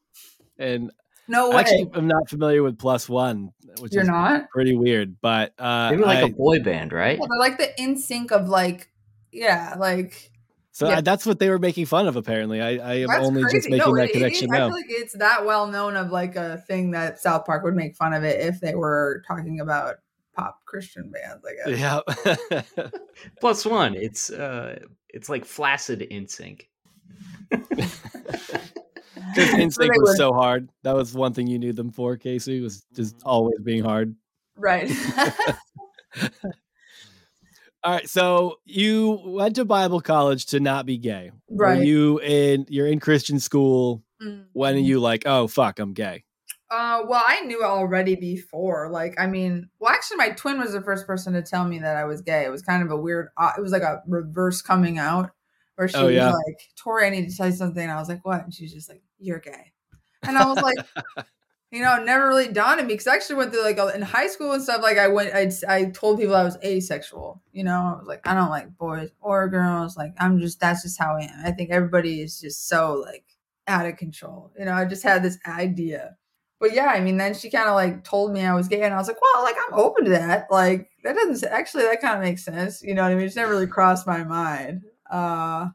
[0.59, 0.91] And
[1.29, 1.57] no way.
[1.57, 5.17] Actually, I'm not familiar with Plus One, which you're not pretty weird.
[5.21, 7.19] But uh, maybe like I, a boy band, right?
[7.19, 8.91] Yeah, they're like the NSYNC of like,
[9.33, 10.31] yeah, like.
[10.73, 10.99] So yeah.
[10.99, 12.17] I, that's what they were making fun of.
[12.17, 13.59] Apparently, I, I am that's only crazy.
[13.59, 14.67] just making no, that it, connection it, now.
[14.67, 17.77] I feel like it's that well known of like a thing that South Park would
[17.77, 19.97] make fun of it if they were talking about
[20.41, 21.45] pop Christian bands.
[21.45, 21.79] I guess.
[21.79, 22.91] Yeah.
[23.41, 23.95] Plus one.
[23.95, 26.63] It's uh, it's like flaccid NSYNC.
[27.51, 27.91] Because
[29.37, 30.71] NSYNC was so hard.
[30.83, 34.15] That was one thing you knew them for, Casey, was just always being hard.
[34.57, 34.91] Right.
[37.83, 38.09] All right.
[38.09, 41.33] So you went to Bible college to not be gay.
[41.49, 41.79] Right.
[41.79, 44.03] Were you in you're in Christian school.
[44.23, 44.43] Mm-hmm.
[44.53, 46.25] When are you like, oh fuck, I'm gay?
[46.71, 48.91] Uh, well, I knew already before.
[48.91, 51.97] Like, I mean, well, actually, my twin was the first person to tell me that
[51.97, 52.45] I was gay.
[52.45, 53.29] It was kind of a weird.
[53.37, 55.31] Uh, it was like a reverse coming out,
[55.75, 56.31] where she oh, was yeah.
[56.31, 58.65] like, "Tori, I need to tell you something." And I was like, "What?" And she
[58.65, 59.73] was just like, "You're gay,"
[60.23, 61.27] and I was like.
[61.73, 64.27] you know, never really dawned on me because I actually went through like in high
[64.27, 64.83] school and stuff.
[64.83, 67.41] Like I went, I I told people I was asexual.
[67.53, 69.97] You know, I was like, I don't like boys or girls.
[69.97, 71.47] Like I'm just that's just how I am.
[71.47, 73.25] I think everybody is just so like
[73.69, 74.51] out of control.
[74.59, 76.17] You know, I just had this idea
[76.61, 78.93] but yeah, I mean, then she kind of like told me I was gay, and
[78.93, 80.49] I was like, well, like I'm open to that.
[80.51, 82.83] Like that doesn't actually that kind of makes sense.
[82.83, 83.25] You know what I mean?
[83.25, 84.83] It's never really crossed my mind.
[85.11, 85.69] Uh,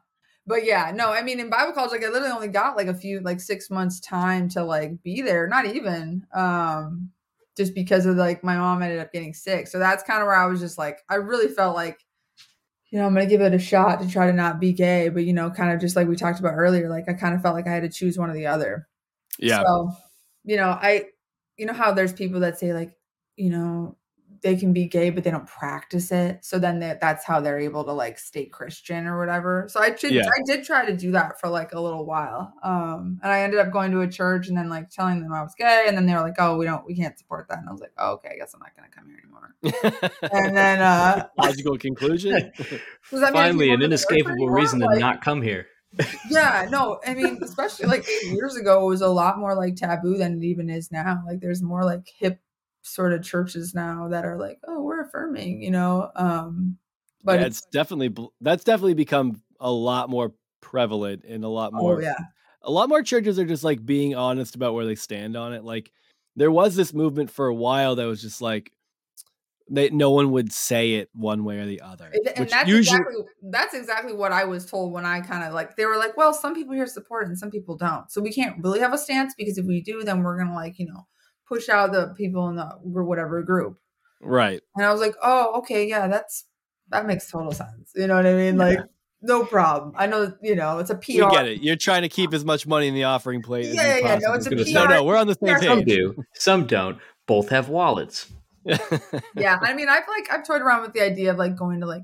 [0.46, 2.94] but yeah, no, I mean, in Bible college, like I literally only got like a
[2.94, 5.48] few, like six months time to like be there.
[5.48, 7.10] Not even, um,
[7.56, 9.66] just because of like my mom ended up getting sick.
[9.66, 11.98] So that's kind of where I was just like, I really felt like
[12.90, 15.24] you know, I'm gonna give it a shot to try to not be gay, but
[15.24, 17.56] you know, kind of just like we talked about earlier, like I kind of felt
[17.56, 18.86] like I had to choose one or the other.
[19.38, 19.62] Yeah.
[19.62, 19.92] So
[20.46, 21.06] you know, I,
[21.58, 22.96] you know how there's people that say like,
[23.36, 23.96] you know,
[24.42, 26.44] they can be gay, but they don't practice it.
[26.44, 29.66] So then they, that's how they're able to like stay Christian or whatever.
[29.68, 30.26] So I did, yeah.
[30.26, 32.52] I did try to do that for like a little while.
[32.62, 35.42] Um, and I ended up going to a church and then like telling them I
[35.42, 35.86] was gay.
[35.88, 37.58] And then they were like, oh, we don't, we can't support that.
[37.58, 40.12] And I was like, oh, okay, I guess I'm not going to come here anymore.
[40.46, 42.52] and then, uh, logical conclusion.
[43.02, 45.66] Finally, an inescapable reason to like, not come here
[46.30, 50.16] yeah, no, I mean, especially like years ago, it was a lot more like taboo
[50.16, 51.22] than it even is now.
[51.26, 52.40] Like, there's more like hip
[52.82, 56.10] sort of churches now that are like, oh, we're affirming, you know.
[56.14, 56.78] Um,
[57.24, 61.72] but yeah, it's, it's definitely that's definitely become a lot more prevalent and a lot
[61.72, 61.96] more.
[61.96, 62.18] Oh, yeah,
[62.62, 65.64] a lot more churches are just like being honest about where they stand on it.
[65.64, 65.90] Like,
[66.36, 68.70] there was this movement for a while that was just like,
[69.68, 72.12] they no one would say it one way or the other.
[72.36, 75.76] And that's usually, exactly that's exactly what I was told when I kind of like
[75.76, 78.10] they were like, well, some people here support it and some people don't.
[78.10, 80.78] So we can't really have a stance because if we do, then we're gonna like,
[80.78, 81.06] you know,
[81.48, 83.78] push out the people in the whatever group.
[84.20, 84.60] Right.
[84.76, 86.44] And I was like, oh, okay, yeah, that's
[86.90, 87.92] that makes total sense.
[87.94, 88.56] You know what I mean?
[88.56, 88.78] Like
[89.20, 89.94] no problem.
[89.96, 91.12] I know, you know, it's a PR.
[91.12, 91.62] We get it.
[91.62, 93.74] You're trying to keep as much money in the offering plate.
[93.74, 94.70] Yeah, yeah, no, it's a PR.
[94.70, 95.68] No, no, we're on the same page.
[95.68, 96.98] Some do, some don't.
[97.26, 98.30] Both have wallets
[99.36, 101.86] yeah, I mean, I've like I've toyed around with the idea of like going to
[101.86, 102.02] like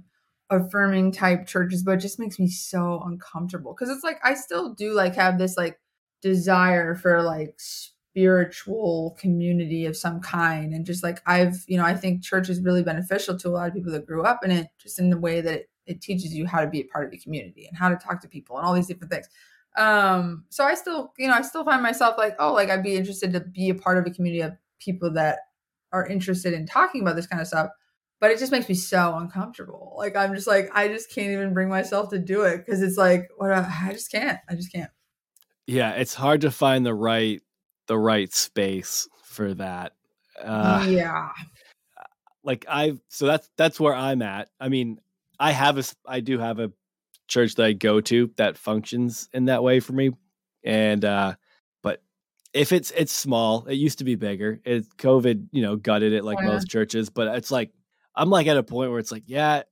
[0.51, 4.75] affirming type churches, but it just makes me so uncomfortable because it's like I still
[4.75, 5.81] do like have this like
[6.21, 11.95] desire for like spiritual community of some kind, and just like I've you know I
[11.95, 14.69] think church is really beneficial to a lot of people that grew up in it,
[14.79, 17.11] just in the way that it, it teaches you how to be a part of
[17.11, 19.29] the community and how to talk to people and all these different things.
[19.77, 22.95] Um so i still you know i still find myself like oh like i'd be
[22.95, 25.39] interested to be a part of a community of people that
[25.93, 27.71] are interested in talking about this kind of stuff
[28.23, 29.95] but it just makes me so uncomfortable.
[29.99, 32.97] Like i'm just like i just can't even bring myself to do it because it's
[32.97, 34.91] like what I just can't i just can't.
[35.67, 37.43] Yeah it's hard to find the right
[37.89, 39.95] the right space for that.
[40.41, 41.31] Uh yeah.
[42.45, 44.49] Like i so that's that's where i'm at.
[44.61, 44.99] I mean
[45.41, 46.71] i have a i do have a
[47.27, 50.11] church that i go to that functions in that way for me
[50.65, 51.35] and uh
[52.53, 54.61] if it's it's small, it used to be bigger.
[54.65, 56.49] It COVID, you know, gutted it like yeah.
[56.49, 57.71] most churches, but it's like
[58.15, 59.63] I'm like at a point where it's like, yeah,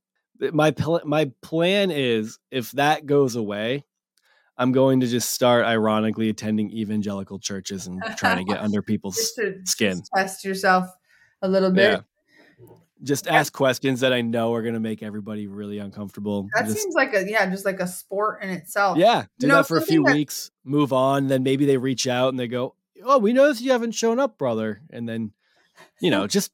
[0.53, 3.85] my pl- my plan is if that goes away,
[4.57, 9.19] I'm going to just start ironically attending evangelical churches and trying to get under people's
[9.65, 10.03] skin.
[10.15, 10.87] test yourself
[11.43, 11.93] a little bit.
[11.93, 12.01] Yeah.
[13.03, 16.49] Just ask questions that I know are going to make everybody really uncomfortable.
[16.55, 18.99] That Just- seems like a yeah, just like a sport in itself.
[18.99, 21.29] yeah, do know, that for a few that- weeks, move on.
[21.29, 24.37] Then maybe they reach out and they go, "Oh, we noticed you haven't shown up,
[24.37, 25.33] brother." And then,
[26.01, 26.53] you know, just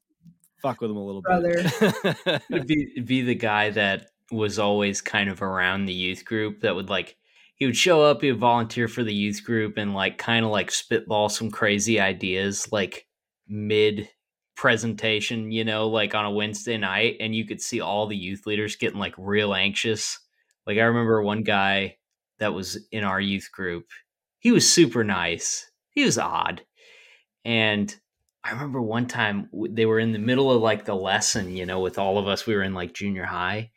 [0.61, 2.41] fuck with them a little bit.
[2.67, 6.89] Be be the guy that was always kind of around the youth group that would
[6.89, 7.15] like
[7.55, 10.51] he would show up, he would volunteer for the youth group and like kind of
[10.51, 13.05] like spitball some crazy ideas like
[13.47, 14.09] mid
[14.57, 18.45] presentation, you know, like on a Wednesday night and you could see all the youth
[18.45, 20.19] leaders getting like real anxious.
[20.65, 21.97] Like I remember one guy
[22.39, 23.85] that was in our youth group.
[24.39, 25.69] He was super nice.
[25.91, 26.63] He was odd.
[27.45, 27.95] And
[28.43, 31.79] I remember one time they were in the middle of like the lesson, you know,
[31.79, 32.47] with all of us.
[32.47, 33.71] We were in like junior high.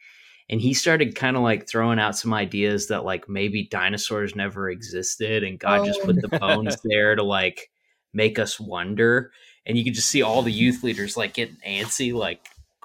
[0.49, 4.71] And he started kind of like throwing out some ideas that like maybe dinosaurs never
[4.71, 7.71] existed and God just Oh, put the bones there to like
[8.13, 9.31] make us wonder.
[9.71, 12.41] And you can just see all the youth leaders like getting antsy, like,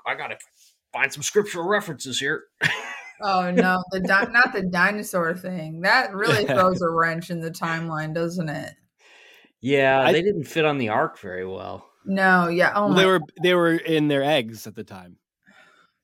[0.06, 0.38] I gotta
[0.94, 2.44] find some scriptural references here.
[3.22, 5.80] Oh no, the di- not the dinosaur thing.
[5.82, 8.74] That really throws a wrench in the timeline, doesn't it?
[9.62, 11.88] Yeah, I- they didn't fit on the ark very well.
[12.06, 12.74] No, yeah.
[12.76, 15.16] Oh Well, my, they were they were in their eggs at the time.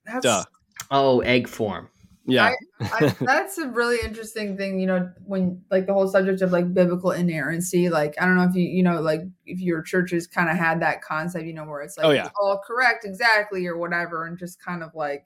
[0.06, 0.46] that's, Duh.
[0.90, 1.90] Oh, egg form.
[2.32, 2.54] Yeah.
[2.80, 4.80] I, that's a really interesting thing.
[4.80, 7.90] You know, when like the whole subject of like biblical inerrancy.
[7.90, 10.82] Like I don't know if you you know like if your churches kind of had
[10.82, 11.46] that concept.
[11.46, 12.30] You know, where it's like Oh, it's yeah.
[12.42, 15.26] all correct exactly or whatever, and just kind of like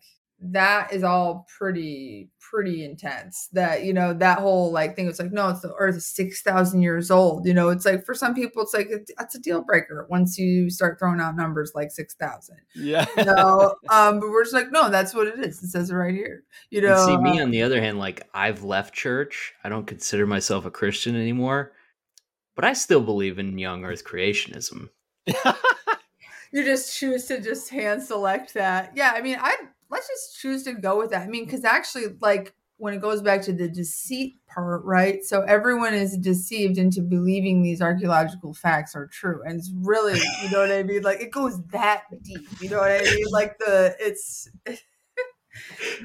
[0.51, 5.31] that is all pretty pretty intense that you know that whole like thing it's like
[5.31, 8.61] no it's the earth is 6000 years old you know it's like for some people
[8.61, 13.05] it's like that's a deal breaker once you start throwing out numbers like 6000 yeah.
[13.17, 15.95] you know um but we're just like no that's what it is it says it
[15.95, 18.93] right here you And know see, me uh, on the other hand, like I've left
[18.93, 19.53] church.
[19.63, 21.73] I don't consider myself a Christian anymore,
[22.55, 24.89] but I still believe in young Earth creationism.
[26.51, 29.55] you just choose to just hand select that yeah i mean i
[29.89, 31.23] let's just choose to go with that.
[31.23, 35.23] I mean because actually like when it goes back to the deceit part right?
[35.23, 39.41] So everyone is deceived into believing these archaeological facts are true.
[39.45, 41.01] And it's really you know what i mean?
[41.01, 43.25] Like it goes that deep you know what i mean?
[43.31, 44.49] Like the it's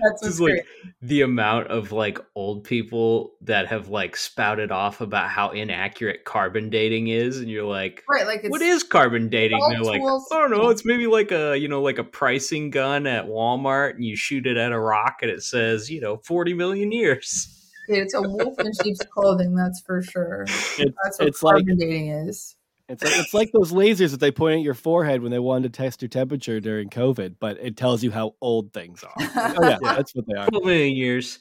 [0.03, 0.65] that's is like
[1.03, 6.71] the amount of like old people that have like spouted off about how inaccurate carbon
[6.71, 9.61] dating is, and you're like, right like what is carbon dating?
[9.71, 10.69] They're like, I don't know.
[10.71, 14.47] It's maybe like a you know like a pricing gun at Walmart, and you shoot
[14.47, 17.57] it at a rock, and it says you know forty million years.
[17.89, 20.43] it's a wolf in sheep's clothing that's for sure
[20.79, 22.55] It's- that's what it's like- carbon dating is
[22.91, 25.73] It's like, it's like those lasers that they point at your forehead when they wanted
[25.73, 29.15] to test your temperature during COVID, but it tells you how old things are.
[29.17, 29.95] Like, oh yeah, Yeah.
[29.95, 30.49] that's what they are.
[30.49, 31.39] Twelve million years.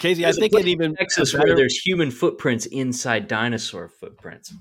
[0.00, 3.28] Casey, I There's a think it even in Texas a where there's human footprints inside
[3.28, 4.52] dinosaur footprints.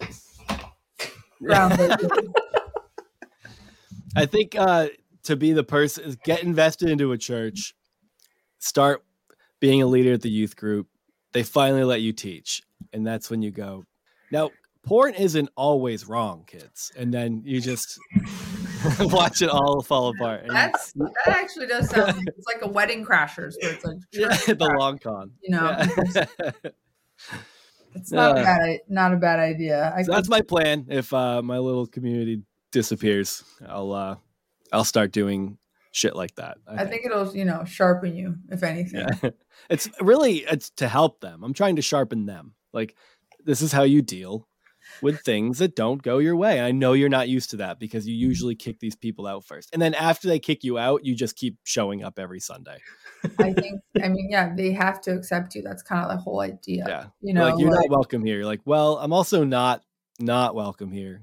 [4.16, 4.88] I think uh,
[5.24, 7.74] to be the person, is get invested into a church,
[8.58, 9.04] start
[9.60, 10.88] being a leader at the youth group.
[11.32, 12.62] They finally let you teach,
[12.92, 13.84] and that's when you go.
[14.32, 14.50] Now,
[14.84, 17.98] porn isn't always wrong, kids, and then you just
[19.00, 20.42] watch it all fall apart.
[20.42, 23.96] And That's that actually does sound like it's like a wedding crashers where it's like
[24.12, 25.32] yeah, the long con.
[25.42, 25.76] You know,
[26.14, 26.50] Yeah.
[27.94, 29.92] it's not a Uh, bad not a bad idea.
[29.96, 30.86] I so that's my plan.
[30.88, 32.42] If uh, my little community
[32.72, 34.16] disappears, I'll uh,
[34.72, 35.58] I'll start doing
[35.92, 36.58] shit like that.
[36.66, 39.06] I think it'll you know sharpen you if anything.
[39.22, 39.30] Yeah.
[39.70, 41.42] it's really it's to help them.
[41.44, 42.54] I'm trying to sharpen them.
[42.72, 42.96] Like
[43.44, 44.48] this is how you deal
[45.02, 46.60] with things that don't go your way.
[46.60, 48.28] I know you're not used to that because you mm-hmm.
[48.28, 49.70] usually kick these people out first.
[49.72, 52.78] And then after they kick you out, you just keep showing up every Sunday.
[53.38, 55.62] I think I mean yeah they have to accept you.
[55.62, 56.84] That's kind of the whole idea.
[56.86, 57.06] Yeah.
[57.20, 58.36] You know, like you're like- not welcome here.
[58.36, 59.82] You're like, well, I'm also not
[60.18, 61.22] not welcome here.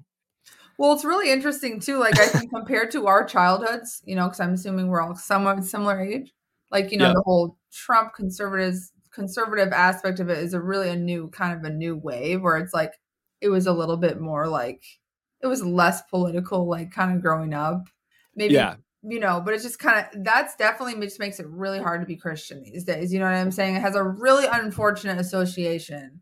[0.77, 1.99] Well, it's really interesting too.
[1.99, 5.64] Like I think compared to our childhoods, you know, because I'm assuming we're all somewhat
[5.64, 6.34] similar age.
[6.72, 7.14] Like you know, Yeah.
[7.14, 11.64] the whole Trump conservatives conservative aspect of it is a really a new kind of
[11.64, 12.93] a new wave where it's like
[13.41, 14.84] it was a little bit more like
[15.41, 17.88] it was less political, like kind of growing up.
[18.35, 18.76] Maybe Yeah.
[19.03, 22.07] you know, but it's just kind of that's definitely just makes it really hard to
[22.07, 23.11] be Christian these days.
[23.13, 23.76] You know what I'm saying?
[23.76, 26.22] It has a really unfortunate association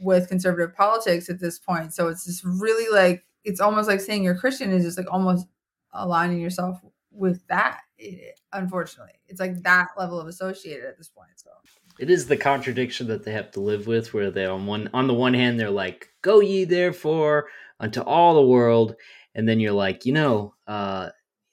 [0.00, 1.94] with conservative politics at this point.
[1.94, 5.46] So it's just really like it's almost like saying you're Christian is just like almost
[5.92, 6.80] aligning yourself
[7.10, 7.80] with that.
[8.00, 11.30] eh, Unfortunately, it's like that level of associated at this point.
[11.36, 11.50] So
[11.98, 15.06] It is the contradiction that they have to live with, where they on one on
[15.06, 17.48] the one hand they're like, "Go ye therefore
[17.80, 18.94] unto all the world,"
[19.34, 21.10] and then you're like, you know, uh,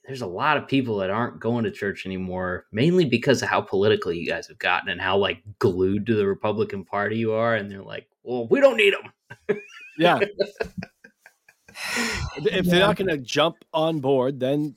[0.08, 3.62] there's a lot of people that aren't going to church anymore, mainly because of how
[3.62, 7.56] political you guys have gotten and how like glued to the Republican Party you are.
[7.56, 9.60] And they're like, well, we don't need them.
[9.98, 10.20] Yeah.
[12.38, 14.76] if they're not going to jump on board, then th-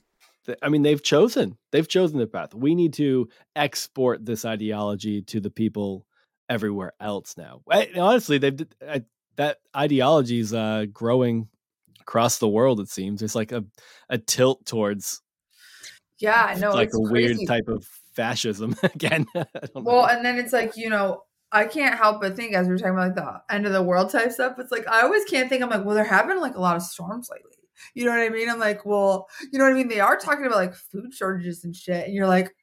[0.61, 2.53] I mean they've chosen they've chosen their path.
[2.53, 6.05] We need to export this ideology to the people
[6.49, 7.61] everywhere else now.
[7.69, 9.03] I, honestly, they've I,
[9.37, 11.47] that ideology is uh, growing
[12.01, 12.79] across the world.
[12.79, 13.63] It seems it's like a
[14.09, 15.21] a tilt towards
[16.19, 17.35] Yeah, no, like it's a crazy.
[17.35, 19.25] weird type of fascism again.
[19.75, 22.93] Well, and then it's like, you know, I can't help but think as we're talking
[22.93, 25.63] about like the end of the world type stuff, it's like I always can't think
[25.63, 27.58] I'm like, well, there have been like a lot of storms lately.
[27.93, 28.49] You know what I mean?
[28.49, 29.87] I'm like, well, you know what I mean?
[29.87, 32.05] They are talking about like food shortages and shit.
[32.05, 32.53] And you're like,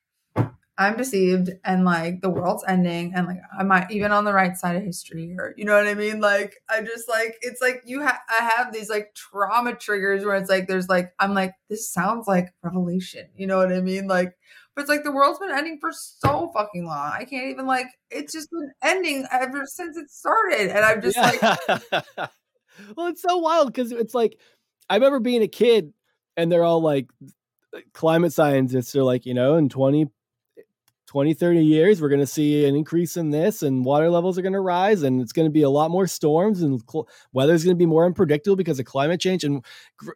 [0.79, 4.55] I'm deceived and like the world's ending and like I'm not even on the right
[4.55, 6.21] side of history or you know what I mean?
[6.21, 10.37] Like I just like it's like you have I have these like trauma triggers where
[10.37, 13.29] it's like there's like I'm like, this sounds like revelation.
[13.37, 14.07] You know what I mean?
[14.07, 14.35] Like
[14.75, 17.11] but it's like the world's been ending for so fucking long.
[17.15, 20.69] I can't even like it's just been ending ever since it started.
[20.69, 21.41] And I'm just like
[22.97, 24.39] well, it's so wild because it's like
[24.89, 25.93] I remember being a kid
[26.37, 27.09] and they're all like
[27.93, 30.09] climate scientists are like, you know, in 20,
[31.07, 34.43] 20 30 years, we're going to see an increase in this and water levels are
[34.43, 37.65] going to rise and it's going to be a lot more storms and cl- weather's
[37.65, 39.45] going to be more unpredictable because of climate change.
[39.45, 39.65] And
[39.97, 40.11] gr-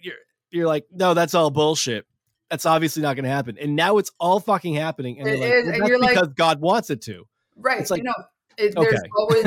[0.00, 0.14] you're,
[0.50, 2.06] you're like, no, that's all bullshit.
[2.50, 3.56] That's obviously not going to happen.
[3.58, 5.18] And now it's all fucking happening.
[5.20, 7.24] And It like, is, "Well, and you're like- because God wants it to.
[7.56, 7.80] right.
[7.80, 8.14] It's like, you know,
[8.58, 9.08] it, there's okay.
[9.16, 9.44] always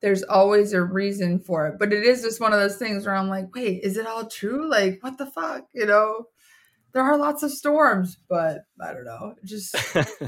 [0.00, 1.76] there's always a reason for it.
[1.78, 4.26] But it is just one of those things where I'm like, wait, is it all
[4.26, 4.68] true?
[4.68, 5.66] Like, what the fuck?
[5.74, 6.26] You know?
[6.92, 9.34] There are lots of storms, but I don't know.
[9.44, 9.74] Just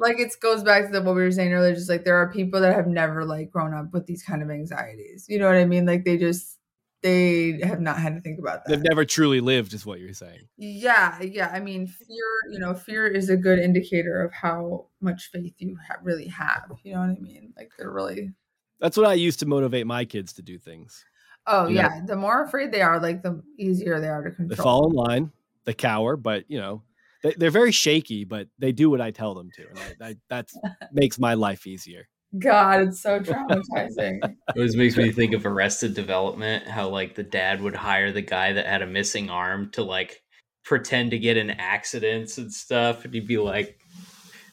[0.00, 2.32] like it goes back to the, what we were saying earlier just like there are
[2.32, 5.56] people that have never like grown up with these kind of anxieties you know what
[5.56, 6.56] i mean like they just
[7.02, 10.12] they have not had to think about that They've never truly lived, is what you're
[10.14, 10.48] saying.
[10.56, 15.30] yeah yeah i mean fear you know fear is a good indicator of how much
[15.32, 18.30] faith you ha- really have you know what i mean like they're really
[18.80, 21.04] That's what I used to motivate my kids to do things.
[21.46, 24.30] oh You know- yeah the more afraid they are like the easier they are to
[24.30, 24.48] control.
[24.48, 25.32] They fall in line,
[25.64, 26.82] they cower, but you know,
[27.22, 29.66] they, they're very shaky, but they do what I tell them to.
[29.68, 30.48] And I, I, that
[30.92, 32.08] makes my life easier.
[32.38, 37.22] god it's so traumatizing It always makes me think of Arrested Development, how like the
[37.24, 40.22] dad would hire the guy that had a missing arm to like
[40.64, 43.80] pretend to get in accidents and stuff, and he'd be like,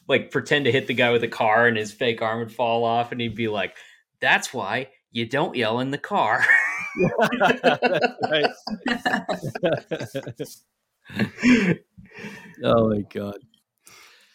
[0.08, 2.84] like pretend to hit the guy with a car, and his fake arm would fall
[2.84, 3.76] off, and he'd be like,
[4.20, 6.44] "That's why you don't yell in the car."
[12.64, 13.38] Oh my god.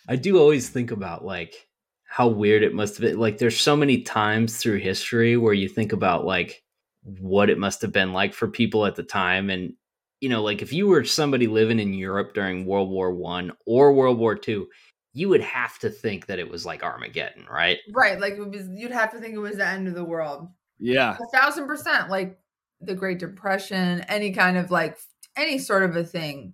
[0.07, 1.67] I do always think about like
[2.05, 3.19] how weird it must have been.
[3.19, 6.61] Like, there's so many times through history where you think about like
[7.03, 9.73] what it must have been like for people at the time, and
[10.19, 13.93] you know, like if you were somebody living in Europe during World War One or
[13.93, 14.67] World War Two,
[15.13, 17.79] you would have to think that it was like Armageddon, right?
[17.93, 20.47] right like it was, you'd have to think it was the end of the world
[20.79, 21.17] Yeah.
[21.21, 22.39] a thousand percent like
[22.79, 24.97] the great depression any kind of like
[25.37, 26.53] any sort of a thing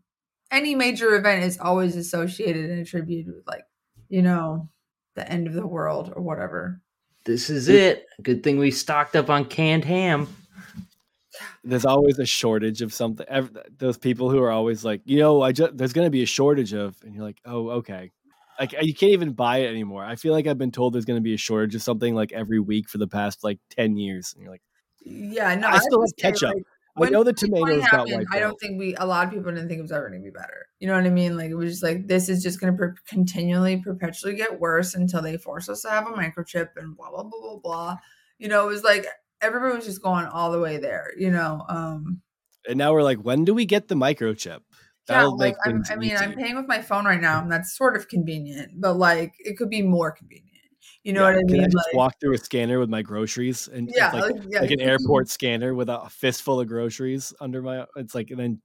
[0.52, 3.64] any major event is always associated and attributed with like
[4.10, 4.68] you know
[5.16, 6.82] the end of the world or whatever
[7.26, 8.06] This is it.
[8.24, 10.28] Good thing we stocked up on canned ham.
[11.64, 13.26] There's always a shortage of something.
[13.30, 16.24] Ev- Those people who are always like, you know, I just there's going to be
[16.24, 18.12] a shortage of, and you're like, oh, okay.
[18.60, 20.04] Like you can't even buy it anymore.
[20.04, 22.32] I feel like I've been told there's going to be a shortage of something like
[22.32, 24.64] every week for the past like ten years, and you're like,
[25.02, 26.54] yeah no I still would have ketchup.
[26.96, 29.26] like, I know the 2020 tomatoes got happened, wiped i don't think we a lot
[29.26, 31.10] of people didn't think it was ever going to be better you know what i
[31.10, 34.60] mean like it was just like this is just going to per- continually perpetually get
[34.60, 37.98] worse until they force us to have a microchip and blah blah blah blah blah
[38.40, 39.06] you know it was like
[39.42, 42.22] everybody was just going all the way there you know um
[42.68, 44.60] And now we're like, when do we get the microchip?
[45.10, 47.42] Yeah, That'll like make I'm, things I mean, I'm paying with my phone right now,
[47.42, 48.80] and that's sort of convenient.
[48.80, 50.44] But like, it could be more convenient.
[51.04, 51.62] You know Yeah, what I mean?
[51.62, 54.62] I just Like, walk through a scanner with my groceries and yeah, like, like, yeah,
[54.62, 57.86] like an airport scanner with a fistful of groceries under my?
[57.96, 58.62] It's like, and then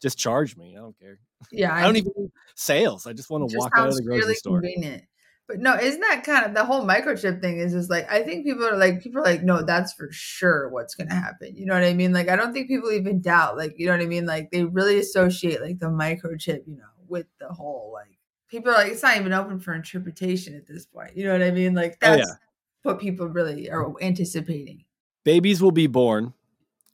[0.00, 0.74] just charge me.
[0.76, 1.18] I don't care.
[1.50, 3.06] Yeah, I don't even sales.
[3.06, 4.60] I just want to walk out of the grocery really store.
[4.60, 5.04] convenient.
[5.52, 7.58] But no, isn't that kind of the whole microchip thing?
[7.58, 10.70] Is just like I think people are like people are like, no, that's for sure
[10.70, 11.54] what's gonna happen.
[11.54, 12.14] You know what I mean?
[12.14, 13.58] Like I don't think people even doubt.
[13.58, 14.24] Like you know what I mean?
[14.24, 18.18] Like they really associate like the microchip, you know, with the whole like
[18.48, 21.14] people are like it's not even open for interpretation at this point.
[21.18, 21.74] You know what I mean?
[21.74, 22.34] Like Oh, that's yeah.
[22.82, 24.86] what people really are anticipating.
[25.22, 26.32] Babies will be born,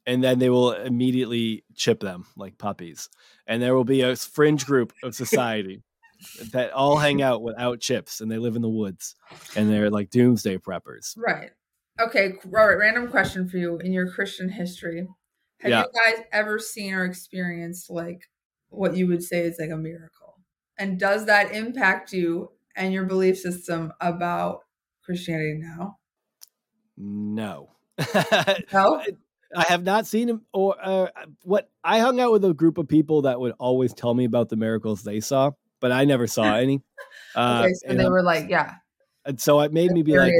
[0.05, 3.07] and then they will immediately chip them like puppies,
[3.47, 5.81] and there will be a fringe group of society
[6.51, 9.15] that all hang out without chips, and they live in the woods,
[9.55, 11.13] and they're like doomsday preppers.
[11.17, 11.51] Right.
[11.99, 15.07] Okay, Robert, random question for you in your Christian history.
[15.59, 15.83] Have Yeah.
[15.83, 18.21] you guys ever seen or experienced like
[18.69, 20.39] what you would say is like a miracle?
[20.77, 24.61] And does that impact you and your belief system about
[25.03, 25.97] Christianity now?
[26.97, 27.71] No.
[28.73, 29.03] No?
[29.55, 31.07] I have not seen him or uh,
[31.41, 34.49] what I hung out with a group of people that would always tell me about
[34.49, 36.81] the miracles they saw, but I never saw any.
[37.35, 38.73] Uh, okay, so and, they um, were like, yeah,
[39.25, 40.33] and so it made me be like,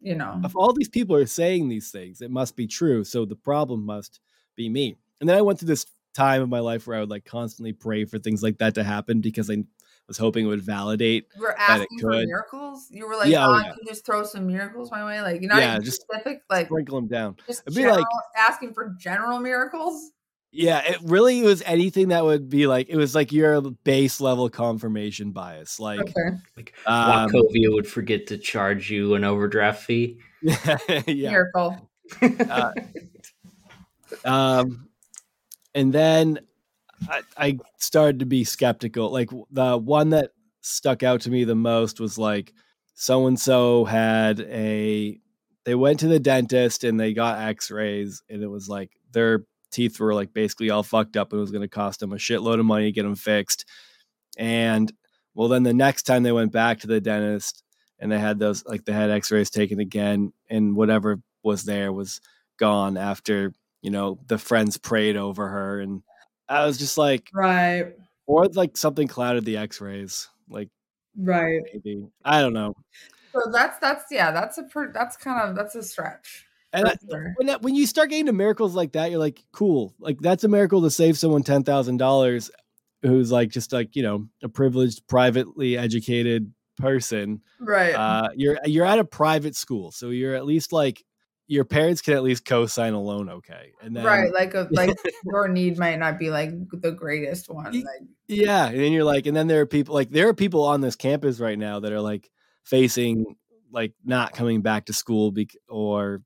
[0.00, 3.02] you know, if all these people are saying these things, it must be true.
[3.02, 4.20] So the problem must
[4.56, 4.96] be me.
[5.20, 7.72] And then I went through this time of my life where I would like constantly
[7.72, 9.64] pray for things like that to happen because I
[10.06, 11.26] was hoping it would validate.
[11.34, 12.86] you were asking for miracles.
[12.90, 13.62] You were like, Yeah, oh, yeah.
[13.64, 15.20] can you just throw some miracles my way?
[15.20, 17.36] Like, you're not Yeah, even just specific, like Sprinkle them down.
[17.48, 20.12] just it'd be general, like- asking for general miracles.
[20.52, 24.48] Yeah, it really was anything that would be like it was like your base level
[24.50, 25.78] confirmation bias.
[25.78, 30.18] Like Okay, Like um, Wachovia would forget to charge you an overdraft fee.
[30.42, 31.30] yeah.
[31.30, 31.88] miracle.
[32.22, 32.72] Uh,
[34.24, 34.88] um,
[35.74, 36.40] and then
[37.08, 39.10] I, I started to be skeptical.
[39.12, 40.30] Like the one that
[40.62, 42.52] stuck out to me the most was like
[42.94, 45.18] so and so had a
[45.64, 49.98] they went to the dentist and they got x-rays and it was like their teeth
[50.00, 52.60] were like basically all fucked up and it was going to cost them a shitload
[52.60, 53.64] of money to get them fixed.
[54.36, 54.92] And
[55.34, 57.62] well then the next time they went back to the dentist
[57.98, 62.20] and they had those like they had x-rays taken again and whatever was there was
[62.58, 63.52] gone after
[63.82, 65.80] you know the friends prayed over her.
[65.80, 66.02] And
[66.48, 67.94] i was just like Right,
[68.26, 70.68] or like something clouded the x-rays like
[71.16, 71.60] right.
[71.72, 72.06] maybe.
[72.24, 72.74] I don't know.
[73.32, 76.46] So that's that's yeah, that's a per, that's kind of that's a stretch.
[76.72, 77.32] And I, sure.
[77.36, 80.44] when, that- when you start getting to miracles like that you're like cool like that's
[80.44, 82.50] a miracle to save someone $10000
[83.02, 87.94] who's like just like you know a privileged privately educated person Right.
[87.94, 91.04] uh you're you're at a private school so you're at least like
[91.46, 94.32] your parents can at least co-sign a loan okay and then right.
[94.32, 97.72] Like a like your need might not be like the greatest one.
[97.72, 97.84] Like,
[98.28, 100.80] Yeah, and then you're like, and then there are people like there are people on
[100.80, 102.30] this campus right now that are like
[102.62, 103.34] facing
[103.72, 106.22] like not coming back to school bec- or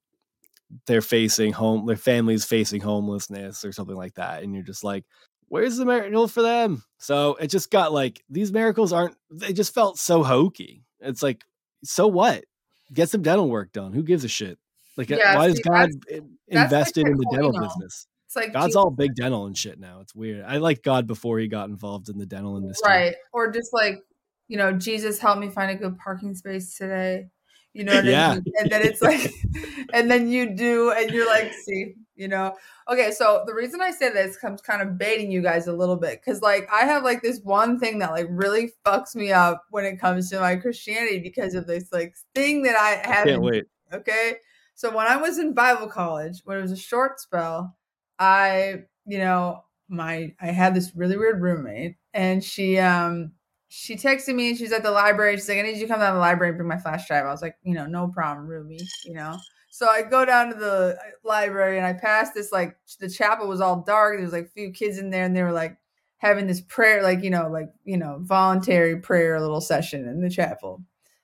[0.86, 5.04] they're facing home their families facing homelessness or something like that and you're just like
[5.48, 6.82] where's the miracle for them?
[6.98, 10.82] So it just got like these miracles aren't they just felt so hokey.
[11.00, 11.44] It's like
[11.84, 12.44] so what?
[12.92, 13.92] Get some dental work done.
[13.92, 14.58] Who gives a shit?
[14.96, 18.06] Like uh, Yeah, why is god that's- i- that's invested in the dental business?
[18.26, 20.00] It's like god's Jesus- all big dental and shit now.
[20.00, 20.44] It's weird.
[20.44, 22.90] I like god before he got involved in the dental industry.
[22.90, 24.02] Right or just like
[24.48, 27.28] you know jesus help me find a good parking space today
[27.74, 28.30] you know what Yeah.
[28.30, 28.44] I mean?
[28.60, 29.30] and then it's like
[29.92, 32.54] and then you do and you're like see you know
[32.88, 35.96] okay so the reason i say this comes kind of baiting you guys a little
[35.96, 39.64] bit because like i have like this one thing that like really fucks me up
[39.70, 43.42] when it comes to my christianity because of this like thing that i have can't
[43.42, 44.36] wait Okay.
[44.74, 47.76] So when I was in Bible college, when it was a short spell,
[48.18, 53.32] I, you know, my I had this really weird roommate and she um
[53.76, 55.34] she texted me and she's at the library.
[55.36, 57.08] She's like, I need you to come down to the library and bring my flash
[57.08, 57.26] drive.
[57.26, 59.36] I was like, you know, no problem, Ruby, you know.
[59.70, 63.48] So I go down to the uh, library and I passed this like the chapel
[63.48, 64.16] was all dark.
[64.16, 65.76] There was like a few kids in there and they were like
[66.18, 70.30] having this prayer, like, you know, like, you know, voluntary prayer little session in the
[70.30, 70.80] chapel.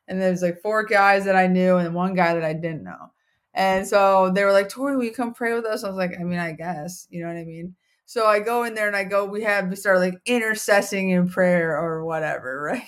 [0.08, 3.12] And there's like four guys that I knew and one guy that I didn't know.
[3.54, 5.84] And so they were like, Tori, will you come pray with us?
[5.84, 7.76] I was like, I mean, I guess, you know what I mean?
[8.10, 11.28] So I go in there and I go, we have, we start like intercessing in
[11.28, 12.82] prayer or whatever, right?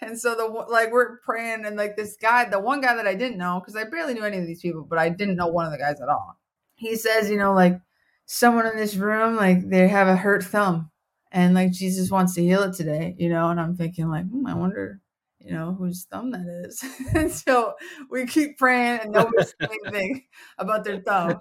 [0.00, 3.16] And so the like we're praying and like this guy, the one guy that I
[3.16, 5.66] didn't know, because I barely knew any of these people, but I didn't know one
[5.66, 6.38] of the guys at all.
[6.76, 7.80] He says, you know, like
[8.26, 10.92] someone in this room, like they have a hurt thumb
[11.32, 14.46] and like Jesus wants to heal it today, you know, and I'm thinking like, hmm,
[14.46, 15.00] I wonder,
[15.40, 16.84] you know, whose thumb that is.
[17.16, 17.74] and so
[18.08, 20.24] we keep praying and nobody's saying anything
[20.56, 21.40] about their thumb.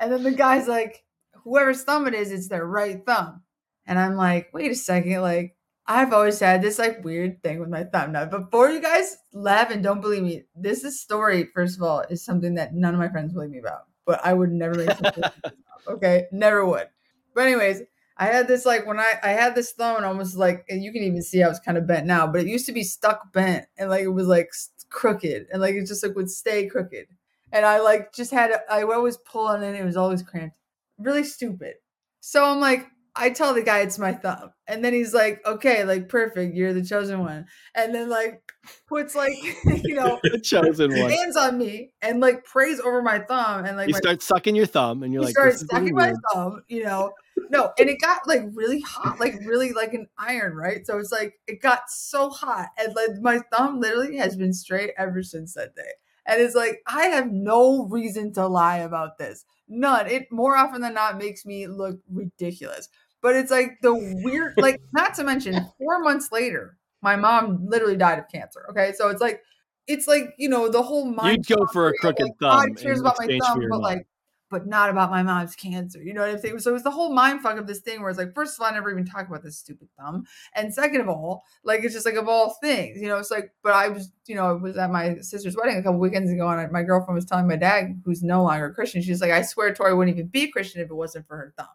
[0.00, 1.02] And then the guy's like,
[1.46, 3.42] whoever's thumb it is, it's their right thumb.
[3.86, 5.56] And I'm like, wait a second, like
[5.86, 8.12] I've always had this like weird thing with my thumb.
[8.12, 12.00] Now, before you guys laugh and don't believe me, this is story, first of all,
[12.10, 13.82] is something that none of my friends believe me about.
[14.04, 15.54] But I would never make something like this up,
[15.88, 16.26] okay?
[16.32, 16.88] Never would.
[17.34, 17.82] But anyways,
[18.16, 20.92] I had this like when I I had this thumb and almost like and you
[20.92, 23.32] can even see I was kind of bent now, but it used to be stuck
[23.32, 24.50] bent and like it was like
[24.88, 27.06] crooked and like it just like would stay crooked.
[27.52, 30.56] And I like just had I always pull on it, it was always cramped.
[30.98, 31.74] Really stupid.
[32.20, 32.86] So I'm like,
[33.18, 34.50] I tell the guy it's my thumb.
[34.66, 37.46] And then he's like, okay, like perfect, you're the chosen one.
[37.74, 38.42] And then like
[38.86, 39.32] puts like,
[39.84, 41.10] you know, the chosen one.
[41.10, 44.54] hands on me and like prays over my thumb and like You my start sucking
[44.54, 47.12] your thumb, and you're he like, sucking my weird." thumb, you know.
[47.48, 50.84] No, and it got like really hot, like really like an iron, right?
[50.84, 54.90] So it's like it got so hot, and like my thumb literally has been straight
[54.98, 55.92] ever since that day.
[56.26, 60.06] And it's like I have no reason to lie about this, none.
[60.06, 62.88] It more often than not makes me look ridiculous.
[63.22, 67.96] But it's like the weird, like not to mention, four months later, my mom literally
[67.96, 68.66] died of cancer.
[68.70, 69.42] Okay, so it's like,
[69.86, 71.46] it's like you know the whole mind.
[71.48, 74.06] You'd go for a crooked like, God thumb cares about my thumb, but like,
[74.50, 76.02] but not about my mom's cancer.
[76.02, 76.58] You know what I'm saying?
[76.60, 78.62] So it was the whole mind fuck of this thing where it's like, first of
[78.62, 80.24] all, I never even talk about this stupid thumb,
[80.54, 83.16] and second of all, like it's just like of all things, you know.
[83.16, 85.98] It's like, but I was, you know, I was at my sister's wedding a couple
[85.98, 89.20] weekends ago, and I, my girlfriend was telling my dad, who's no longer Christian, she's
[89.20, 91.68] like, I swear Tori wouldn't even be Christian if it wasn't for her thumb.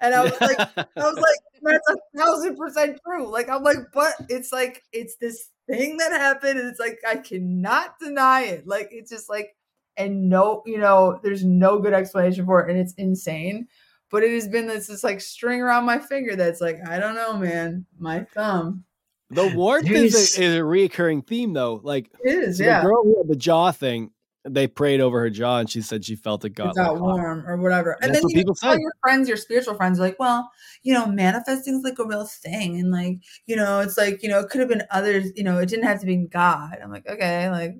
[0.00, 3.30] And I was like, I was like, that's a thousand percent true.
[3.30, 7.16] Like, I'm like, but it's like, it's this thing that happened, and it's like, I
[7.16, 8.66] cannot deny it.
[8.66, 9.56] Like, it's just like,
[9.96, 13.68] and no, you know, there's no good explanation for it, and it's insane.
[14.10, 17.16] But it has been this, this like string around my finger that's like, I don't
[17.16, 18.84] know, man, my thumb.
[19.30, 21.80] the warmth is a, is a reoccurring theme, though.
[21.82, 24.12] Like It is, the girl who had the jaw thing,
[24.48, 27.02] they prayed over her jaw, and she said she felt it got, It got like,
[27.02, 27.96] warm or whatever.
[28.00, 30.48] And That's then what you people tell your friends, your spiritual friends, like, well,
[30.84, 32.78] you know, manifesting's like a real thing.
[32.78, 35.58] And like, you know, it's like, you know, it could have been others, you know,
[35.58, 36.78] it didn't have to be God.
[36.80, 37.74] I'm like, okay, like,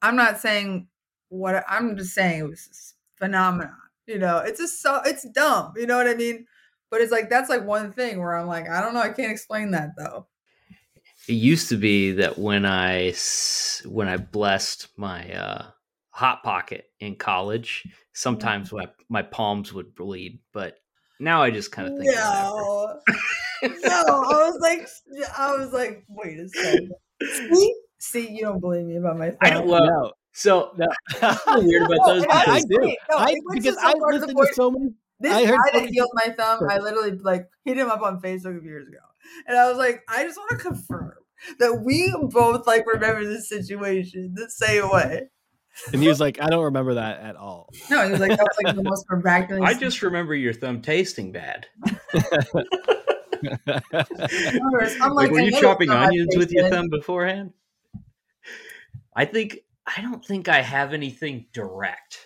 [0.00, 0.86] I'm not saying
[1.32, 3.74] what I'm just saying it was this phenomenon.
[4.06, 5.72] You know, it's just so it's dumb.
[5.76, 6.46] You know what I mean?
[6.90, 9.32] But it's like that's like one thing where I'm like, I don't know, I can't
[9.32, 10.26] explain that though.
[11.28, 13.14] It used to be that when I
[13.86, 15.66] when I blessed my uh,
[16.10, 20.76] hot pocket in college, sometimes my my palms would bleed, but
[21.20, 22.26] now I just kind of think whatever.
[22.26, 23.00] No,
[23.62, 24.88] no, I was like,
[25.38, 26.92] I was like, wait a second.
[27.22, 29.32] See, see, you don't believe me about my.
[29.40, 29.68] I don't- thumb.
[29.68, 30.86] well, No, So no.
[31.60, 32.96] weird about No, those and I, I do.
[33.10, 34.90] No, I, because so I far to the listened to so many.
[35.20, 38.02] This I heard guy so that healed my thumb, I literally like hit him up
[38.02, 38.98] on Facebook a few years ago,
[39.46, 41.14] and I was like, I just want to confirm
[41.58, 45.28] that we both like remember this situation the same way.
[45.92, 47.68] And he was like, I don't remember that at all.
[47.88, 49.62] No, he was like, that was like the most miraculous.
[49.64, 51.66] I just remember your thumb tasting bad.
[51.84, 51.96] I'm
[55.14, 57.52] like, were you another chopping onions with your thumb beforehand?
[59.14, 62.18] I think I don't think I have anything direct.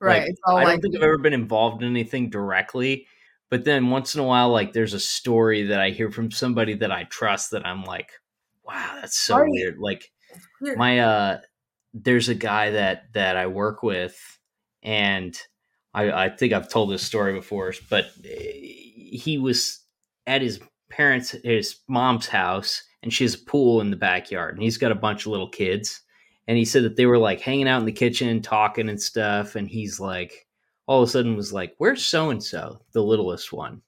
[0.00, 0.22] Right.
[0.22, 3.06] Like, I don't like think I've ever been involved in anything directly,
[3.50, 6.74] but then once in a while, like there's a story that I hear from somebody
[6.74, 8.10] that I trust that I'm like,
[8.64, 9.50] wow, that's so Right.
[9.50, 9.78] weird.
[9.78, 10.10] Like
[10.60, 10.78] weird.
[10.78, 11.40] my uh
[11.92, 14.16] there's a guy that that I work with
[14.82, 15.36] and
[15.92, 18.52] I I think I've told this story before but eh,
[19.12, 19.80] he was
[20.26, 24.62] at his parents his mom's house and she has a pool in the backyard and
[24.62, 26.00] he's got a bunch of little kids
[26.50, 29.54] and he said that they were like hanging out in the kitchen talking and stuff
[29.54, 30.46] and he's like
[30.86, 33.80] all of a sudden was like where's so and so the littlest one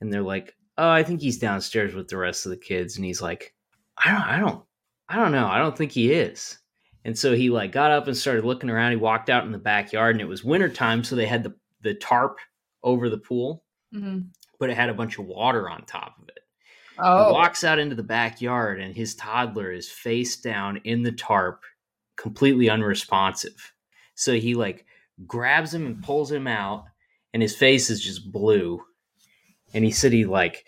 [0.00, 3.04] and they're like oh I think he's downstairs with the rest of the kids and
[3.04, 3.54] he's like
[3.96, 4.64] I don't I don't
[5.08, 5.46] I don't know.
[5.46, 6.58] I don't think he is.
[7.04, 8.90] And so he like got up and started looking around.
[8.92, 11.92] He walked out in the backyard and it was wintertime, so they had the, the
[11.94, 12.38] tarp
[12.82, 13.62] over the pool,
[13.94, 14.28] Mhm.
[14.58, 16.38] but it had a bunch of water on top of it.
[16.94, 21.12] He Oh, walks out into the backyard and his toddler is face down in the
[21.12, 21.62] tarp,
[22.16, 23.72] completely unresponsive.
[24.14, 24.86] So he like
[25.26, 26.86] grabs him and pulls him out,
[27.32, 28.82] and his face is just blue.
[29.72, 30.66] And he said he like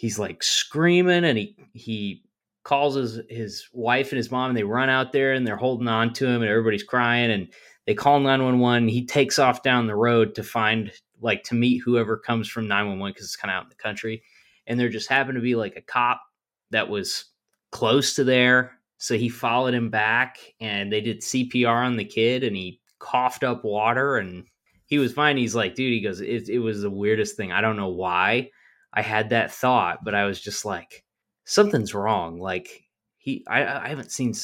[0.00, 2.22] he's like screaming and he he
[2.64, 5.88] calls his his wife and his mom and they run out there and they're holding
[5.88, 7.48] on to him and everybody's crying and
[7.86, 10.90] they call 911 he takes off down the road to find
[11.20, 14.22] like to meet whoever comes from 911 because it's kind of out in the country
[14.66, 16.22] and there just happened to be like a cop
[16.70, 17.26] that was
[17.70, 22.44] close to there so he followed him back and they did cpr on the kid
[22.44, 24.44] and he coughed up water and
[24.84, 25.36] he was fine.
[25.36, 27.50] He's like dude he goes it, it was the weirdest thing.
[27.50, 28.50] I don't know why
[28.92, 31.04] i had that thought but i was just like
[31.44, 32.38] something's wrong.
[32.38, 32.68] Like
[33.16, 34.34] he i, I haven't seen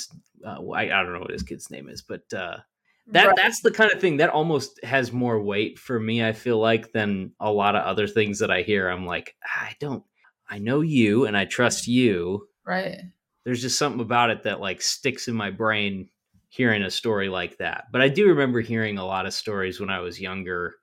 [0.45, 2.57] uh, I, I don't know what his kid's name is but uh
[3.09, 3.37] that right.
[3.37, 6.93] that's the kind of thing that almost has more weight for me i feel like
[6.93, 8.89] than a lot of other things that i hear.
[8.89, 10.03] I'm like "Ah, i don't
[10.49, 12.49] i know you and i trust you.
[12.65, 13.03] Right.
[13.47, 16.09] There's just something about it that like sticks in my brain
[16.49, 19.89] hearing a story like that but i do remember hearing a lot of stories when
[19.89, 20.75] i was younger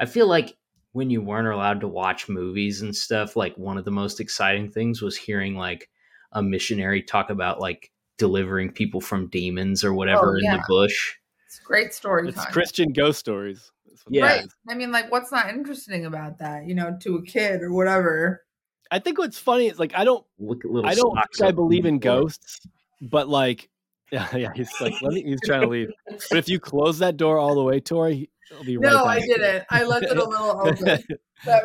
[0.00, 0.56] i feel like
[0.92, 4.70] when you weren't allowed to watch movies and stuff like one of the most exciting
[4.70, 5.90] things was hearing like
[6.32, 10.56] a missionary talk about like delivering people from demons or whatever oh, in yeah.
[10.56, 11.14] the bush
[11.46, 12.52] It's great story It's time.
[12.52, 13.72] Christian ghost stories.
[14.08, 14.26] Yeah.
[14.26, 14.46] Right.
[14.68, 16.66] I mean, like, what's not interesting about that?
[16.66, 18.42] You know, to a kid or whatever.
[18.90, 21.48] I think what's funny is like I don't Look at little I don't socks think
[21.48, 22.60] I believe in ghosts,
[23.00, 23.68] but like
[24.12, 25.90] yeah, yeah, he's like let me he's trying to leave.
[26.06, 29.18] But if you close that door all the way, Tori, he'll be right no, back.
[29.18, 29.64] I didn't.
[29.70, 31.18] I left it a little open.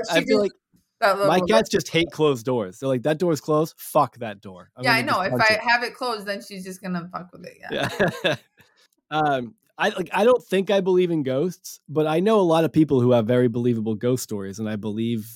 [0.09, 0.51] I feel like
[1.01, 1.49] that my bit.
[1.49, 2.79] cats just hate closed doors.
[2.79, 3.75] They're like that door's closed.
[3.77, 4.69] Fuck that door.
[4.75, 5.21] I'm Yeah, I know.
[5.21, 7.57] If I it." have it closed, then she's just gonna fuck with it.
[7.71, 7.89] Yeah.
[8.23, 8.35] Yeah.
[9.11, 10.09] um, I like.
[10.13, 13.11] I don't think I believe in ghosts, but I know a lot of people who
[13.11, 15.29] have very believable ghost stories, and I believe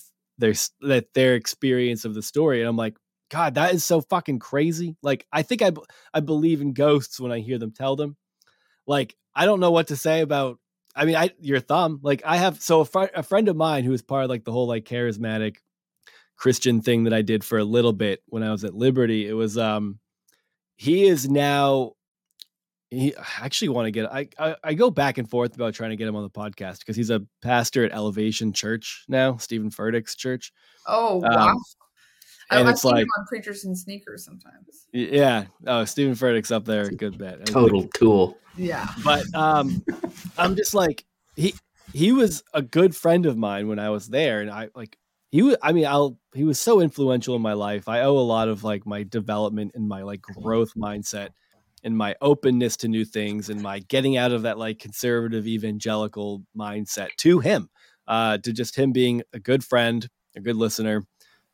[0.44, 2.96] their that their experience of the story and i'm like
[3.32, 4.96] god that is so fucking crazy.
[5.02, 5.72] Like i think i
[6.14, 8.16] i believe in ghosts when i hear them tell them.
[8.86, 10.60] Like i don't know what to say about
[10.96, 13.84] i mean i your thumb like i have so a, fr- a friend of mine
[13.84, 15.56] who was part of like the whole like charismatic
[16.38, 19.34] christian thing that i did for a little bit when i was at liberty it
[19.34, 20.00] was um
[20.76, 21.94] he is now
[22.94, 25.90] he I actually want to get I, I I go back and forth about trying
[25.90, 29.70] to get him on the podcast because he's a pastor at Elevation Church now, Steven
[29.70, 30.52] Furtick's church.
[30.88, 31.50] Oh wow.
[31.50, 31.58] Um,
[32.52, 34.88] I, and I it's see him like on preachers and sneakers sometimes.
[34.92, 37.46] yeah, oh Steven Furtick's up there, a good bet.
[37.46, 38.38] Total like- tool.
[38.56, 38.88] Yeah.
[39.04, 39.84] but um
[40.38, 41.06] I'm just like
[41.36, 41.56] he
[41.94, 44.98] he was a good friend of mine when I was there, and I like
[45.32, 47.88] he was I mean I'll he was so influential in my life.
[47.88, 51.30] I owe a lot of like my development and my like growth mindset
[51.84, 56.42] and my openness to new things and my getting out of that like conservative evangelical
[56.58, 57.70] mindset to him
[58.08, 61.04] uh to just him being a good friend a good listener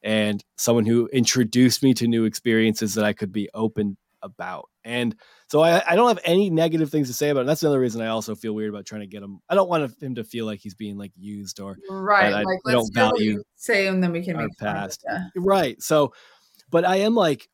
[0.03, 5.15] and someone who introduced me to new experiences that i could be open about and
[5.47, 8.01] so i, I don't have any negative things to say about it that's another reason
[8.01, 10.45] i also feel weird about trying to get him i don't want him to feel
[10.45, 12.33] like he's being like used or Right.
[12.33, 14.75] I- like I let's don't value say and then we can make fun of it,
[14.75, 15.05] past.
[15.35, 15.81] Right.
[15.81, 16.13] So,
[16.69, 17.47] but I am like,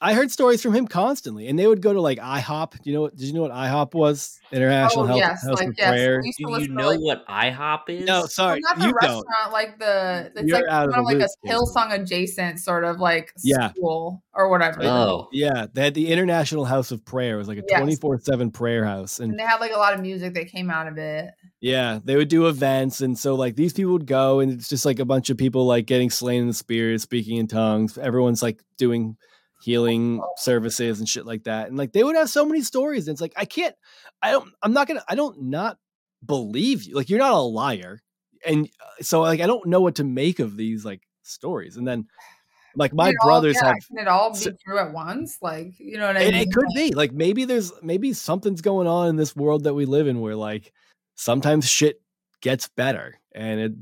[0.00, 2.80] I heard stories from him constantly, and they would go to like IHOP.
[2.82, 3.16] Do you know what?
[3.16, 4.38] Did you know what IHOP was?
[4.52, 5.88] International Oh Health yes, House like of yes.
[5.90, 6.20] Prayer.
[6.20, 8.06] We used to Do you know like, what IHOP is?
[8.06, 9.52] No, well, sorry, not the you restaurant, don't.
[9.52, 11.58] like the it's You're like out kind of the like a loop, Jason.
[11.58, 13.72] Hillsong adjacent sort of like Yeah.
[13.72, 14.84] school or whatever.
[14.84, 17.34] Oh, Yeah, they had the International House of Prayer.
[17.34, 19.78] It was like a twenty four seven prayer house, and and they had like a
[19.78, 21.30] lot of music that came out of it.
[21.60, 24.84] Yeah, they would do events, and so like these people would go, and it's just
[24.86, 27.98] like a bunch of people like getting slain in the spirit, speaking in tongues.
[27.98, 29.16] Everyone's like doing
[29.60, 33.08] healing services and shit like that, and like they would have so many stories.
[33.08, 33.74] And it's like I can't,
[34.22, 35.78] I don't, I'm not gonna, I don't not
[36.24, 36.94] believe you.
[36.94, 38.00] Like you're not a liar,
[38.46, 41.76] and uh, so like I don't know what to make of these like stories.
[41.76, 42.06] And then
[42.76, 45.38] like my it all- brothers yeah, have Can it all be true at once?
[45.42, 46.34] Like you know what I mean?
[46.34, 49.84] it could be like maybe there's maybe something's going on in this world that we
[49.84, 50.72] live in where like
[51.14, 52.00] sometimes shit
[52.40, 53.72] gets better and it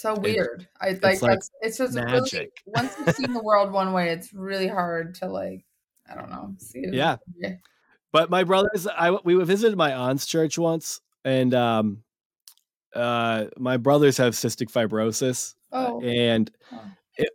[0.00, 0.68] so weird.
[0.80, 4.32] I like, like that's it's just really once you've seen the world one way, it's
[4.34, 5.64] really hard to like
[6.10, 6.94] I don't know see it.
[6.94, 7.16] Yeah.
[7.38, 7.54] Yeah.
[8.12, 12.02] but my brothers i we visited my aunt's church once and um
[12.94, 16.00] uh my brothers have cystic fibrosis uh, Oh.
[16.00, 16.80] and Oh.
[17.16, 17.30] it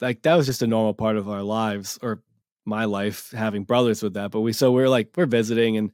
[0.00, 2.22] like that was just a normal part of our lives or
[2.66, 5.92] my life having brothers with that but we so we're like we're visiting and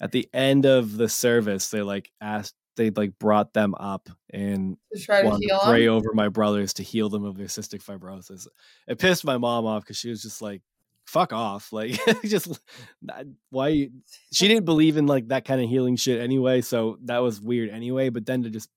[0.00, 4.76] at the end of the service they like asked they like brought them up and
[4.92, 5.94] To try to heal to pray them.
[5.94, 8.46] over my brothers to heal them of their cystic fibrosis.
[8.86, 10.62] It pissed my mom off because she was just like,
[11.06, 12.60] "Fuck off!" Like, just
[13.50, 13.68] why?
[13.68, 13.90] you-
[14.32, 17.70] She didn't believe in like that kind of healing shit anyway, so that was weird
[17.70, 18.08] anyway.
[18.10, 18.68] But then to just,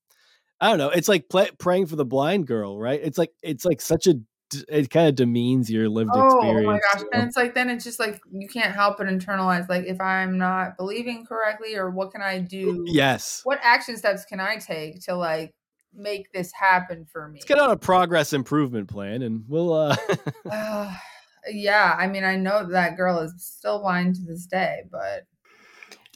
[0.62, 0.90] I don't know.
[0.90, 3.00] It's like play, praying for the blind girl, right?
[3.04, 4.16] It's like it's like such a.
[4.50, 6.68] d- It kind of demeans your lived Oh, experience.
[6.68, 7.04] Oh my gosh.
[7.14, 10.38] And it's like then it's just like you can't help but internalize like if I'm
[10.38, 12.84] not believing correctly or what can I do?
[12.88, 13.42] Yes.
[13.44, 15.54] What action steps can I take to like
[15.94, 17.40] make this happen for me?
[17.40, 19.74] Let's get on a progress improvement plan, and we'll.
[19.74, 19.96] uh
[20.52, 20.94] Uh,
[21.52, 25.26] yeah, I mean I know that girl is still blind to this day, but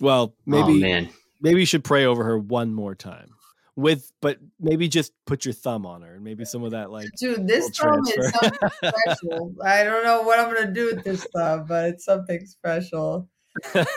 [0.02, 1.10] Well, oh maybe man.
[1.42, 3.33] maybe you should pray over her one more time
[3.76, 7.10] with but maybe just put your thumb on her and maybe some of that like
[7.20, 9.56] dude, this will thumb is something special.
[9.64, 13.30] I don't know what I'm gonna do with this thumb, but it's something special.
[13.74, 13.90] Did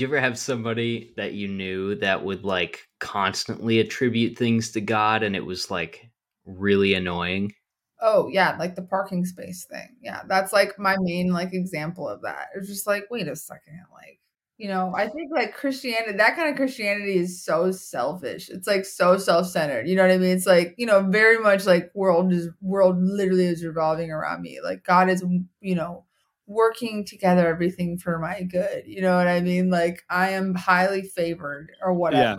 [0.00, 5.22] you ever have somebody that you knew that would like constantly attribute things to God
[5.22, 6.10] and it was like
[6.44, 7.52] really annoying?
[8.00, 9.96] Oh yeah, like the parking space thing.
[10.02, 12.48] Yeah, that's like my main like example of that.
[12.54, 14.18] It's just like, wait a second, like
[14.56, 18.48] you know, I think like Christianity, that kind of Christianity is so selfish.
[18.48, 19.88] It's like so self-centered.
[19.88, 20.30] You know what I mean?
[20.36, 24.60] It's like you know, very much like world is world literally is revolving around me.
[24.62, 25.24] Like God is,
[25.60, 26.04] you know,
[26.46, 28.84] working together everything for my good.
[28.86, 29.70] You know what I mean?
[29.70, 32.38] Like I am highly favored or whatever.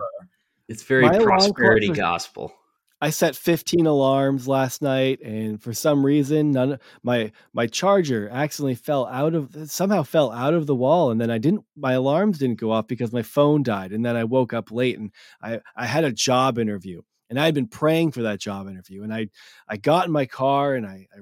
[0.68, 2.54] It's very My prosperity was- gospel.
[3.00, 8.74] I set 15 alarms last night and for some reason none my my charger accidentally
[8.74, 11.92] fell out of uh, somehow fell out of the wall and then I didn't my
[11.92, 15.12] alarms didn't go off because my phone died and then I woke up late and
[15.42, 19.02] I I had a job interview and I had been praying for that job interview
[19.02, 19.28] and I
[19.68, 21.20] I got in my car and I, I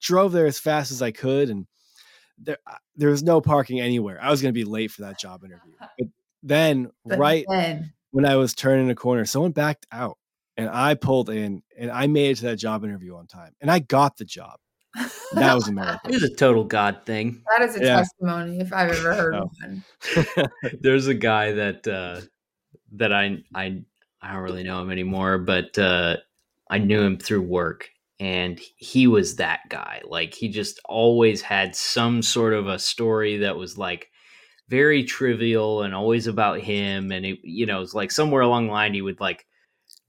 [0.00, 1.66] drove there as fast as I could and
[2.38, 4.18] there uh, there was no parking anywhere.
[4.20, 5.74] I was going to be late for that job interview.
[5.98, 6.08] But
[6.42, 10.18] then But right then- when I was turning a corner, someone backed out
[10.56, 13.70] and I pulled in and I made it to that job interview on time and
[13.70, 14.58] I got the job.
[15.32, 16.10] That was a miracle.
[16.10, 17.42] It was a total God thing.
[17.56, 17.96] that is a Yeah.
[17.96, 19.50] testimony if I've ever heard Oh.
[19.62, 19.84] one.
[20.80, 22.20] There's a guy that uh
[22.92, 23.82] that I I
[24.20, 26.16] I don't really know him anymore, but uh,
[26.70, 27.88] I knew him through work,
[28.20, 30.00] and he was that guy.
[30.06, 34.10] Like he just always had some sort of a story that was like
[34.68, 38.72] very trivial and always about him, and it, you know, it's like somewhere along the
[38.72, 39.44] line he would like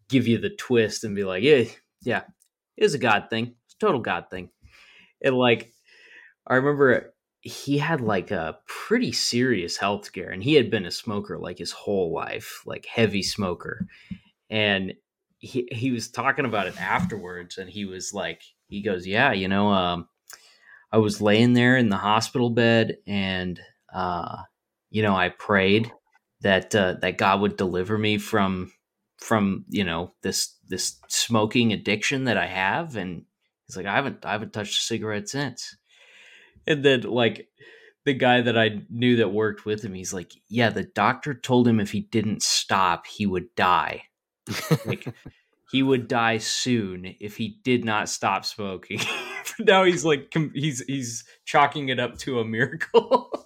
[0.09, 1.63] give you the twist and be like, yeah,
[2.01, 2.23] yeah,
[2.77, 4.49] it's a God thing, it's a total God thing,
[5.21, 5.73] and like
[6.47, 10.91] I remember he had like a pretty serious health scare and he had been a
[10.91, 13.85] smoker like his whole life like heavy smoker.
[14.49, 14.93] And
[15.39, 19.49] he, he was talking about it afterwards and he was like he goes yeah you
[19.49, 20.07] know um,
[20.91, 23.59] i was laying there in the hospital bed and
[23.93, 24.38] uh,
[24.89, 25.91] you know i prayed
[26.41, 28.71] that uh, that god would deliver me from
[29.23, 33.23] from you know this this smoking addiction that i have and
[33.65, 35.75] he's like i haven't i haven't touched a cigarette since
[36.67, 37.47] and then like
[38.05, 41.67] the guy that I knew that worked with him, he's like, "Yeah, the doctor told
[41.67, 44.03] him if he didn't stop, he would die.
[44.85, 45.07] like
[45.71, 48.99] he would die soon if he did not stop smoking."
[49.59, 53.31] now he's like he's he's chalking it up to a miracle.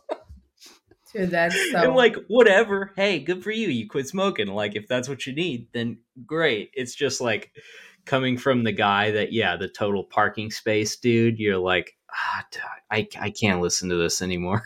[1.14, 2.92] Dude, that's so and like whatever.
[2.96, 3.68] Hey, good for you.
[3.70, 4.48] You quit smoking.
[4.48, 6.72] Like if that's what you need, then great.
[6.74, 7.52] It's just like
[8.06, 11.40] coming from the guy that yeah, the total parking space dude.
[11.40, 12.46] You're like, ah,
[12.92, 14.64] I I can't listen to this anymore.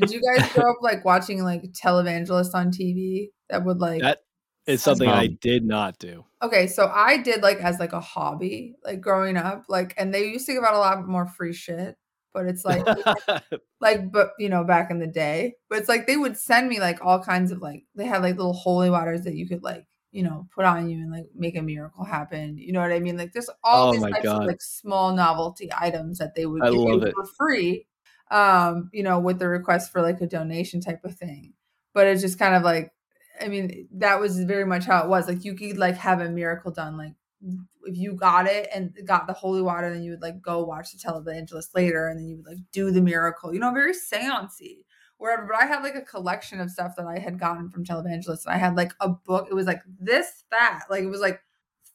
[0.00, 4.20] Did you guys grow up like watching like televangelists on TV that would like that
[4.68, 6.24] is something I did not do.
[6.42, 10.26] Okay, so I did like as like a hobby, like growing up, like and they
[10.26, 11.96] used to give out a lot more free shit,
[12.32, 12.86] but it's like
[13.80, 15.54] like but you know, back in the day.
[15.68, 18.36] But it's like they would send me like all kinds of like they had like
[18.36, 21.56] little holy waters that you could like you know, put on you and like make
[21.56, 22.56] a miracle happen.
[22.56, 23.16] You know what I mean?
[23.16, 24.42] Like there's all oh these types God.
[24.42, 27.14] of like small novelty items that they would I give you it.
[27.14, 27.86] for free.
[28.30, 31.54] Um, you know, with the request for like a donation type of thing.
[31.94, 32.92] But it's just kind of like
[33.40, 35.28] I mean, that was very much how it was.
[35.28, 36.96] Like you could like have a miracle done.
[36.96, 37.12] Like
[37.88, 40.92] if you got it and got the holy water, then you would like go watch
[40.92, 43.52] the televangelist later and then you would like do the miracle.
[43.52, 44.84] You know, very seancey
[45.16, 45.46] wherever.
[45.46, 48.46] But I had like a collection of stuff that I had gotten from televangelists.
[48.46, 49.48] And I had like a book.
[49.50, 50.84] It was like this fat.
[50.88, 51.40] Like it was like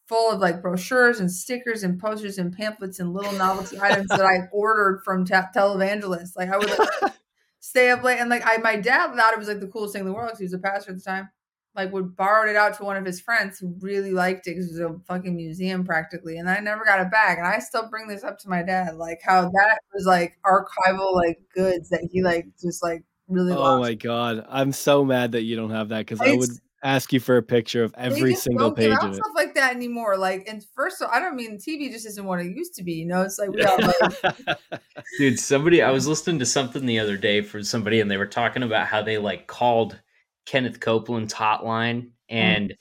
[0.08, 4.26] full of like brochures and stickers and posters and pamphlets and little novelty items that
[4.26, 6.36] I ordered from te- televangelists.
[6.36, 7.14] Like I would like,
[7.60, 10.02] stay up late and like I my dad thought it was like the coolest thing
[10.02, 11.30] in the world because he was a pastor at the time.
[11.76, 14.78] Like would borrowed it out to one of his friends who really liked it because
[14.78, 17.40] it was a fucking museum practically, and I never got it back.
[17.40, 21.16] And I still bring this up to my dad, like how that was like archival
[21.16, 23.54] like goods that he like just like really.
[23.54, 26.52] Oh my god, I'm so mad that you don't have that because I would
[26.84, 29.16] ask you for a picture of every single page of it.
[29.16, 30.18] Stuff like that anymore.
[30.18, 32.84] Like, and first of all, I don't mean TV just isn't what it used to
[32.84, 32.94] be.
[32.94, 34.60] You know, it's like we got like.
[35.18, 38.28] Dude, somebody I was listening to something the other day for somebody, and they were
[38.28, 40.00] talking about how they like called
[40.46, 42.74] Kenneth Copeland's hotline oh and.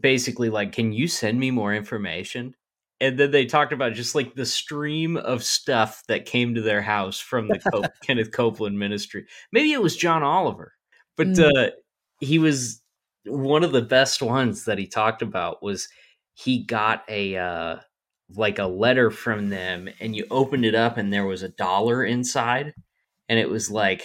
[0.00, 2.54] Basically, like, can you send me more information?
[3.00, 6.82] and then they talked about just like the stream of stuff that came to their
[6.82, 9.26] house from the Cop- Kenneth Copeland ministry.
[9.52, 10.74] Maybe it was John Oliver,
[11.16, 11.68] but mm.
[11.68, 11.70] uh,
[12.20, 12.82] he was
[13.24, 15.88] one of the best ones that he talked about was
[16.34, 17.76] he got a uh,
[18.34, 22.04] like a letter from them, and you opened it up, and there was a dollar
[22.04, 22.74] inside,
[23.28, 24.02] and it was like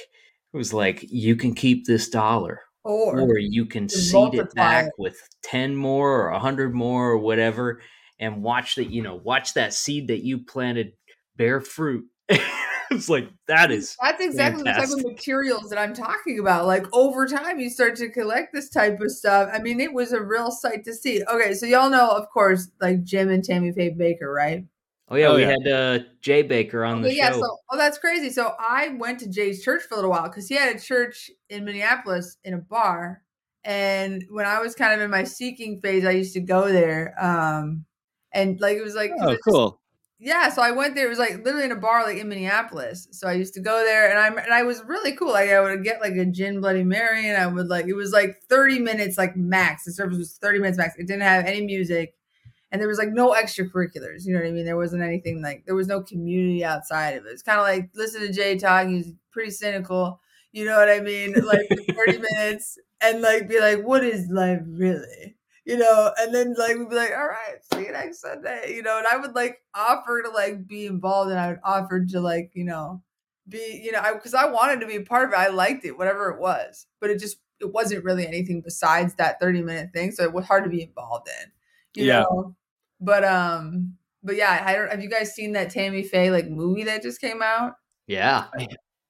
[0.53, 2.61] it was like you can keep this dollar.
[2.85, 4.93] Or, or you can seed it back it.
[4.97, 7.79] with 10 more or 100 more or whatever
[8.19, 10.93] and watch that you know watch that seed that you planted
[11.35, 14.89] bear fruit it's like that is that's exactly fantastic.
[14.89, 18.53] the type of materials that i'm talking about like over time you start to collect
[18.53, 21.65] this type of stuff i mean it was a real sight to see okay so
[21.65, 24.65] y'all know of course like jim and tammy faye Bakker, right
[25.13, 25.49] Oh yeah, oh, we yeah.
[25.49, 27.15] had uh, Jay Bakker on the show.
[27.15, 28.31] Yeah, so oh that's crazy.
[28.31, 31.29] So I went to Jay's church for a little while because he had a church
[31.49, 33.21] in Minneapolis in a bar,
[33.63, 37.13] and when I was kind of in my seeking phase, I used to go there.
[37.23, 37.85] Um,
[38.33, 39.69] and like it was like oh cool.
[39.69, 39.79] Just,
[40.17, 41.05] yeah, so I went there.
[41.05, 43.07] It was like literally in a bar like in Minneapolis.
[43.11, 45.33] So I used to go there, and I and I was really cool.
[45.33, 48.13] Like I would get like a gin Bloody Mary, and I would like it was
[48.13, 49.83] like thirty minutes like max.
[49.83, 50.95] The service was thirty minutes max.
[50.97, 52.15] It didn't have any music,
[52.73, 54.25] and there was like no extracurriculars.
[54.25, 54.65] You know what I mean?
[54.65, 57.29] There wasn't anything like there was no community outside of it.
[57.29, 58.87] It's kind of like listen to Jay talk.
[58.87, 60.19] He's pretty cynical.
[60.51, 61.33] You know what I mean?
[61.45, 65.37] Like thirty minutes, and like be like, what is life really?
[65.65, 68.81] you know, and then like we'd be like, all right, see you next Sunday, you
[68.81, 72.19] know, and I would like offer to like be involved and I would offer to
[72.19, 73.01] like, you know,
[73.47, 75.39] be, you know, because I, I, wanted to be a part of it.
[75.39, 79.39] I liked it, whatever it was, but it just, it wasn't really anything besides that
[79.39, 80.11] 30 minute thing.
[80.11, 82.21] So it was hard to be involved in, you yeah.
[82.21, 82.55] know,
[83.03, 86.83] but, um, but yeah, I don't, have you guys seen that Tammy Faye like movie
[86.85, 87.73] that just came out?
[88.07, 88.45] Yeah.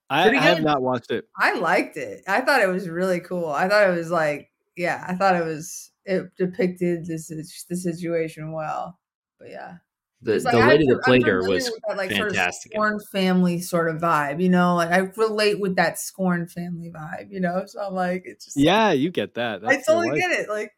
[0.09, 1.25] I, I have not watched it.
[1.37, 2.21] I liked it.
[2.27, 3.49] I thought it was really cool.
[3.49, 8.51] I thought it was like, yeah, I thought it was it depicted this the situation
[8.51, 8.99] well.
[9.39, 9.75] But yeah.
[10.21, 12.53] The, It's the like, lady I'm- that played her was that, like, sort of.
[12.53, 14.75] Scorn family sort of vibe, you know.
[14.75, 17.63] Like I relate with that Scorn family vibe, you know.
[17.65, 19.65] So I'm like, it's just yeah, you get that.
[19.65, 20.49] I That's your totally get it.
[20.49, 20.71] Like,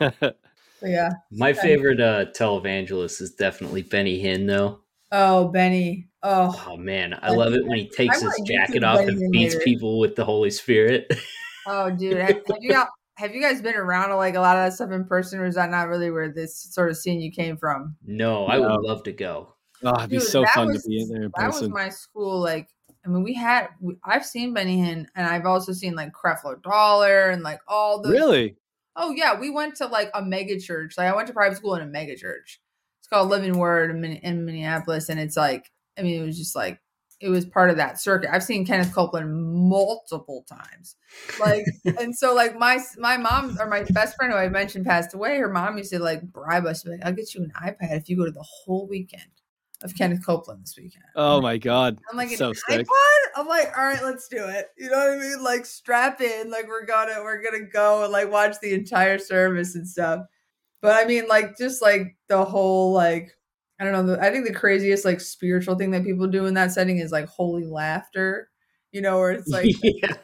[0.00, 0.32] wife.
[0.80, 1.10] but yeah.
[1.30, 1.60] My Okay.
[1.60, 4.80] favorite uh, televangelist is definitely Benny Hinn, though.
[5.12, 6.08] Oh, Benny.
[6.22, 9.22] Oh, Oh man, I love it when he takes I his jacket off Benny and
[9.22, 9.64] Hinn beats later.
[9.64, 11.12] people with the Holy Spirit.
[11.66, 12.16] oh, dude.
[12.18, 12.88] Have, have you got?
[13.16, 15.54] Have you guys been around like a lot of that stuff in person, or is
[15.56, 17.96] that not really where this sort of scene you came from?
[18.06, 18.68] no, I No.
[18.76, 19.54] would love to go.
[19.82, 21.88] Oh, it'd be Dude, so fun was- to be in there in That was my
[21.88, 22.38] school.
[22.40, 22.68] Like,
[23.04, 23.68] I mean, we had.
[23.80, 28.00] We, I've seen Benny Hinn, and I've also seen like Creflo Dollar and like all
[28.00, 28.10] the.
[28.10, 28.56] really?
[28.96, 30.94] Oh yeah, we went to like a mega church.
[30.98, 32.60] Like I went to private school in a mega church.
[33.00, 36.56] It's called Living Word in, in Minneapolis, and it's like I mean, it was just
[36.56, 36.80] like
[37.20, 38.30] it was part of that circuit.
[38.32, 39.30] I've seen Kenneth Copeland
[39.68, 40.96] multiple times,
[41.38, 41.66] like,
[41.98, 45.38] and so like my my mom or my best friend who I mentioned passed away.
[45.38, 48.16] Her mom used to like bribe us, like, "I'll get you an iPad if you
[48.16, 49.39] go to the whole weekend
[49.82, 51.98] of Kenneth Copeland this weekend." Oh my god.
[52.10, 52.86] I'm like, so an sick.
[52.86, 53.20] iPod?
[53.36, 54.68] I'm like, all right, let's do it.
[54.76, 55.42] You know what I mean?
[55.42, 59.74] Like strap in, like we're gonna we're gonna go and like watch the entire service
[59.74, 60.26] and stuff.
[60.82, 63.36] But I mean, like just like the whole like
[63.80, 64.14] I don't know.
[64.14, 67.12] The, I think the craziest like spiritual thing that people do in that setting is
[67.12, 68.50] like holy laughter.
[68.92, 70.16] You know, where it's like yeah.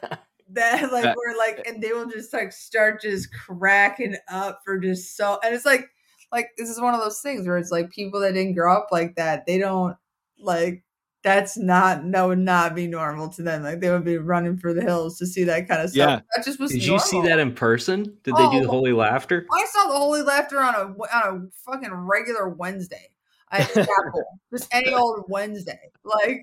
[0.51, 5.17] that, like we're like, and they will just like start just cracking up for just
[5.17, 5.89] so, and it's like,
[6.31, 8.87] like this is one of those things where it's like people that didn't grow up
[8.91, 9.95] like that, they don't
[10.39, 10.83] like
[11.23, 13.63] that's not that would not be normal to them.
[13.63, 15.97] Like they would be running for the hills to see that kind of stuff.
[16.09, 16.19] Yeah.
[16.35, 16.71] that just was.
[16.71, 18.03] Did you see that in person?
[18.23, 18.61] Did they do Oh.
[18.61, 19.45] the Holy Laughter?
[19.51, 20.79] I saw the holy laughter on a
[21.15, 23.09] on a fucking regular Wednesday
[23.51, 24.23] at chapel,
[24.53, 25.79] just any old Wednesday.
[26.03, 26.41] Like,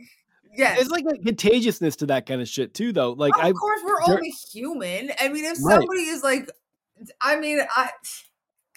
[0.55, 3.13] yes, It's like a contagiousness to that kind of shit too, though.
[3.13, 5.13] Like of I, course we're there- only human.
[5.21, 5.75] I mean, if Right.
[5.79, 6.51] somebody is like,
[7.23, 7.91] I mean, I,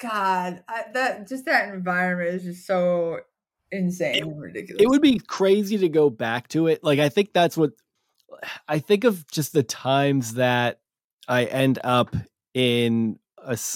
[0.02, 3.20] God, I, that just that environment is just so
[3.72, 4.82] insane and ridiculous.
[4.82, 6.84] it would be crazy to go back to it.
[6.84, 7.72] Like I think that's what
[8.68, 10.80] I think of just the times that
[11.28, 12.16] I end up
[12.54, 13.20] in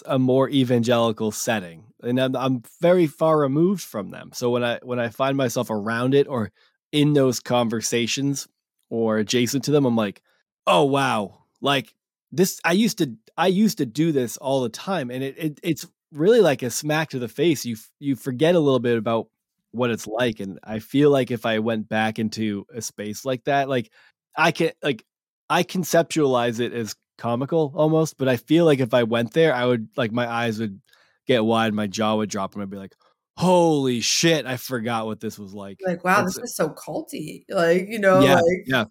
[0.05, 4.31] a more evangelical setting, and I'm, I'm very far removed from them.
[4.33, 6.51] So when I when I find myself around it or
[6.91, 8.47] in those conversations
[8.89, 10.21] or adjacent to them, I'm like,
[10.67, 11.93] oh wow, like
[12.31, 12.59] this.
[12.65, 15.87] I used to I used to do this all the time, and it, it it's
[16.11, 17.65] really like a smack to the face.
[17.65, 19.27] You you forget a little bit about
[19.73, 23.41] what it's like and i feel like if i went back into a space like
[23.45, 23.89] that like
[24.35, 25.05] i can like
[25.49, 29.65] i conceptualize it as comical almost but i feel like if i went there i
[29.65, 30.77] would like my eyes would
[31.25, 32.93] get wide my jaw would drop and i'd be like
[33.37, 37.45] holy shit i forgot what this was like like, wow, That's- this is so culty.
[37.49, 38.83] Like, you know, Yeah, like, yeah.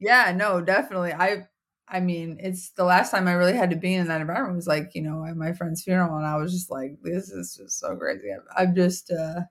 [0.00, 1.14] yeah, no, definitely.
[1.14, 1.44] I,
[1.88, 4.66] I mean, it's the last time I really had to be in that environment was
[4.66, 7.78] like, you know, at my friend's funeral, and I was just like, this is just
[7.78, 8.28] so crazy.
[8.56, 9.42] I'm, just, uh,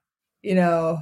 [0.41, 0.99] you know,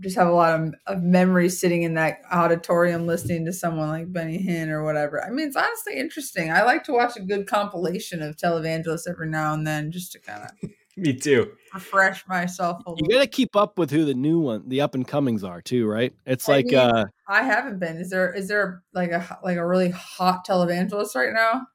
[0.00, 4.10] just have a lot of, of memories sitting in that auditorium listening to someone like
[4.10, 5.22] Benny Hinn or whatever.
[5.22, 6.50] I mean, it's honestly interesting.
[6.50, 10.18] I like to watch a good compilation of televangelists every now and then just to
[10.18, 10.70] kind of
[11.00, 11.52] Me too.
[11.74, 15.06] refresh myself a you gotta keep up with who the new one the up and
[15.06, 17.96] comings are too right it's I like mean, uh I haven't been.
[17.96, 21.66] Is there is there like a like a really hot televangelist right now?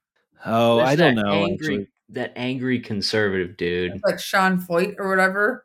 [0.44, 1.88] oh There's i don't know Angry, actually.
[2.10, 4.00] that angry conservative dude.
[4.04, 5.64] Like Sean Feucht or whatever.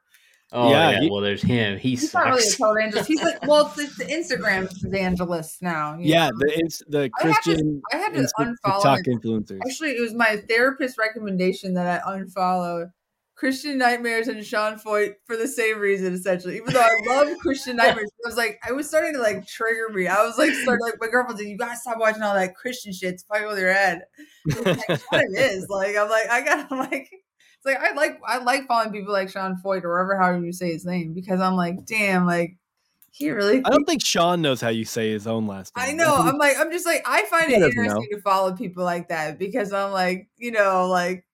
[0.54, 1.00] Oh Yeah, yeah.
[1.02, 1.78] he- well, there's him.
[1.78, 3.06] He He's not really a televangelist.
[3.06, 5.98] He's like well, it's the Instagram evangelist now.
[6.00, 6.38] yeah know?
[6.40, 10.02] the ins- the I had to- christian I had to unfollow tiktok influencers Actually, it
[10.02, 12.92] was my therapist's recommendation that I unfollow
[13.42, 16.58] Christian Nightmares and Sean Feucht for the same reason, essentially.
[16.58, 19.92] Even though I love Christian Nightmares, I was like, I was starting to like trigger
[19.92, 20.06] me.
[20.06, 22.94] I was like, starting like my girlfriend said, "You gotta stop watching all that Christian
[22.94, 23.16] shit.
[23.16, 24.04] It's fucking with your head."
[24.46, 25.70] It kind of.
[25.72, 27.10] Like I'm like I gotta like.
[27.12, 30.54] It's like I like I like following people like Sean Feucht or whatever however you
[30.54, 32.58] say his name because I'm like, damn, like
[33.10, 33.58] he really.
[33.66, 36.16] i don't think sean knows how you say his own last name I know.
[36.16, 39.38] I'm like, I'm just like, I find He it interesting to follow people like that
[39.40, 41.26] because I'm like, you know, like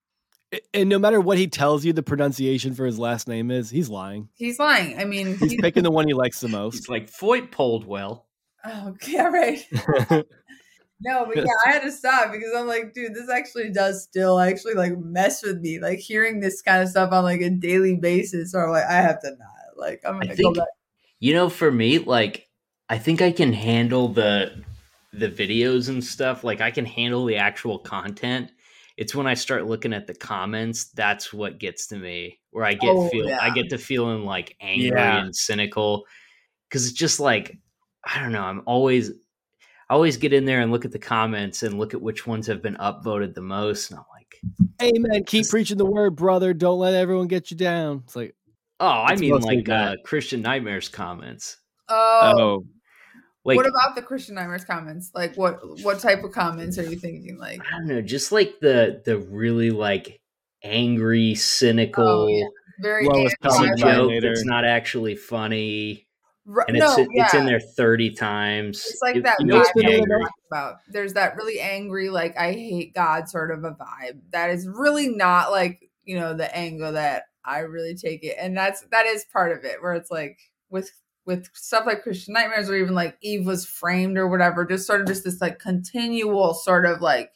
[0.74, 3.90] And no matter what he tells you the pronunciation for his last name is, he's
[3.90, 4.30] lying.
[4.36, 4.98] he's lying.
[4.98, 6.76] I mean, He's he's, picking the one he likes the most.
[6.76, 8.28] He's like Feucht polled well.
[8.66, 9.66] oh, yeah, right.
[11.00, 14.40] No, but yeah, I had to stop because I'm like, dude, this actually does still
[14.40, 15.80] actually like mess with me.
[15.80, 19.22] Like hearing this kind of stuff on like a daily basis, or like I have
[19.22, 19.78] to not.
[19.78, 20.68] Like I'm I gonna go back.
[21.20, 22.48] you know, for me, like
[22.90, 24.64] I think I can handle the
[25.14, 26.44] the videos and stuff.
[26.44, 28.50] Like I can handle the actual content.
[28.98, 32.40] It's when I start looking at the comments that's what gets to me.
[32.52, 35.24] Where I get Oh, feel I get to feeling like angry Yeah.
[35.24, 36.06] and cynical
[36.68, 37.58] because it's just like
[38.04, 38.44] I don't know.
[38.44, 39.12] I'm always
[39.90, 42.48] I always get in there and look at the comments and look at which ones
[42.48, 44.42] have been upvoted the most, and I'm like,
[44.82, 45.24] Amen.
[45.24, 46.54] Keep preaching the word, brother.
[46.54, 48.02] Don't let everyone get you down.
[48.06, 48.36] It's like,
[48.80, 51.58] oh, I mean like uh, Christian Nightmares comments.
[51.88, 52.66] Oh, oh,
[53.48, 55.12] Like what about the Christian Nightmares comments?
[55.16, 57.38] Like, what what type of comments are you thinking?
[57.38, 60.20] Like, I don't know, just like the the really like
[60.64, 62.06] angry, cynical.
[62.06, 62.46] Oh, yeah.
[62.80, 64.28] very Lowest It's common a joke denominator.
[64.30, 66.08] that's not actually funny,
[66.46, 68.86] Ru- and it's no, it's in there thirty times.
[68.86, 70.76] It's like You- that you know vibe that we about.
[70.90, 74.20] There's that really angry, like I hate God sort of a vibe.
[74.32, 78.58] That is really not like you know the angle that I really take it, and
[78.58, 79.82] that's that is part of it.
[79.82, 80.38] Where it's like
[80.70, 80.92] with
[81.28, 84.66] with stuff like Christian Nightmares, or even like Eve was framed or whatever.
[84.66, 87.32] Just sort of just this like continual sort of like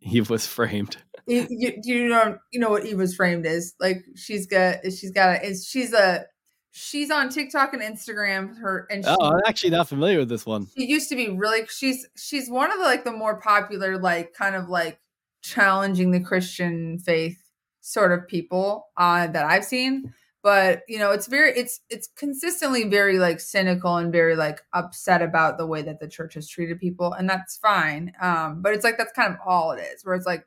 [0.00, 0.96] Eve was framed.
[1.26, 5.10] you, you, you know you know what Eve was framed is like she's got she's
[5.12, 6.26] got a is she's a
[6.72, 10.44] she's on TikTok and Instagram her and she, Oh, I'm actually not familiar with this
[10.44, 10.66] one.
[10.76, 14.34] she used to be really she's she's one of the like the more popular like
[14.34, 14.98] kind of like
[15.42, 17.38] challenging the christian faith
[17.80, 20.12] sort of people uh that i've seen
[20.44, 25.22] but you know it's very it's it's consistently very like cynical and very like upset
[25.22, 28.84] about the way that the church has treated people and that's fine um but it's
[28.84, 30.46] like that's kind of all it is where it's like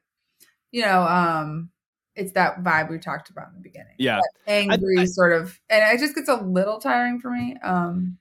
[0.71, 1.69] you know um
[2.15, 4.21] it's that vibe we talked about in the beginning Yeah.
[4.45, 8.17] angry I- sort of and it just gets a little tiring for me um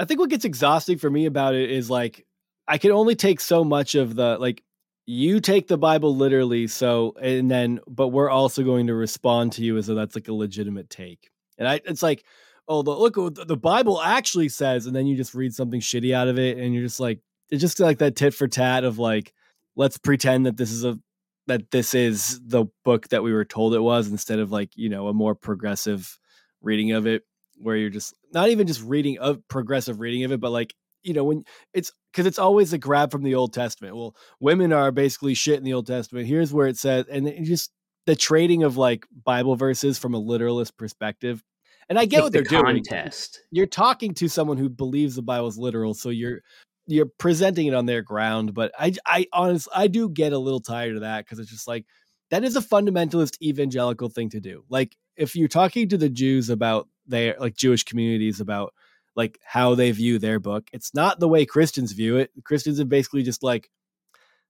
[0.00, 2.24] I think what gets exhausting for me about it is like
[2.68, 4.62] I can only take so much of the like
[5.10, 9.62] you take the Bible literally, so and then but we're also going to respond to
[9.64, 11.30] you as though that's like a legitimate take.
[11.56, 12.26] And I it's like,
[12.68, 15.80] oh the, look what the- the Bible actually says, and then you just read something
[15.80, 18.84] shitty out of it, and you're just like it's just like that tit for tat
[18.84, 19.32] of like,
[19.76, 20.98] let's pretend that this is a
[21.46, 24.90] that this is the book that we were told it was instead of like, you
[24.90, 26.18] know, a more progressive
[26.60, 27.22] reading of it
[27.56, 31.14] where you're just not even just reading a progressive reading of it, but like you
[31.14, 33.96] know when it's because it's always a grab from the Old Testament.
[33.96, 36.26] Well, women are basically shit in the Old Testament.
[36.26, 37.70] Here's where it says, and it just
[38.06, 41.42] the trading of like Bible verses from a literalist perspective.
[41.88, 42.64] And I get Like what they're doing.
[42.84, 43.40] contest.
[43.50, 46.40] You're talking to someone who believes the Bible's literal, so you're
[46.86, 48.54] you're presenting it on their ground.
[48.54, 51.68] But I I honestly I do get a little tired of that because it's just
[51.68, 51.86] like
[52.30, 54.64] that is a fundamentalist evangelical thing to do.
[54.68, 58.74] Like if you're talking to the Jews about their like Jewish communities about
[59.18, 62.30] like how they view their book, it's not the way Christians view it.
[62.44, 63.68] Christians have basically just like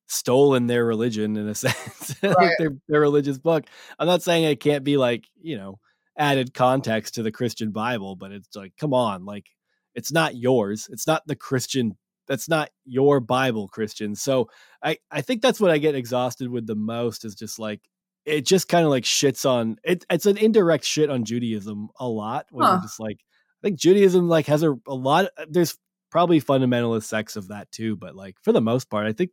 [0.06, 3.64] stolen their religion in a sense, like their their religious book.
[3.98, 5.78] I'm not saying it can't be like you know
[6.18, 9.46] added context to the Christian Bible, but it's like come on, like
[9.94, 10.86] it's not yours.
[10.92, 11.96] It's not the Christian.
[12.26, 14.14] That's not your Bible, Christian.
[14.14, 14.50] So
[14.84, 17.80] I I think that's what I get exhausted with the most is just like
[18.26, 20.04] it just kind of like shits on it.
[20.10, 22.44] It's an indirect shit on Judaism a lot.
[22.50, 22.72] When Huh.
[22.74, 23.18] you're just like
[23.62, 25.26] I think Judaism like has a, a lot.
[25.36, 25.76] Uh, there's
[26.10, 29.30] probably fundamentalist sects of that too, but like for the most part, I think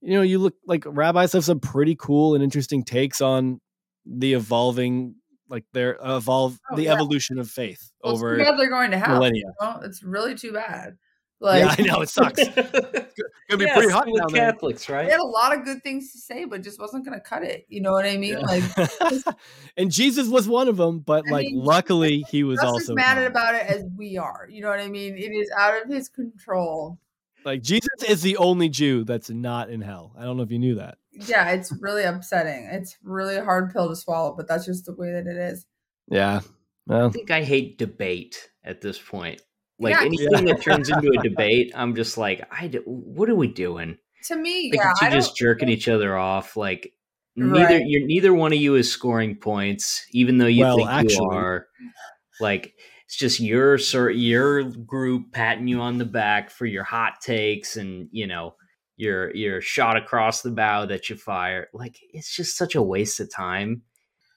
[0.00, 3.60] you know you look like rabbis have some pretty cool and interesting takes on
[4.04, 5.16] the evolving
[5.48, 6.92] like their uh, evolve Oh, the yeah.
[6.92, 9.44] evolution of faith well, over too bad they're going to have millennia.
[9.60, 10.96] Well, it's really too bad.
[11.40, 12.40] Like yeah, I know it sucks.
[13.48, 14.52] It's gonna be Yeah, pretty hot with down there.
[14.52, 15.04] Catholics, right?
[15.06, 17.42] they had a lot of good things to say, but just wasn't going to cut
[17.44, 17.64] it.
[17.68, 18.38] You know what I mean?
[18.40, 18.40] Yeah.
[18.40, 19.36] Like
[19.76, 22.72] and Jesus was one of them, but I like mean, luckily he was just as
[22.72, 23.26] also mad not.
[23.26, 24.48] about it as we are.
[24.50, 25.16] You know what I mean?
[25.16, 26.98] It is out of his control.
[27.44, 30.14] like Jesus is the only Jew that's not in hell.
[30.18, 30.98] I don't know if you knew that.
[31.12, 32.64] Yeah, it's really upsetting.
[32.72, 35.64] It's really a hard pill to swallow, but that's just the way that it is.
[36.08, 36.40] Yeah.
[36.86, 39.42] Well, I think I hate debate at this point.
[39.78, 40.02] Like Yeah.
[40.04, 40.54] anything Yeah.
[40.54, 43.98] that turns into a debate, I'm just like, I d- what are we doing?
[44.28, 46.56] To me, Like yeah, you I just don't- jerking each other off.
[46.56, 46.92] Like
[47.36, 47.82] neither Right.
[47.86, 51.30] you're neither one of you is scoring points, even though you Well, think actually- you
[51.30, 51.66] are.
[52.40, 52.74] Like
[53.06, 57.76] it's just your sort your group patting you on the back for your hot takes
[57.76, 58.56] and you know
[58.96, 61.68] your your shot across the bow that you fire.
[61.74, 63.82] Like it's just such a waste of time.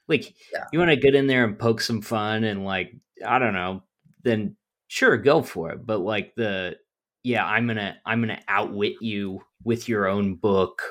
[0.08, 0.66] Like Yeah.
[0.74, 2.92] you want to get in there and poke some fun and like
[3.26, 3.84] I don't know,
[4.24, 4.56] then
[4.90, 5.86] sure go for it.
[5.86, 6.76] But like the
[7.24, 10.82] yeah, I'm gonna I'm gonna outwit you with your own book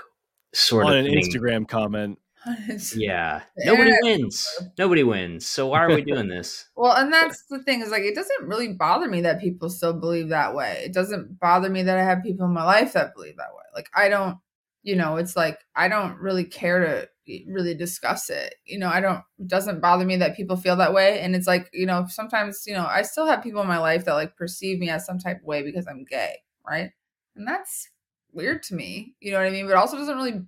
[0.54, 1.22] sort on of an thing.
[1.22, 2.18] Instagram comment.
[2.94, 4.48] Yeah, nobody internet- wins.
[4.78, 5.44] Nobody wins.
[5.44, 6.66] So why are we doing this?
[6.76, 9.92] Well, and that's the thing is like it doesn't really bother me that people still
[9.92, 10.82] believe that way.
[10.84, 13.64] It doesn't bother me that I have people in my life that believe that way.
[13.74, 14.38] Like I don't,
[14.84, 17.08] you know, it's like I don't really care to
[17.48, 18.54] really discuss it.
[18.64, 21.46] You know, I don't it doesn't bother me that people feel that way and it's
[21.46, 24.36] like, you know, sometimes, you know, I still have people in my life that like
[24.36, 26.36] perceive me as some type of way because I'm gay,
[26.66, 26.90] right?
[27.36, 27.88] And that's
[28.32, 29.14] weird to me.
[29.20, 29.66] You know what I mean?
[29.66, 30.42] But also doesn't really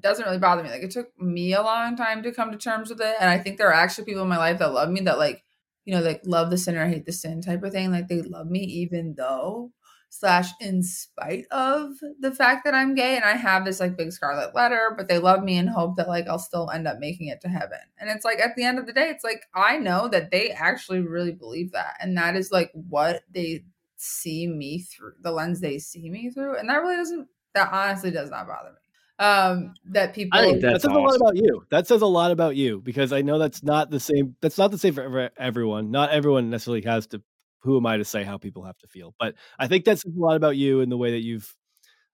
[0.00, 0.70] doesn't really bother me.
[0.70, 3.16] Like it took me a long time to come to terms with it.
[3.20, 5.42] And I think there are actually people in my life that love me that like,
[5.84, 7.90] you know, like love the sinner, hate the sin type of thing.
[7.90, 9.72] Like they love me even though
[10.14, 14.12] slash in spite of the fact that I'm gay and I have this like big
[14.12, 17.28] scarlet letter, but they love me and hope that like I'll still end up making
[17.28, 17.78] it to heaven.
[17.98, 20.50] And it's like at the end of the day, it's like I know that they
[20.50, 21.96] actually really believe that.
[21.98, 23.64] And that is like what they
[23.96, 26.58] see me through the lens they see me through.
[26.58, 28.76] And that really doesn't that honestly does not bother me.
[29.18, 31.64] Um that people I think that that's says a lot about you.
[31.70, 34.36] That says a lot about you because I know that's not the same.
[34.42, 35.90] That's not the same for everyone.
[35.90, 37.22] Not everyone necessarily has to.
[37.62, 39.14] Who am I to say how people have to feel?
[39.18, 41.54] But I think that says a lot about you and the way that you've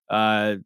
[0.09, 0.57] uh,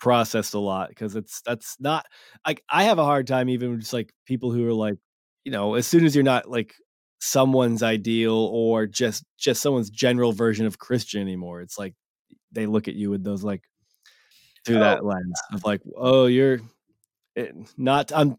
[0.00, 2.06] processed a lot because it's that's not
[2.46, 4.96] like I have a hard time even just like people who are like
[5.44, 6.74] you know as soon as you're not like
[7.20, 11.60] someone's ideal or just just someone's general version of Christian anymore.
[11.62, 11.94] It's like
[12.52, 13.62] they look at you with those like
[14.64, 16.60] through Oh, that lens of like, oh, you're
[17.36, 18.12] it, not.
[18.14, 18.36] I'm.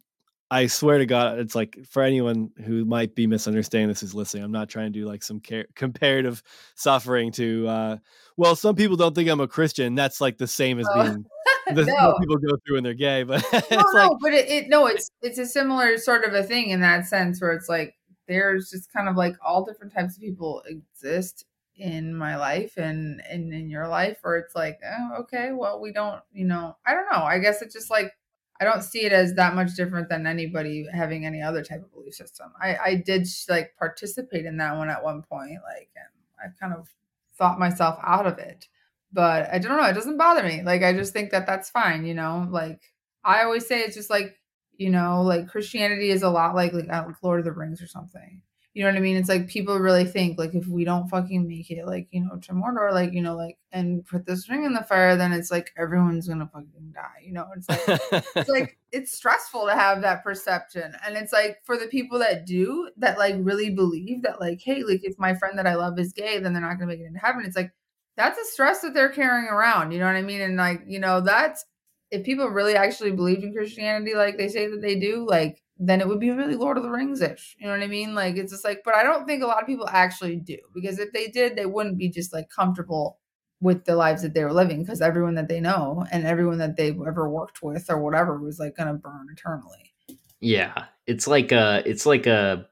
[0.51, 4.43] I swear to God, it's like for anyone who might be misunderstanding this who's listening.
[4.43, 6.41] I'm not trying to do like some care, comparative
[6.75, 7.67] suffering to.
[7.67, 7.97] uh
[8.37, 9.95] Well, some people don't think I'm a Christian.
[9.95, 11.03] That's like the same as Oh.
[11.03, 11.25] being
[11.75, 11.93] the No.
[12.09, 13.23] what people go through when they're gay.
[13.23, 16.33] But it's no, like no, but it, it no, it's it's a similar sort of
[16.33, 17.95] a thing in that sense where it's like
[18.27, 21.45] there's just kind of like all different types of people exist
[21.75, 25.93] in my life and and in your life or it's like oh, okay well we
[25.93, 28.11] don't you know i don't know i guess it's just like
[28.59, 31.91] i don't see it as that much different than anybody having any other type of
[31.91, 32.51] belief system.
[32.61, 36.09] I i did like participate in that one at one point like and
[36.39, 36.89] i kind of
[37.37, 38.67] thought myself out of it
[39.13, 40.61] but i don't know it doesn't bother me.
[40.63, 42.47] Like i just think that that's fine you know?
[42.49, 42.81] Like
[43.23, 44.35] I always say it's just like,
[44.77, 46.87] you know, like Christianity is a lot like like,
[47.21, 48.41] Lord of the Rings or something.
[48.75, 49.17] You know what I mean?
[49.17, 52.37] It's like people really think like if we don't fucking make it like, you know,
[52.37, 55.49] to Mordor, like, you know, like and put this ring in the fire, then it's
[55.49, 57.23] like everyone's gonna fucking die.
[57.25, 60.93] You know, it's like it's like it's stressful to have that perception.
[61.05, 64.83] And it's like for the people that do that like really believe that like, hey,
[64.83, 67.05] like if my friend that I love is gay, then they're not gonna make it
[67.05, 67.43] into heaven.
[67.45, 67.71] It's like
[68.17, 69.93] that's a stress that they're carrying around.
[69.93, 70.41] You know what I mean?
[70.41, 71.65] And like, you know, that's
[72.11, 76.01] if people really actually believed in Christianity like they say that they do, like then
[76.01, 77.55] it would be really Lord of the Rings ish.
[77.57, 78.13] You know what I mean?
[78.13, 80.99] Like it's just like, but I don't think a lot of people actually do because
[80.99, 83.17] if they did, they wouldn't be just like comfortable
[83.61, 86.75] with the lives that they were living because everyone that they know and everyone that
[86.77, 89.93] they've ever worked with or whatever was like gonna burn eternally.
[90.41, 92.67] Yeah, it's like a it's like a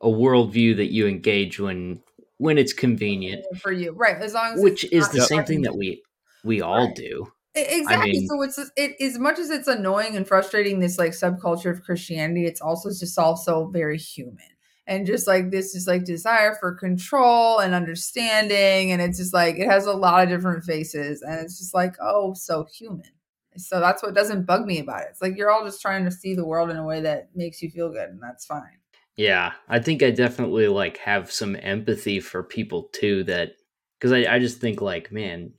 [0.00, 2.02] a worldview that you engage when
[2.38, 4.16] when it's convenient, For you, right?
[4.16, 6.02] As long as which is the same thing that we
[6.44, 6.96] we all Right.
[6.96, 7.32] do.
[7.54, 8.12] Exactly.
[8.12, 11.82] mean- so it's it as much as it's annoying and frustrating this like subculture of
[11.82, 14.38] Christianity, it's also just also very human.
[14.86, 18.92] And just like this is like desire for control and understanding.
[18.92, 21.22] And it's just like it has a lot of different faces.
[21.22, 23.10] And it's just like, oh, so human.
[23.56, 25.08] So that's what doesn't bug me about it.
[25.10, 27.62] It's like you're all just trying to see the world in a way that makes
[27.62, 28.78] you feel good, and that's fine.
[29.16, 33.52] Yeah, I think I definitely like have some empathy for people too that
[33.98, 35.52] because I, I just think like, man,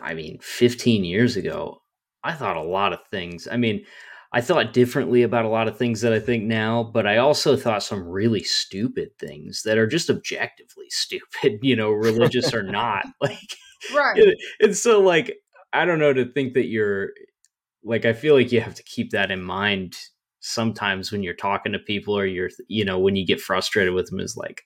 [0.00, 1.82] I mean, 15 years ago,
[2.22, 3.48] I thought a lot of things.
[3.50, 3.84] I mean,
[4.32, 7.56] I thought differently about a lot of things that I think now, but I also
[7.56, 13.04] thought some really stupid things that are just objectively stupid, you know, religious or not.
[13.20, 13.56] Like,
[13.94, 14.34] Right.
[14.60, 15.38] and, so like,
[15.72, 17.10] I don't know to think that you're
[17.82, 19.96] like, I feel like you have to keep that in mind
[20.40, 24.10] sometimes when you're talking to people or you're, you know, when you get frustrated with
[24.10, 24.62] them is like,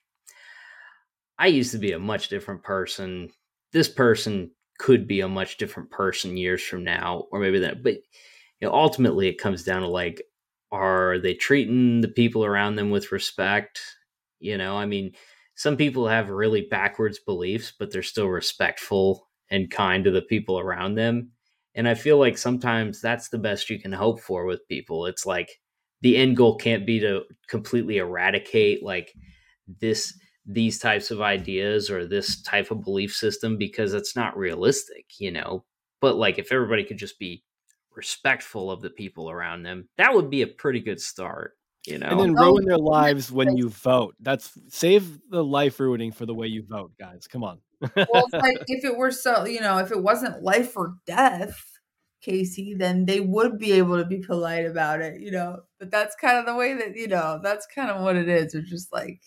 [1.37, 3.29] I used to be a much different person.
[3.71, 7.83] This person could be a much different person years from now, or maybe that.
[7.83, 7.95] But
[8.59, 10.21] you know, ultimately, it comes down to like,
[10.71, 13.81] are they treating the people around them with respect?
[14.39, 15.13] You know, I mean,
[15.55, 20.59] some people have really backwards beliefs, but they're still respectful and kind to the people
[20.59, 21.31] around them.
[21.75, 25.05] And I feel like sometimes that's the best you can hope for with people.
[25.05, 25.59] It's like
[26.01, 29.13] the end goal can't be to completely eradicate like
[29.81, 35.05] this these types of ideas or this type of belief system because it's not realistic,
[35.19, 35.63] you know.
[36.01, 37.43] But like if everybody could just be
[37.95, 41.53] respectful of the people around them, that would be a pretty good start,
[41.87, 42.07] you know.
[42.07, 44.15] and then ruin their lives when you vote.
[44.19, 47.27] That's save the life ruining for the way you vote, guys.
[47.27, 47.59] Come on.
[47.95, 51.59] well, it's like if it were so, you know, if it wasn't life or death,
[52.21, 55.61] Casey, then they would be able to be polite about it, you know.
[55.79, 58.53] But that's kind of the way that, you know, that's kind of what it is.
[58.53, 59.21] It's just like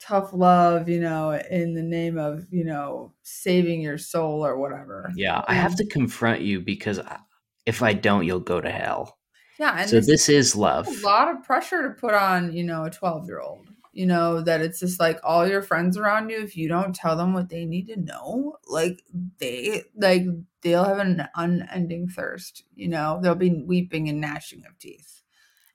[0.00, 5.10] tough love, you know, in the name of, you know, saving your soul or whatever.
[5.14, 7.18] yeah, I have to confront you because uh,
[7.66, 9.18] if I don't, you'll go to hell.
[9.58, 10.86] Yeah, and so this, this is love.
[10.86, 13.68] a lot of pressure to put on, you know, a 12 year old.
[13.92, 17.16] You know, that it's just like all your friends around you, if you don't tell
[17.16, 19.02] them what they need to know, like
[19.38, 20.24] they like
[20.62, 25.17] they'll have an unending thirst, you know, they'll be weeping and gnashing of teeth.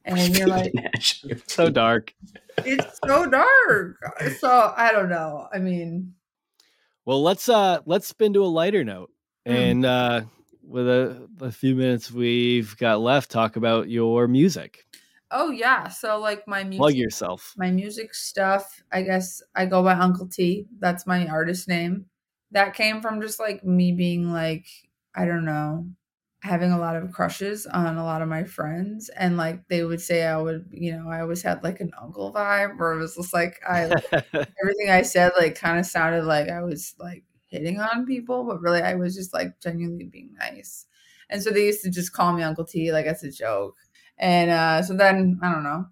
[0.06, 2.14] And you're like, it's so dark.
[2.66, 3.98] it's so dark.
[4.40, 5.48] So I don't know.
[5.54, 6.14] I mean,
[7.06, 9.10] Well, let's uh let's spin to a lighter note,
[9.48, 9.56] Mm.
[9.56, 10.22] and uh
[10.66, 14.86] with a, a few minutes we've got left, talk about your music.
[15.32, 17.54] Oh yeah, so like my music, Plug yourself.
[17.58, 18.82] my music stuff.
[18.92, 20.68] I guess I go by Uncle T.
[20.80, 22.06] That's my artist name.
[22.52, 24.66] That came from just like me being like
[25.16, 25.88] I don't know,
[26.44, 30.02] having a lot of crushes on a lot of my friends, and like they would
[30.02, 33.16] say I would, you know, I always had like an uncle vibe, where it was
[33.16, 33.84] just like I
[34.62, 38.62] everything I said like kind of sounded like I was like hitting on people, but
[38.62, 40.86] really I was just like genuinely being nice.
[41.30, 43.78] And so they used to just call me Uncle T, like as a joke.
[44.18, 45.86] And uh, so then I don't know.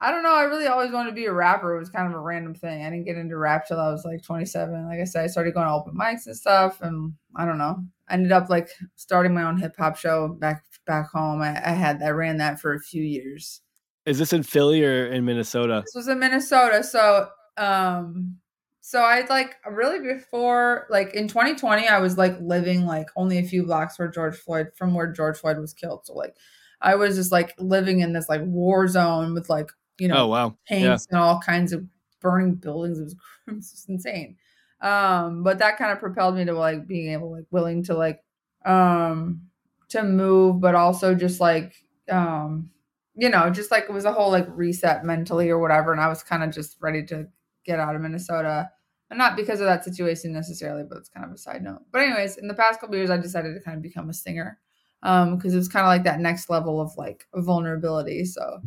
[0.00, 0.34] I don't know.
[0.34, 1.74] I really always wanted to be a rapper.
[1.74, 2.84] It was kind of a random thing.
[2.84, 4.86] I didn't get into rap till I was like 27.
[4.86, 7.82] Like I said, I started going to open mics and stuff, and I don't know.
[8.08, 11.42] I ended up like starting my own hip hop show back back home.
[11.42, 13.60] I, I had I ran that for a few years.
[14.06, 15.82] Is this in Philly or in Minnesota?
[15.84, 16.82] This was in Minnesota.
[16.82, 18.38] So, um,
[18.80, 23.42] so I like really before like in 2020, I was like living like only a
[23.42, 26.06] few blocks where George Floyd from where George Floyd was killed.
[26.06, 26.36] So like,
[26.80, 30.26] I was just like living in this like war zone with like you know Oh
[30.28, 30.56] wow.
[30.68, 31.84] tanks and all kinds of
[32.20, 32.98] burning buildings.
[32.98, 33.16] It was,
[33.48, 34.36] it was just insane.
[34.80, 38.22] Um, but that kind of propelled me to like being able, like, willing to like,
[38.64, 39.42] um,
[39.88, 41.74] to move, but also just like,
[42.10, 42.70] um,
[43.14, 45.92] you know, just like it was a whole like reset mentally or whatever.
[45.92, 47.26] And I was kind of just ready to
[47.64, 48.70] get out of Minnesota.
[49.10, 51.80] And not because of that situation necessarily, but it's kind of a side note.
[51.90, 54.58] But anyways, in the past couple years, I decided to kind of become a singer
[55.04, 58.24] um because it was kind of like that next level of like vulnerability.
[58.24, 58.60] So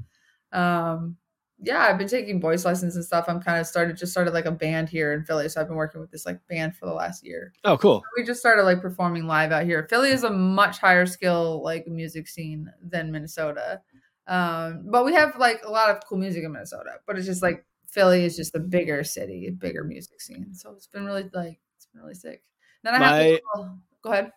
[0.53, 1.17] um
[1.63, 3.25] yeah, I've been taking voice lessons and stuff.
[3.27, 5.47] I'm kind of started just started like a band here in Philly.
[5.47, 7.53] So I've been working with this like band for the last year.
[7.63, 8.03] Oh cool.
[8.17, 9.85] We just started like performing live out here.
[9.87, 13.81] Philly is a much higher skill like music scene than Minnesota.
[14.27, 16.95] Um, but we have like a lot of cool music in Minnesota.
[17.05, 20.53] But it's just like Philly is just a bigger city, a bigger music scene.
[20.55, 22.41] So it's been really like it's been really sick.
[22.83, 23.69] Then I have My- like, oh,
[24.01, 24.31] go ahead.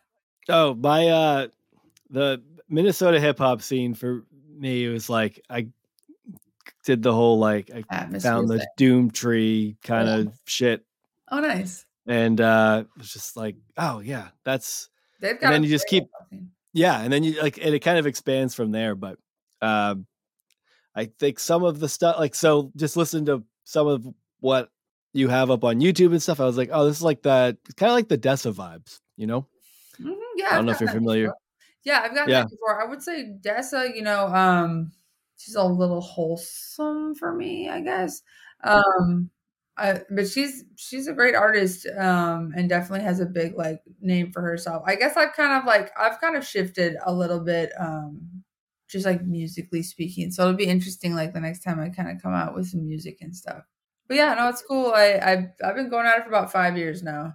[0.51, 1.48] Oh, my uh
[2.10, 4.24] the Minnesota hip hop scene for
[4.59, 5.68] me was like I
[6.85, 8.69] did the whole like I Atmosphere found the thing.
[8.78, 10.15] Doomtree kind Yeah.
[10.16, 10.85] of shit
[11.31, 11.86] Oh, nice.
[12.06, 14.89] and uh it was just like, oh yeah, that's
[15.20, 15.51] They've got.
[15.51, 16.05] then you just keep-
[16.73, 19.19] yeah, and then you like and it kind of expands from there, but
[19.62, 20.06] um
[20.94, 24.06] I think some of the stuff like so just listen to some of
[24.40, 24.70] what
[25.12, 26.40] you have up on YouTube and stuff.
[26.40, 29.27] I was like, oh, this is like that kind of like the Dessa vibes, you
[29.27, 29.47] know?
[30.01, 31.24] Mhm, Yeah, I don't I've know if you're familiar.
[31.27, 31.39] before.
[31.85, 32.40] Yeah, I've gotten Yeah.
[32.43, 32.82] that before.
[32.82, 34.90] I would say Dessa, you know, um,
[35.36, 38.23] she's a little wholesome for me, I guess.
[38.62, 39.31] Um,
[39.77, 44.31] I, but she's she's a great artist, um, and definitely has a big like name
[44.32, 44.85] for herself.
[44.86, 48.44] I guess I've kind of like I've kind of shifted a little bit, um,
[48.89, 50.31] just like musically speaking.
[50.31, 52.85] So it'll be interesting, like the next time I kind of come out with some
[52.86, 53.65] music and stuff.
[54.09, 54.93] But yeah, no, it's cool.
[54.94, 57.35] I I've I've been going at it for about five years now.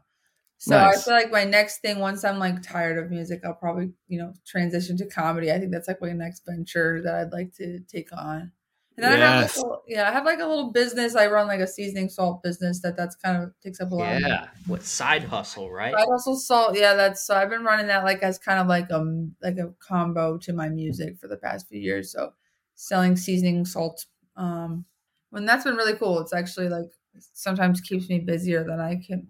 [0.62, 3.94] So I feel like my next thing, once I'm like tired of music, I'll probably,
[4.08, 5.52] you know, transition to comedy.
[5.52, 8.52] I think that's like my next venture that I'd like to take on.
[8.98, 9.56] And then I have Yes.
[9.56, 11.16] like a, little- yeah, I have like a little business.
[11.16, 14.22] I run like a seasoning salt business that that's kind of takes up a lot.
[14.22, 15.94] Yeah, what side hustle, right?
[15.98, 16.78] I also salt.
[16.78, 19.74] Yeah, that's so I've been running that like as kind of like um like a
[19.80, 22.12] combo to my music for the past few years.
[22.12, 22.34] So
[22.76, 24.06] selling seasoning salt.
[24.36, 24.86] Um,
[25.32, 26.20] and that's been really cool.
[26.20, 26.92] It's actually like
[27.34, 29.28] sometimes keeps me busier than I can,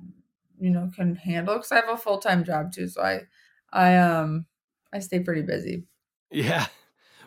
[0.60, 2.88] you know, can handle because I have a full time job too.
[2.88, 3.22] So I,
[3.72, 4.46] I um,
[4.94, 5.86] I stay pretty busy.
[6.32, 6.68] Yeah.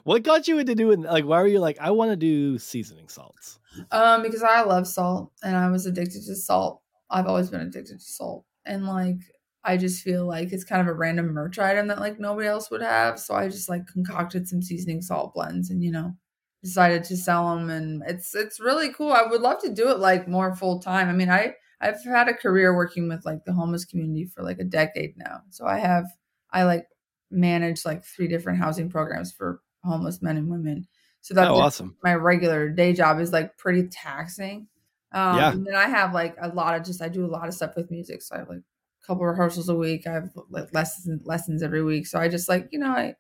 [0.05, 3.09] What got you into doing like why were you like, I want to do seasoning
[3.09, 3.61] salts?
[3.93, 6.83] Um, because I love salt and I was addicted to salt.
[7.09, 8.45] I've always been addicted to salt.
[8.65, 9.19] And like
[9.63, 12.69] I just feel like it's kind of a random merch item that like nobody else
[12.71, 13.21] would have.
[13.21, 16.17] So I just like concocted some seasoning salt blends and you know,
[16.65, 19.13] decided to sell them and it's it's really cool.
[19.13, 21.09] I would love to do it like more full time.
[21.09, 24.59] I mean, I I've had a career working with like the homeless community for like
[24.61, 25.43] a decade now.
[25.51, 26.07] So I have
[26.53, 26.87] I like
[27.31, 30.87] manage like three different housing programs for homeless men and women.
[31.23, 31.97] So that's Oh, awesome.
[32.05, 34.69] my regular day job is like pretty taxing.
[35.13, 35.53] Um, Yeah.
[35.53, 37.77] And then I have like a lot of just I do a lot of stuff
[37.77, 38.23] with music.
[38.23, 40.07] So I have like a couple rehearsals a week.
[40.07, 42.07] I have like lessons lessons every week.
[42.07, 43.15] So I just like you know I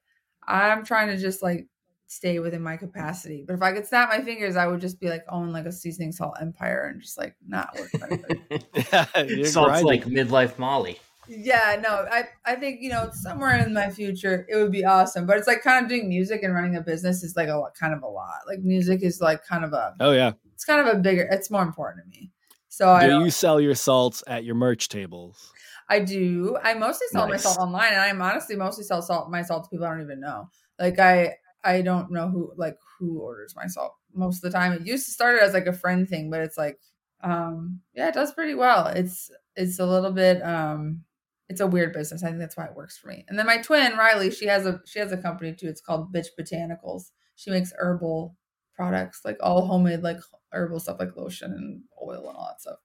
[0.46, 1.66] I'm trying to just like
[2.12, 3.44] stay within my capacity.
[3.46, 5.72] But if I could snap my fingers, I would just be like own like a
[5.72, 7.90] seasoning salt empire and just like not work.
[7.90, 8.40] for anybody.
[8.74, 9.86] yeah, Salt's grinding.
[9.86, 10.98] like midlife Molly.
[11.28, 15.24] Yeah, no, I I think you know somewhere in my future it would be awesome,
[15.26, 17.74] but it's like kind of doing music and running a business is like a lot,
[17.74, 18.40] kind of a lot.
[18.48, 20.32] Like music is like kind of a Oh yeah.
[20.52, 22.30] it's kind of a bigger it's more important to me.
[22.68, 25.52] So Do don't- you sell your salts at your merch tables?
[25.88, 26.56] I do.
[26.62, 29.70] I mostly sell my salt online, and I'm honestly mostly sell salt my salt to
[29.70, 30.48] people I don't even know.
[30.78, 34.72] Like I I don't know who like who orders my salt most of the time.
[34.72, 36.78] It used to start as like a friend thing, but it's like
[37.22, 38.88] um yeah, it does pretty well.
[38.88, 41.04] It's it's a little bit um
[41.48, 42.22] it's a weird business.
[42.22, 43.24] I think that's why it works for me.
[43.28, 45.68] And then my twin Riley, she has a she has a company too.
[45.68, 47.10] It's called Bitch Botanicals.
[47.36, 48.36] She makes herbal
[48.74, 50.18] products, like all homemade, like
[50.52, 52.78] herbal stuff, like lotion and oil and all that stuff.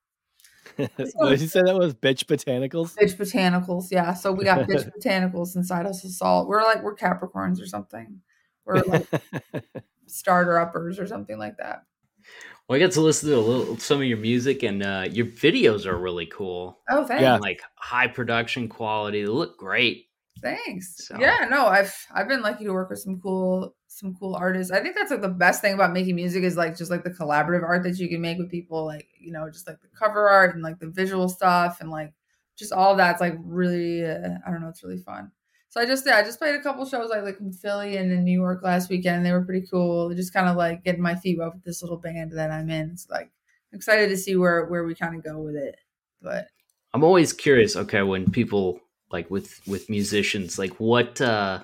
[1.15, 1.93] what did you say that was?
[1.93, 2.95] Bitch botanicals?
[2.95, 4.13] Bitch botanicals, yeah.
[4.13, 6.47] So we got bitch botanicals inside us of salt.
[6.47, 8.21] We're like we're Capricorns or something.
[8.67, 9.07] We're like
[10.07, 11.83] starter uppers or something like that.
[12.67, 15.25] Well, I got to listen to a little some of your music, and uh, your
[15.27, 16.79] videos are really cool.
[16.89, 17.21] Oh, thanks.
[17.21, 17.37] Yeah.
[17.37, 19.21] Like high production quality.
[19.23, 20.05] They look great.
[20.41, 21.07] Thanks.
[21.07, 24.71] So- Yeah, no, I've I've been lucky to work with some cool some cool artists.
[24.71, 27.09] I think that's like the best thing about making music is like just like the
[27.09, 30.27] collaborative art that you can make with people, like you know, just like the cover
[30.29, 32.13] art and like the visual stuff and like
[32.57, 35.31] just all that's like really uh, I don't know, it's really fun.
[35.77, 38.11] So I just yeah, I just played a couple shows like like in Philly and
[38.11, 39.23] in New York last weekend.
[39.23, 40.11] They were pretty cool.
[40.15, 42.89] Just kind of like getting my feet wet with this little band that I'm in.
[42.89, 43.29] It's like
[43.71, 45.75] excited to see where where we kind of go with it.
[46.19, 46.47] But
[46.95, 47.75] I'm always curious.
[47.75, 48.79] Okay, when people
[49.11, 51.59] like with with musicians, like what uh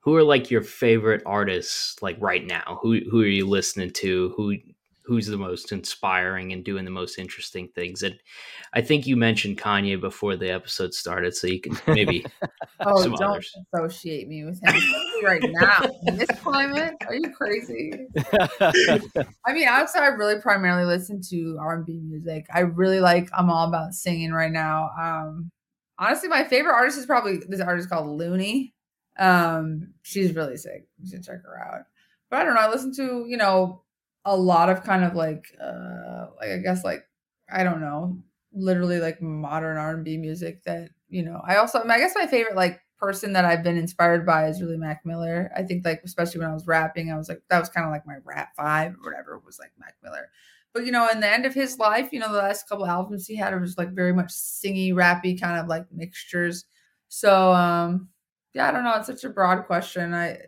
[0.00, 2.78] who are like your favorite artists like right now?
[2.80, 4.32] Who who are you listening to?
[4.38, 4.54] Who
[5.08, 8.02] who's the most inspiring and doing the most interesting things?
[8.02, 8.16] And
[8.74, 12.24] I think you mentioned Kanye before the episode started, so you can maybe
[12.80, 13.52] Oh, Some don't others.
[13.74, 14.80] associate me with him
[15.24, 16.94] right now in this climate.
[17.08, 18.06] Are you crazy?
[18.60, 22.46] I mean, honestly, I really primarily listen to R and B music.
[22.54, 23.28] I really like.
[23.36, 24.90] I'm all about singing right now.
[25.00, 25.50] Um,
[25.98, 28.74] honestly, my favorite artist is probably this artist called Looney.
[29.18, 30.86] Um, she's really sick.
[31.02, 31.82] You should check her out.
[32.30, 32.60] But I don't know.
[32.60, 33.82] I listen to you know
[34.28, 37.04] a lot of kind of like uh like I guess like
[37.50, 38.18] I don't know,
[38.52, 41.40] literally like modern R and B music that you know.
[41.46, 44.76] I also I, guess my favorite like person that I've been inspired by is really
[44.76, 45.50] Mac Miller.
[45.56, 47.90] I think like especially when I was rapping, I was like that was kind of
[47.92, 50.28] like my rap vibe or whatever was like Mac Miller.
[50.74, 53.26] But you know, in the end of his life, you know, the last couple albums
[53.26, 56.66] he had it was like very much singy, rappy kind of like mixtures.
[57.08, 58.10] So um
[58.52, 58.94] yeah, I don't know.
[58.96, 60.12] It's such a broad question.
[60.12, 60.38] I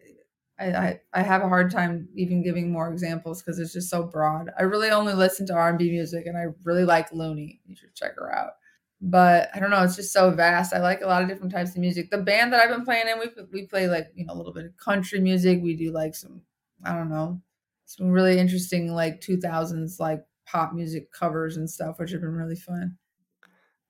[0.61, 4.03] I, I, I have a hard time even giving more examples because it's just so
[4.05, 4.51] broad.
[4.59, 7.61] I really only listen to R and B music, and I really like Looney.
[7.67, 8.53] You should check her out.
[9.01, 10.75] But I don't know, it's just so vast.
[10.75, 12.11] I like a lot of different types of music.
[12.11, 14.53] The band that I've been playing in, we we play like you know a little
[14.53, 15.61] bit of country music.
[15.63, 16.43] We do like some
[16.85, 17.41] I don't know
[17.87, 22.57] some really interesting like 2000s like pop music covers and stuff, which have been really
[22.57, 22.99] fun.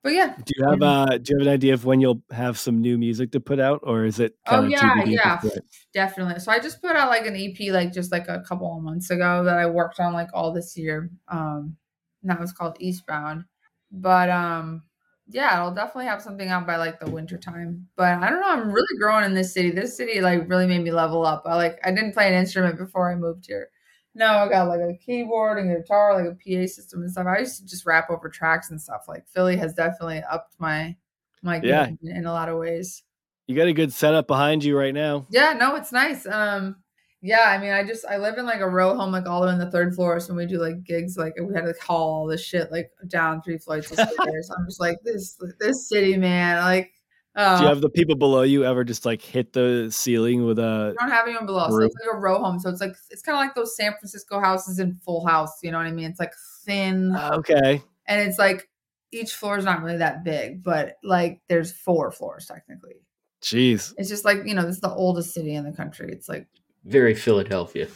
[0.03, 2.59] But yeah, do you have uh do you have an idea of when you'll have
[2.59, 5.61] some new music to put out or is it Oh, yeah, TBD at this yeah.
[5.93, 6.41] Definitely.
[6.41, 9.11] So I just put out like an EP like just like a couple of months
[9.11, 11.11] ago that I worked on like all this year.
[11.29, 11.77] Um
[12.23, 13.45] and that was called Eastbound.
[13.93, 14.85] But um
[15.29, 17.87] yeah, I'll definitely have something out by like the winter time.
[17.97, 19.71] But I don't know, I'm really growing in this city.
[19.71, 21.43] This city like really made me level up.
[21.45, 23.69] I like I didn't play an instrument before I moved here.
[24.15, 27.27] Now I got like a keyboard and guitar, like a PA system and stuff.
[27.27, 29.03] I used to just rap over tracks and stuff.
[29.09, 30.97] Like Philly has definitely upped my
[31.43, 31.87] my Yeah.
[31.87, 33.03] game in a lot of ways.
[33.47, 35.27] You got a good setup behind you right now.
[35.31, 36.27] Yeah, no, it's nice.
[36.27, 36.77] Um,
[37.23, 39.47] yeah, I mean, I just I live in like a row home, like all the
[39.47, 40.19] way on the third floor.
[40.21, 42.91] So when we do like gigs, like we had to haul all this shit like
[43.09, 44.51] down three flights of stairs.
[44.57, 46.63] I'm just like this this city, man.
[46.65, 46.93] Like,
[47.37, 50.59] uh, Do you have the people below you ever just like hit the ceiling with
[50.59, 51.69] a we don't have anyone below.
[51.69, 52.59] So it's like a row home.
[52.59, 55.59] So it's like it's kind of like those San Francisco houses in Full House.
[55.63, 56.11] You know what I mean?
[56.11, 56.33] It's like
[56.65, 57.83] thin, okay.
[58.07, 58.69] and it's like
[59.13, 62.97] each floor is not really that big, but like there's four floors technically.
[63.43, 63.95] Jeez.
[63.97, 66.11] It's just like you know, this is the oldest city in the country.
[66.13, 66.49] It's like
[66.85, 67.89] very Philadelphia.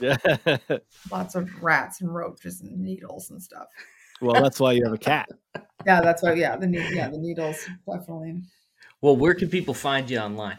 [0.00, 0.16] Yeah.
[1.10, 3.66] lots of rats and roaches and needles and stuff.
[4.20, 5.28] well, that's why you have a cat.
[5.86, 6.34] Yeah, that's why.
[6.34, 8.42] Yeah, the yeah the needles definitely.
[9.02, 10.58] Well, where can people find you online?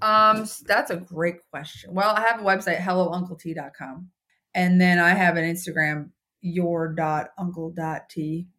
[0.00, 1.94] Um, that's a great question.
[1.94, 4.08] Well, I have a website, hellounclet.com.
[4.54, 6.10] And then I have an Instagram,
[6.40, 7.28] your.uncle.t.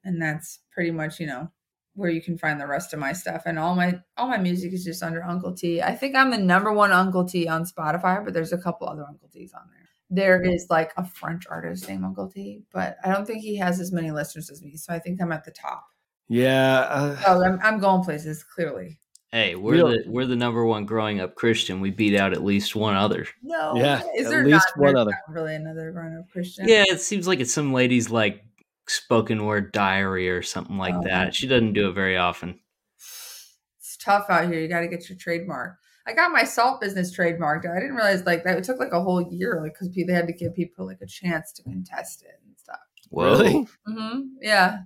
[0.04, 1.52] And that's pretty much, you know,
[1.96, 3.44] where you can find the rest of my stuff.
[3.46, 5.82] And all my all my music is just under Uncle T.
[5.82, 9.06] I think I'm the number one Uncle T on Spotify, but there's a couple other
[9.08, 9.90] Uncle T's on there.
[10.10, 13.80] There is like a French artist named Uncle T, but I don't think he has
[13.80, 14.78] as many listeners as me.
[14.78, 15.86] So I think I'm at the top.
[16.30, 16.80] Yeah.
[16.90, 19.00] Uh, Oh, I'm, I'm going places, clearly.
[19.32, 20.04] Hey, we're Really?
[20.04, 21.82] the we're the number one growing up Christian.
[21.82, 23.26] We beat out at least one other.
[23.42, 23.76] No.
[23.76, 25.10] Yeah, Is at least not, one other.
[25.12, 26.68] not really another grown up Christian?
[26.68, 28.44] Yeah, it seems like it's some lady's like
[28.88, 31.02] spoken word diary or something like Oh.
[31.06, 31.34] that.
[31.34, 32.60] She doesn't do it very often.
[32.98, 34.60] It's tough out here.
[34.60, 35.78] You got to get your trademark.
[36.06, 37.66] I got my salt business trademarked.
[37.66, 38.58] I didn't realize like that.
[38.58, 41.08] It took like a whole year, like because they had to give people like a
[41.08, 42.80] chance to contest it and stuff.
[43.10, 43.32] Whoa.
[43.32, 43.68] really?
[43.88, 44.80] hmm Yeah,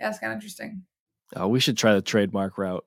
[0.00, 0.82] yeah, it's kind of interesting.
[1.36, 2.84] Oh, we should try the trademark route.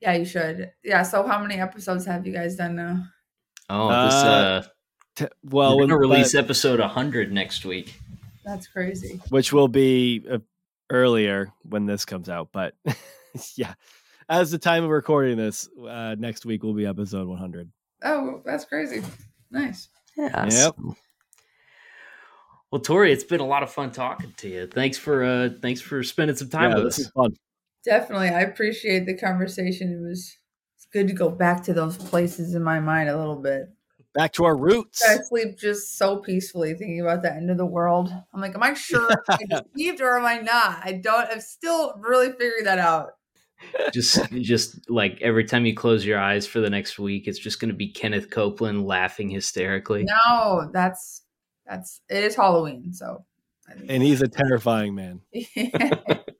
[0.00, 0.72] Yeah, you should.
[0.84, 1.02] Yeah.
[1.02, 3.04] So, how many episodes have you guys done now?
[3.70, 4.62] Oh, this Uh, uh,
[5.16, 7.94] T- well, we're gonna release but- episode 100 next week.
[8.44, 9.20] That's crazy.
[9.28, 10.38] which will be uh,
[10.90, 12.74] earlier when this comes out, but
[13.56, 13.74] yeah,
[14.28, 17.70] as the time of recording this, uh, next week will be episode 100.
[18.04, 19.02] Oh, that's crazy.
[19.50, 19.88] Nice.
[20.16, 20.46] Yeah.
[20.48, 20.76] Yep.
[22.70, 24.66] Well, Tori, it's been a lot of fun talking to you.
[24.66, 27.10] Thanks for uh thanks for spending some time Yeah, with us.
[27.14, 27.34] fun.
[27.84, 28.28] Definitely.
[28.28, 29.92] I appreciate the conversation.
[29.92, 30.36] It was
[30.76, 33.70] it's good to go back to those places in my mind a little bit.
[34.14, 35.02] Back to our roots.
[35.04, 38.10] I sleep just so peacefully thinking about the end of the world.
[38.34, 39.38] I'm like, am I sure I
[39.74, 40.80] deceived or am I not?
[40.84, 43.12] I don't I've still really figured that out.
[43.94, 47.60] just just like every time you close your eyes for the next week, it's just
[47.60, 50.04] gonna be Kenneth Copeland laughing hysterically.
[50.26, 51.22] No, that's
[51.68, 53.24] that's it is Halloween, so
[53.88, 55.20] And he's a terrifying man.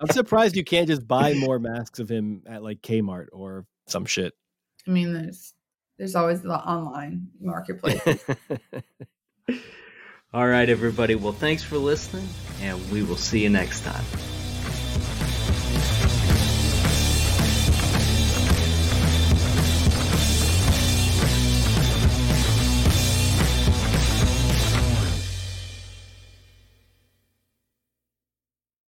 [0.01, 4.05] I'm surprised you can't just buy more masks of him at like Kmart or some
[4.05, 4.35] shit.
[4.87, 5.55] I mean there's
[5.99, 8.01] there's always the online marketplace.
[10.35, 11.15] All right, everybody.
[11.15, 12.29] Well, thanks for listening,
[12.61, 14.05] and we will see you next time.